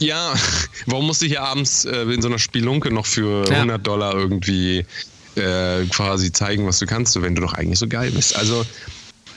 [0.00, 0.34] Ja,
[0.86, 3.56] warum musst du hier abends äh, in so einer Spelunke noch für Ja.
[3.56, 4.84] 100 Dollar irgendwie
[5.36, 8.36] äh, quasi zeigen, was du kannst, wenn du doch eigentlich so geil bist?
[8.36, 8.64] Also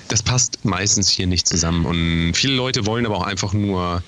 [0.08, 1.86] das passt meistens hier nicht zusammen.
[1.86, 4.02] Und viele Leute wollen aber auch einfach nur.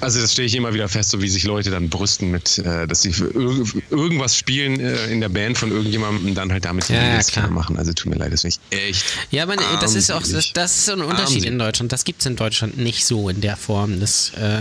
[0.00, 2.86] Also das stelle ich immer wieder fest, so wie sich Leute dann brüsten mit, äh,
[2.86, 6.88] dass sie irg irgendwas spielen äh, in der Band von irgendjemandem und dann halt damit
[6.88, 7.50] Ja, ja, klar.
[7.50, 7.76] machen.
[7.76, 9.04] Also tut mir leid, das finde ich echt.
[9.30, 10.52] Ja, aber das ist auch das, armselig.
[10.54, 11.58] das ist so ein Unterschied in Armselig.
[11.58, 11.92] Deutschland.
[11.92, 14.60] Das gibt es in Deutschland nicht so in der Form, dass, äh,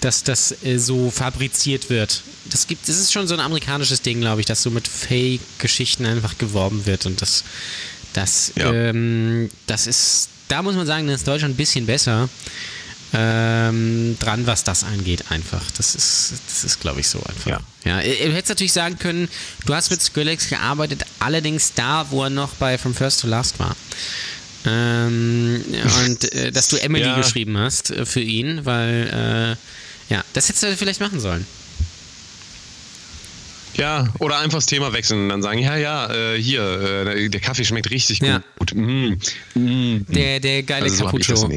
[0.00, 2.22] dass das äh, so fabriziert wird.
[2.50, 6.04] Das gibt, das ist schon so ein amerikanisches Ding, glaube ich, dass so mit Fake-Geschichten
[6.04, 7.44] einfach geworben wird und das,
[8.12, 8.70] das, Ja.
[8.72, 12.28] ähm, das ist, da muss man sagen, da ist Deutschland ein bisschen besser
[13.16, 15.62] ähm, dran, was das angeht, einfach.
[15.76, 17.46] Das ist, das ist, glaube ich, so einfach.
[17.50, 17.60] Ja.
[17.84, 19.28] Ja, äh, du hättest natürlich sagen können,
[19.66, 23.58] du hast mit Skrillex gearbeitet, allerdings da, wo er noch bei From First to Last
[23.60, 23.76] war.
[24.66, 25.62] Ähm,
[26.06, 27.16] und äh, dass du Emily Ja.
[27.16, 29.56] geschrieben hast äh, für ihn, weil,
[30.10, 31.46] äh, ja, das hättest du vielleicht machen sollen.
[33.76, 37.40] Ja, oder einfach das Thema wechseln und dann sagen, ja, ja, äh, hier, äh, der
[37.40, 38.40] Kaffee schmeckt richtig Ja.
[38.58, 38.72] gut.
[38.74, 39.14] Mm,
[39.54, 40.06] mm.
[40.08, 41.48] Der, der geile Also so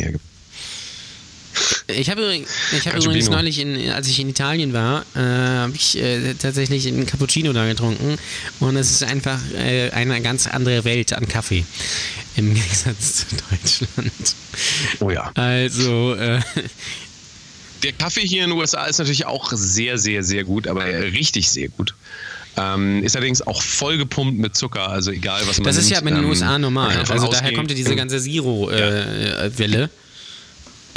[1.88, 3.12] ich habe übrigens, ich Cappuccino.
[3.12, 7.54] übrigens neulich, in, als ich in Italien war, äh, habe ich äh, tatsächlich einen Cappuccino
[7.54, 8.18] da getrunken
[8.60, 11.66] und es ist einfach äh, eine ganz andere Welt an Kaffee
[12.36, 14.36] im Gegensatz zu Deutschland.
[15.00, 15.32] Oh ja.
[15.36, 16.40] Also, äh,
[17.84, 21.50] Der Kaffee hier in den USA ist natürlich auch sehr, sehr, sehr gut, aber richtig
[21.50, 21.94] sehr gut.
[22.58, 26.08] Ähm, ist allerdings auch vollgepumpt mit Zucker, also egal was man das ist nimmt, ja
[26.10, 27.06] in den ähm, USA normal.
[27.08, 29.90] Also daher kommt ja diese ganze Zero-Welle.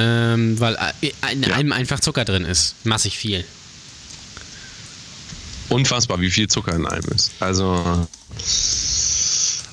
[0.00, 1.54] Ähm, weil äh, in Ja.
[1.54, 2.74] allem einfach Zucker drin ist.
[2.84, 3.44] Massig viel.
[5.68, 7.30] Unfassbar, wie viel Zucker in allem ist.
[7.38, 8.08] Also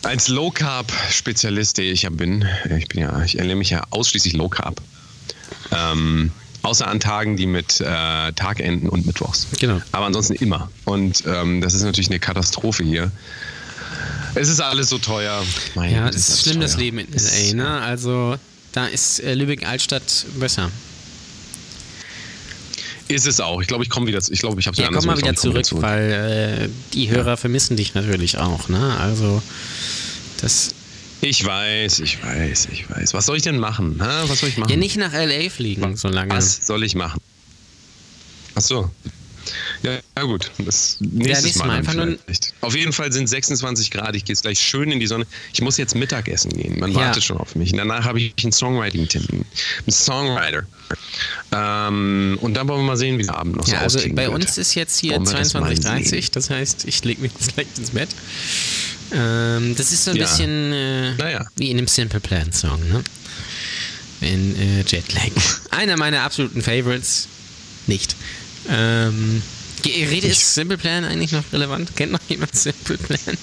[0.04, 2.46] als Low Carb Spezialist, der ich ja bin,
[2.78, 4.80] ich bin ja, ich ernähre mich ja ausschließlich Low Carb.
[5.72, 9.48] Ähm, außer an Tagen, die mit äh, Tag enden und Mittwochs.
[9.60, 9.82] Genau.
[9.92, 10.70] Aber ansonsten immer.
[10.86, 13.12] Und ähm, das ist natürlich eine Katastrophe hier.
[14.36, 15.44] Es ist alles so teuer.
[15.74, 16.80] Mein Ja, das ist schlimm, das teuer.
[16.82, 17.82] Leben in Es- LA, ne?
[17.82, 18.36] Also,
[18.78, 20.72] da ist äh, Lübeck-Altstadt besser.
[23.08, 23.60] Ist es auch.
[23.62, 24.20] Ich glaube, ich komme wieder.
[24.30, 27.96] Ich glaube, ich habe Ja, komm mal wieder zurück, weil äh, die Hörer vermissen dich
[27.96, 28.98] natürlich auch, ne?
[29.00, 29.42] Also,
[30.42, 30.76] das.
[31.22, 33.16] Ich weiß, ich weiß, ich weiß.
[33.16, 34.00] Was soll ich denn machen?
[34.00, 34.26] Ha?
[34.28, 34.70] Was soll ich machen?
[34.70, 36.36] Ja, nicht nach LA fliegen, so lange.
[36.36, 37.20] Was soll ich machen?
[38.54, 38.92] Ach so.
[39.84, 40.52] Ja, ja gut.
[40.58, 42.18] Das nächstes nächstes Mal, einfach nur-.
[42.62, 44.16] Auf jeden Fall sind 26 Grad.
[44.16, 45.26] Ich gehe jetzt gleich schön in die Sonne.
[45.54, 46.80] Ich muss jetzt Mittagessen gehen.
[46.80, 46.98] Man Ja.
[47.00, 47.72] wartet schon auf mich.
[47.72, 49.46] Und danach habe ich einen Songwriting-Termin.
[49.88, 50.64] Ein Songwriter.
[51.52, 54.16] Ähm, und dann wollen wir mal sehen, wie der Abend noch so Ja, also ausklingen
[54.16, 54.36] bei wird.
[54.36, 56.24] uns ist jetzt hier Wollen wir das mal 22.30 sehen?
[56.34, 58.10] das heißt, ich lege mich jetzt gleich ins Bett.
[59.14, 60.24] Ähm, das ist so ein Ja.
[60.26, 61.46] bisschen äh, Naja.
[61.56, 63.04] wie in einem Simple Plan Song, ne?
[64.22, 65.30] In äh, Jetlag.
[65.72, 67.28] Einer meiner absoluten Favorites.
[67.86, 68.16] Nicht.
[68.70, 69.42] Ähm,
[69.86, 71.96] Rede ist Simple Plan eigentlich noch relevant?
[71.96, 73.38] Kennt noch jemand Simple Plan?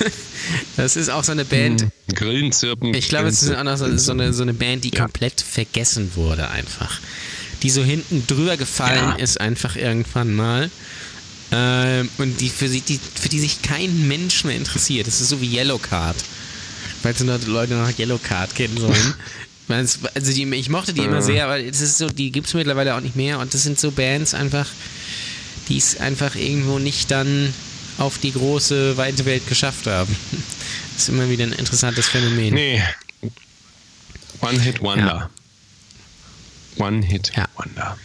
[0.76, 1.82] das ist auch so eine Band.
[1.82, 2.94] Hm, Grillen zirpen.
[2.94, 5.02] Ich glaube, es ist auch noch so, so, eine, so eine Band, die Ja.
[5.02, 7.00] komplett vergessen wurde einfach.
[7.62, 9.16] Die so hinten drüber gefallen Ja.
[9.16, 10.70] ist einfach irgendwann mal.
[11.50, 15.06] Ähm, und die für, sie, die für die sich kein Mensch mehr interessiert.
[15.06, 16.16] Das ist so wie Yellow Card.
[17.02, 19.14] Falls nur Leute noch Yellow Card kennen sollen.
[19.68, 22.94] Also die, ich mochte die immer sehr, aber es ist so, die gibt es mittlerweile
[22.94, 23.38] auch nicht mehr.
[23.38, 24.66] Und das sind so Bands einfach,
[25.68, 27.52] die es einfach irgendwo nicht dann
[27.98, 30.14] auf die große, weite Welt geschafft haben.
[30.94, 32.54] Das ist immer wieder ein interessantes Phänomen.
[32.54, 32.82] Nee.
[34.40, 35.30] One Hit Wonder.
[36.78, 37.46] One Hit Ja.
[37.54, 37.96] Wonder.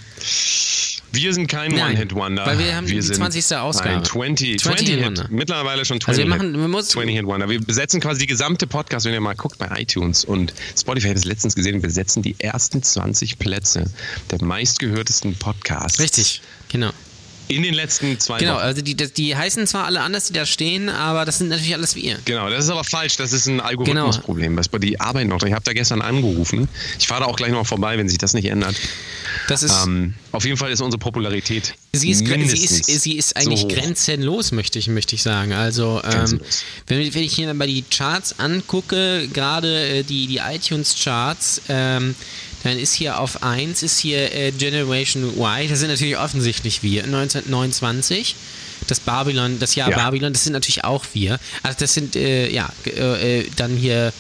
[1.16, 2.46] Wir sind kein Nein, One Hit Wonder.
[2.46, 3.56] weil wir haben die sind 20.
[3.58, 3.98] Ausgabe.
[3.98, 5.32] Ein 20, 20 20 Hit.
[5.32, 7.48] Mittlerweile schon 20 Also wir machen- wir muss- 20 Hit Wonder.
[7.50, 11.18] Wir besetzen quasi die gesamte Podcast, wenn ihr mal guckt bei iTunes und Spotify hat
[11.18, 13.86] es letztens gesehen, wir besetzen die ersten 20 Plätze
[14.32, 16.00] der meistgehörtesten Podcasts.
[16.00, 16.90] Richtig, genau.
[17.48, 18.62] In den letzten zwei Genau, Wochen.
[18.64, 21.96] also die, die, heißen zwar alle anders, die da stehen, aber das sind natürlich alles
[21.96, 22.18] wir.
[22.26, 23.18] Genau, das ist aber falsch.
[23.18, 23.66] Das ist ein Genau.
[23.68, 24.56] Algorithmusproblem.
[24.56, 25.44] Das die arbeiten noch.
[25.44, 26.68] Ich habe da gestern angerufen.
[27.00, 28.76] Ich fahre da auch gleich noch vorbei, wenn sich das nicht ändert.
[29.48, 31.74] Das ist, Ähm, auf jeden Fall ist unsere Popularität.
[31.94, 35.54] sie, ist, sie, ist, sie ist eigentlich so grenzenlos, möchte ich, möchte ich sagen.
[35.54, 36.40] Also, ähm,
[36.88, 42.16] wenn, wenn ich hier mal die Charts angucke, gerade äh, die, die iTunes-Charts, ähm,
[42.64, 47.04] dann ist hier auf 1 ist hier äh, Generation Y, das sind natürlich offensichtlich wir,
[47.04, 48.36] 1929.
[48.88, 49.98] Das Babylon, das Jahr Ja.
[49.98, 51.40] Babylon, das sind natürlich auch wir.
[51.62, 54.12] Also das sind, äh, ja, äh, äh, dann hier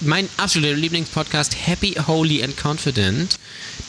[0.00, 3.38] mein absoluter Lieblingspodcast, Happy, Holy and Confident.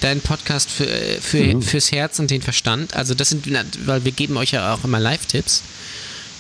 [0.02, 1.62] Dein Podcast für, äh, für, Mhm.
[1.64, 2.94] fürs Herz und den Verstand.
[2.96, 3.48] Also das sind,
[3.88, 5.64] weil wir geben euch ja auch immer Live-Tipps.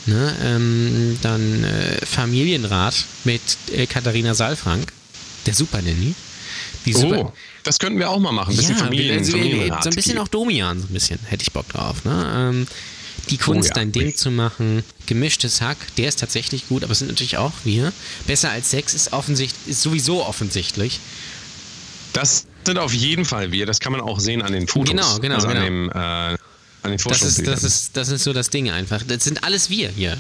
[0.05, 0.35] Ne?
[0.43, 3.41] Ähm, dann äh, Familienrat mit
[3.73, 4.91] äh, Katharina Saalfrank,
[5.47, 6.13] der Super Nanny.
[6.95, 7.31] Oh,
[7.63, 8.51] das könnten wir auch mal machen.
[8.51, 11.43] Ein bisschen ja, Familien, also, Familienrat so ein bisschen auch Domian, so ein bisschen hätte
[11.43, 12.05] ich Bock drauf.
[12.05, 12.51] Ne?
[12.53, 12.67] Ähm,
[13.29, 13.75] die Kunst, ja.
[13.75, 17.51] dein Ding zu machen, gemischtes Hack, der ist tatsächlich gut, aber es sind natürlich auch
[17.63, 17.91] wir.
[18.25, 20.99] Besser als Sex ist offensichtlich, ist sowieso offensichtlich.
[22.13, 23.65] Das sind auf jeden Fall wir.
[23.65, 24.91] Das kann man auch sehen an den Fotos.
[24.91, 25.59] Genau, genau, Also genau.
[25.59, 26.38] an, dem, äh, an
[26.83, 29.03] den Das ist, das, ist, das ist so das Ding einfach.
[29.03, 30.17] Das sind alles wir hier.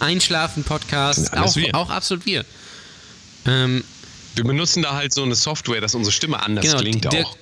[0.00, 1.74] Einschlafen, Podcast, auch, wir.
[1.74, 2.44] auch absolut wir.
[3.46, 3.84] Ähm,
[4.34, 7.36] Wir benutzen da halt so eine Software, dass unsere Stimme anders Genau, klingt auch.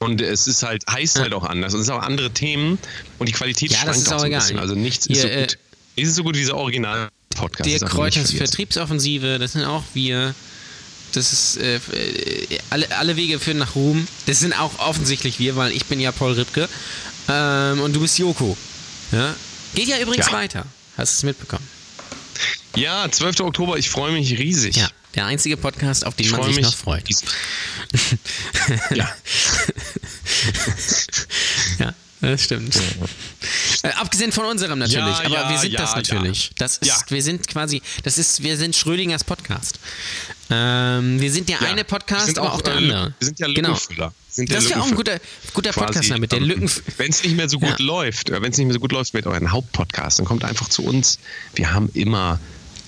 [0.00, 1.74] Und es ist halt, heißt halt auch anders.
[1.74, 2.78] Und es sind auch andere Themen
[3.18, 4.40] und die Qualität Ja, schwankt auch auch so ein egal.
[4.40, 4.58] bisschen.
[4.58, 5.58] Also nichts Hier, ist so äh, gut.
[5.96, 7.68] Nichts ist so gut wie dieser Original-Podcast.
[7.68, 8.36] Der vergessen.
[8.36, 10.34] Vertriebsoffensive, das sind auch wir.
[11.12, 11.80] Das ist äh,
[12.70, 14.06] alle, alle Wege führen nach Ruhm.
[14.26, 16.68] Das sind auch offensichtlich wir, weil ich bin ja Paul Ripke
[17.28, 18.56] ähm, und du bist Joko.
[19.10, 19.34] Ja?
[19.74, 20.32] Geht ja übrigens Ja.
[20.32, 20.66] weiter.
[20.96, 21.66] Hast du es mitbekommen?
[22.76, 23.40] Ja, 12.
[23.40, 24.76] Oktober, ich freue mich riesig.
[24.76, 26.64] Ja, der einzige Podcast, auf den Ich man sich mich.
[26.64, 27.04] noch freut.
[28.94, 29.08] ja.
[31.78, 31.94] Ja,
[32.32, 32.76] das stimmt.
[33.82, 36.50] Äh, abgesehen von unserem natürlich, Ja, aber ja, wir sind ja, das natürlich.
[36.58, 39.78] Das ist, wir sind quasi, das ist, wir sind Schrödingers Podcast.
[40.50, 41.68] Ähm, wir sind der Ja.
[41.68, 43.14] eine Podcast, aber auch der äh, andere.
[43.20, 43.68] Wir sind ja Genau.
[43.68, 44.06] Lückenfüller.
[44.08, 45.18] Wir Sind Das wäre auch ein guter,
[45.54, 46.68] guter Podcast damit, der Lücken.
[46.96, 49.26] Wenn es nicht mehr so gut läuft, wenn es nicht mehr so gut läuft mit
[49.26, 51.18] euren Hauptpodcast, dann kommt einfach zu uns.
[51.54, 52.40] Wir haben immer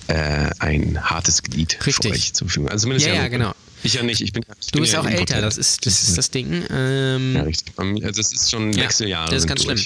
[0.07, 2.11] äh, ein hartes Glied Richtig.
[2.11, 2.69] für euch zur Verfügung.
[2.69, 3.31] Also zumindest Ja, ja, Luke.
[3.31, 3.53] genau.
[3.83, 4.21] Ich ja nicht.
[4.21, 6.63] Ich bin, ich Du bin bist ja auch älter, das ist das, ist das Ding.
[6.69, 7.73] Ähm, Ja, richtig.
[7.79, 9.31] Also es ist schon ja, Wechseljahre.
[9.31, 9.79] das ist ganz schlimm.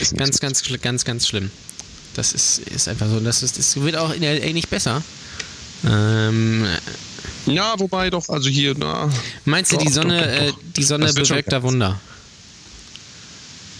[0.00, 1.50] Ist Ganz, ganz, schli- ganz, ganz schlimm.
[2.14, 3.20] Das ist, ist einfach so.
[3.20, 5.02] Das, ist, das wird auch in LA nicht besser.
[5.86, 6.66] Ähm,
[7.46, 9.08] Ja, wobei doch, also hier, na.
[9.46, 11.98] meinst du, Doch, die Sonne, doch, doch, äh, die Sonne Das bewirkt da Wunder?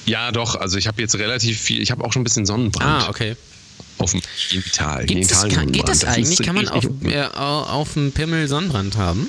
[0.06, 3.04] Ja, doch, also ich habe jetzt relativ viel, ich habe auch schon ein bisschen Sonnenbrand
[3.04, 3.36] Ah, okay.
[3.98, 5.06] Auf dem Genital.
[5.06, 6.16] Das, kann, geht das Genitalsonnenbrand.
[6.16, 6.42] eigentlich?
[6.46, 9.28] Kann man auf, äh, au- auf dem Pimmel Sonnenbrand haben?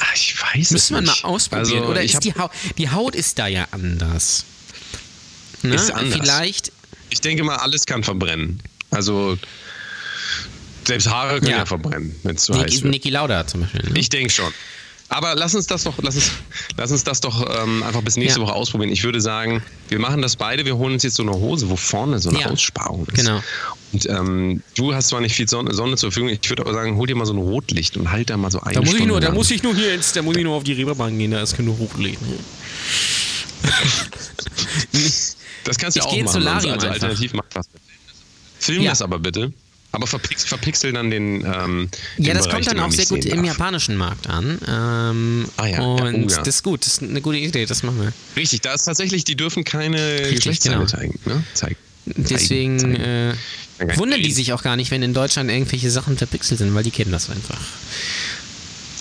[0.00, 1.24] Ah, Ich weiß Müsste es man mal nicht.
[1.24, 1.78] ausprobieren.
[1.80, 4.44] Also, Oder ist die Haut, die Haut ist da ja anders.
[5.62, 5.74] Ne?
[5.74, 6.18] Ist anders.
[6.20, 6.72] Vielleicht,
[7.10, 8.60] Ich denke mal, alles kann verbrennen.
[8.90, 9.38] Also
[10.86, 11.66] selbst Haare können ja, Ja.
[11.66, 12.92] verbrennen, wenn es zu heiß Niki, wird.
[12.92, 13.88] Niki Lauda zum Beispiel.
[13.90, 13.98] Ne?
[13.98, 14.52] Ich denke schon.
[15.10, 16.32] Aber lass uns das doch, lass uns,
[16.76, 18.46] lass uns das doch ähm, einfach bis nächste Ja.
[18.46, 18.90] Woche ausprobieren.
[18.90, 20.64] Ich würde sagen, wir machen das beide.
[20.64, 22.46] Wir holen uns jetzt so eine Hose, wo vorne so eine Ja.
[22.50, 23.16] Aussparung ist.
[23.16, 23.40] Genau.
[23.92, 26.30] Und ähm, du hast zwar nicht viel Sonne, Sonne zur Verfügung.
[26.42, 28.60] Ich würde aber sagen, hol dir mal so ein Rotlicht und halt da mal so
[28.60, 29.36] eine Da muss, ich Stunde nur, da lang.
[29.36, 31.56] muss ich nur hier ins, da muss ich nur auf die Reeperbahn gehen, da ist
[31.56, 32.18] genug hochlegen.
[35.64, 36.28] Das kannst du Ich ja auch machen.
[36.42, 37.02] Solarium also einfach.
[37.02, 37.66] alternativ mach was.
[38.58, 38.90] Film Ja.
[38.90, 39.52] das aber bitte.
[39.94, 41.40] Aber verpix, verpixel dann den.
[41.44, 41.88] Ähm,
[42.18, 43.46] Ja, den das Bereich, kommt dann auch sehr gut im darf.
[43.46, 44.58] japanischen Markt an.
[44.68, 46.38] Ähm, Ah ja, ja, und oh ja.
[46.38, 48.12] das ist gut, das ist eine gute Idee, das machen wir.
[48.36, 50.86] Richtig, da ist tatsächlich, die dürfen keine Richtig, Geschlechtsteile genau.
[50.86, 51.18] zeigen.
[51.26, 51.44] Ne?
[51.54, 51.76] zeigen.
[52.06, 52.96] Deswegen zeigen.
[52.96, 56.74] äh, Ja, wundern die sich auch gar nicht, wenn in Deutschland irgendwelche Sachen verpixelt sind,
[56.74, 57.58] weil die kennen das einfach.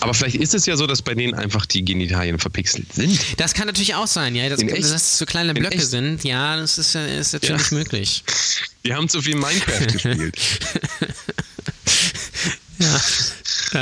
[0.03, 3.17] Aber vielleicht ist es ja so, dass bei denen einfach die Genitalien verpixelt sind.
[3.37, 4.49] Das kann natürlich auch sein, ja.
[4.49, 6.23] Das, dass es so kleine In Blöcke sind.
[6.23, 7.77] Ja, das ist, äh, ist natürlich Ja.
[7.77, 8.23] möglich.
[8.85, 10.37] Die haben zu viel Minecraft gespielt.
[12.79, 12.99] Ja,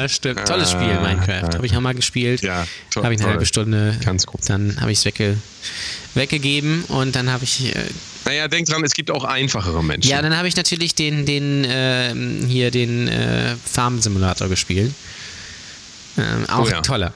[0.03, 0.45] das stimmt.
[0.45, 1.56] Tolles Spiel, Minecraft.
[1.56, 2.41] Habe ich auch mal gespielt.
[2.41, 3.31] Ja, toll, Habe ich eine toll.
[3.34, 3.98] halbe Stunde.
[4.03, 4.41] Ganz gut.
[4.48, 5.38] Dann habe ich es wegge
[6.14, 7.73] weggegeben und dann habe ich.
[7.76, 7.85] Äh,
[8.26, 10.10] Naja, denk dran, es gibt auch einfachere Menschen.
[10.11, 14.93] ja, dann habe ich natürlich den, den ähm, hier den äh, Farm-Simulator gespielt.
[16.18, 16.82] Ähm, auch Oh ja.
[16.82, 17.14] toller.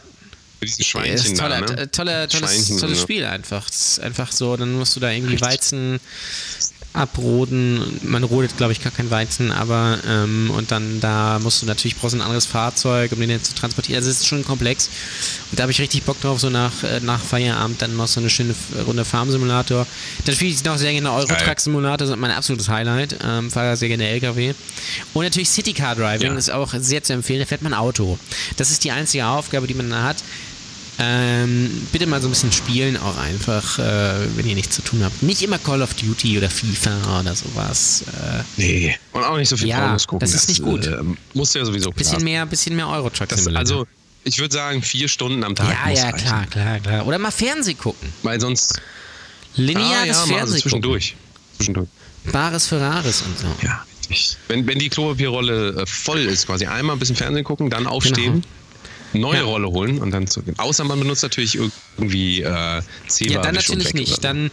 [0.63, 1.81] Diese Ja, Schweinchen ist toller, da, ne?
[1.81, 3.03] äh, toller, tolles, Schweinchen, tolles ne?
[3.03, 3.67] Spiel einfach.
[3.67, 5.99] Das ist einfach so, dann musst du da irgendwie Weizen
[6.95, 7.99] abroden.
[8.03, 11.95] Man rodet, glaube ich, gar kein Weizen, aber ähm, und dann da musst du natürlich
[11.97, 13.97] brauchst ein anderes Fahrzeug, um den jetzt zu transportieren.
[13.97, 14.89] Also es ist schon komplex.
[15.51, 18.19] Und da habe ich richtig Bock drauf, so nach, äh, nach Feierabend dann noch so
[18.19, 18.55] eine schöne
[18.87, 19.85] Runde Farm-Simulator.
[20.25, 23.17] Dann spiele ich noch sehr gerne Euro-Truck-Simulator, das ist mein absolutes Highlight.
[23.23, 24.53] Ähm, fahre sehr gerne LKW.
[25.13, 26.37] Und natürlich City Car Driving Ja.
[26.37, 27.39] ist auch sehr zu empfehlen.
[27.39, 28.17] Da fährt man Auto.
[28.57, 30.17] Das ist die einzige Aufgabe, die man da hat.
[30.97, 35.03] Ähm, bitte mal so ein bisschen spielen auch einfach, äh, wenn ihr nichts zu tun
[35.03, 35.21] habt.
[35.23, 38.03] Nicht immer Call of Duty oder FIFA oder sowas.
[38.07, 38.95] Äh, Nee.
[39.11, 40.19] Und auch nicht so viel Ja, Pornos gucken.
[40.21, 40.85] das ist nicht gut.
[40.85, 40.97] Äh,
[41.33, 42.23] muss ja sowieso bisschen klar.
[42.23, 43.59] mehr, bisschen mehr Euro Truck Das, Simulator.
[43.79, 43.87] also,
[44.23, 45.69] ich würde sagen, vier Stunden am Tag.
[45.69, 46.17] ja, muss ja, reichen.
[46.25, 47.05] klar, klar, klar.
[47.07, 48.07] Oder mal Fernsehen gucken.
[48.23, 48.79] Weil sonst.
[49.57, 50.61] Lineares ah, ja, mal so Fernsehen gucken.
[50.61, 51.15] zwischendurch.
[51.57, 51.89] Zwischendurch.
[52.31, 53.47] Bares Ferraris und so.
[53.61, 54.37] Ja, richtig.
[54.47, 58.43] Wenn, wenn die Klopapierrolle äh, voll ist, quasi einmal ein bisschen Fernsehen gucken, dann aufstehen,
[59.19, 59.43] neue Ja.
[59.43, 60.53] Rolle holen und dann zurück.
[60.57, 64.07] Außer man benutzt natürlich irgendwie äh, Zewa Ja, dann natürlich nicht.
[64.09, 64.21] oder so.
[64.21, 64.51] Dann,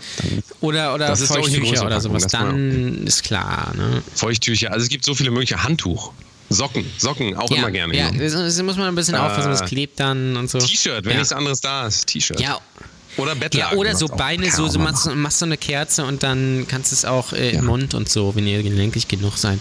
[0.61, 2.27] oder oder Das Feuchttücher oder sowas.
[2.29, 3.73] Dann ist klar.
[3.77, 4.03] Ne?
[4.15, 4.73] Feuchttücher.
[4.73, 6.13] Also es gibt so viele mögliche Handtuch.
[6.49, 7.97] Socken, Socken, auch Ja, immer gerne.
[7.97, 10.59] ja das, das muss man ein bisschen aufpassen, das Äh, klebt dann und so.
[10.59, 11.19] T-Shirt, wenn ja.
[11.19, 12.07] nichts anderes da ist.
[12.09, 12.39] T-Shirt.
[12.41, 12.59] Ja,
[13.17, 13.75] Oder Bettlaken.
[13.75, 16.95] Ja, oder so Beine, so, so machst, machst du eine Kerze und dann kannst du
[16.97, 19.59] es auch äh, im Mund und so, wenn ihr gelenkig genug seid.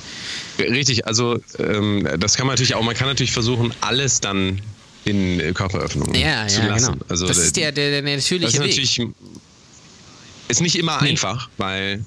[0.59, 4.61] Richtig, also ähm, das kann man natürlich auch, man kann natürlich versuchen, alles dann
[5.05, 6.93] in äh, Körperöffnungen Ja, zu ja, lassen.
[6.93, 7.05] genau.
[7.09, 8.69] Also das ist der, der, der das natürliche ist Weg.
[8.69, 9.01] natürlich
[10.47, 11.09] ist nicht immer Nee.
[11.11, 12.03] einfach, weil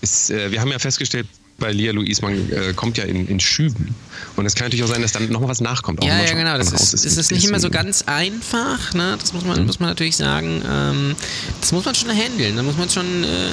[0.00, 1.26] es, äh, wir haben ja festgestellt,
[1.58, 3.94] bei Lia Louise, man äh, kommt ja in, in Schüben.
[4.34, 6.02] Und es kann natürlich auch sein, dass dann noch mal was nachkommt.
[6.02, 6.58] Ja, man ja, genau.
[6.58, 9.16] Das ist, es ist nicht immer so ganz einfach, ne?
[9.20, 9.48] Das muss Mhm.
[9.48, 10.62] man, muss man natürlich sagen.
[10.68, 11.14] Ähm,
[11.60, 12.56] das muss man schon handeln.
[12.56, 13.50] Da muss man schon äh,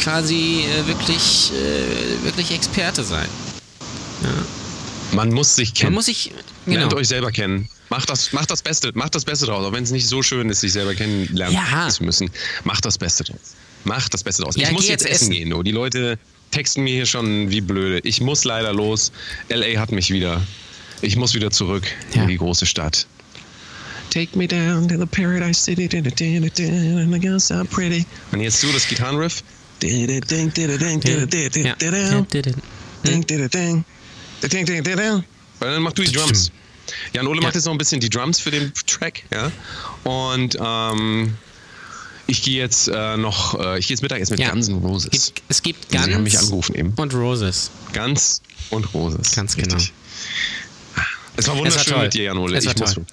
[0.00, 3.28] quasi äh, wirklich, äh, wirklich Experte sein.
[5.12, 5.94] Man muss sich Man kennen.
[5.94, 6.32] muss sich.
[6.66, 6.78] Genau.
[6.78, 7.68] Lernt euch selber kennen.
[7.90, 9.64] Macht das, macht das Beste, macht das Beste draus.
[9.66, 11.88] Auch wenn es nicht so schön ist, sich selber kennenlernen Ja.
[11.88, 12.30] zu müssen.
[12.64, 13.54] Macht das Beste draus.
[13.84, 14.56] Macht das Beste draus.
[14.56, 15.30] Ja, ich muss jetzt essen essen.
[15.32, 15.50] gehen.
[15.50, 15.62] Du.
[15.62, 16.18] Die Leute
[16.50, 18.00] texten mir hier schon wie blöde.
[18.08, 19.12] Ich muss leider los.
[19.50, 20.40] LA hat mich wieder.
[21.02, 21.84] Ich muss wieder zurück
[22.14, 22.22] Ja.
[22.22, 23.06] in die große Stadt.
[24.10, 25.88] Take me down to the paradise city.
[25.94, 26.06] and
[27.50, 28.06] are pretty.
[28.32, 29.42] Und jetzt du das Gitarrenriff.
[29.80, 31.78] Da, da, ding, da, da, ding, da, da, da,
[34.82, 35.24] da, Ja.
[35.64, 36.50] Und dann mach du die Drums.
[37.12, 37.58] Jan Ole macht Ja.
[37.58, 39.50] jetzt noch ein bisschen die Drums für den Track, ja.
[40.04, 41.34] Und ähm,
[42.26, 44.50] ich gehe jetzt äh, noch, äh, ich gehe jetzt Mittagessen mit Ja.
[44.50, 45.10] Guns N' Roses.
[45.12, 46.92] Es gibt, es gibt Sie ganz haben mich angerufen eben.
[46.96, 47.70] und Roses.
[47.94, 49.32] Guns und Roses.
[49.34, 49.76] Ganz genau.
[51.36, 52.02] Es war wunderschön toll.
[52.04, 52.58] mit dir, Jan Ole.
[52.58, 53.04] Es war Ich muss toll.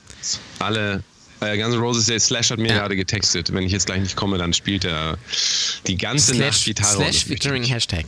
[0.59, 1.03] alle.
[1.39, 2.75] Äh, Guns N' Roses, der Slash hat mir Ja.
[2.79, 3.51] gerade getextet.
[3.53, 5.17] Wenn ich jetzt gleich nicht komme, dann spielt er
[5.87, 6.95] die ganze Nacht Slash, Gitarre.
[6.97, 7.63] slash und featuring.
[7.63, 8.05] Hashtag.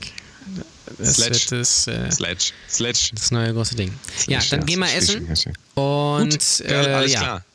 [0.97, 1.33] Das Sledge.
[1.33, 2.51] wird das, äh, Sledge.
[2.69, 3.09] Sledge.
[3.13, 3.93] das neue große Ding.
[4.27, 5.27] Ja, Slash, dann gehen wir essen.
[5.75, 7.45] Und Gut, äh, alles ja, klar.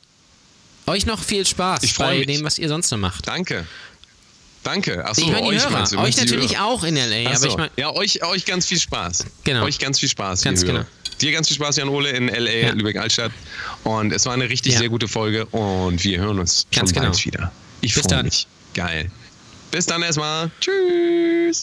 [0.86, 2.26] euch noch viel Spaß Ich bei mich.
[2.26, 3.26] dem, was ihr sonst noch macht.
[3.28, 3.66] Danke.
[4.64, 5.04] Danke.
[5.04, 5.70] Achso, ich meine die euch Hörer.
[5.70, 6.66] meinst du, euch natürlich Hörer?
[6.66, 7.48] auch in L.A., Ach aber so.
[7.48, 7.70] ich meine...
[7.76, 9.24] ja, euch, euch ganz viel Spaß.
[9.44, 9.62] Genau.
[9.64, 10.42] Euch ganz viel Spaß.
[10.42, 10.84] Ganz genau.
[11.20, 12.72] Dir ganz viel Spaß, Jan Ole, in L.A., Ja.
[12.72, 13.32] Lübeck-Altstadt.
[13.84, 14.80] Und es war eine richtig Ja.
[14.80, 17.24] sehr gute Folge und wir hören uns Ganz schon bald genau.
[17.24, 17.52] wieder.
[17.80, 18.46] Ich freue mich.
[18.74, 19.10] Geil.
[19.70, 20.50] Bis dann erstmal.
[20.60, 21.56] Tschüss.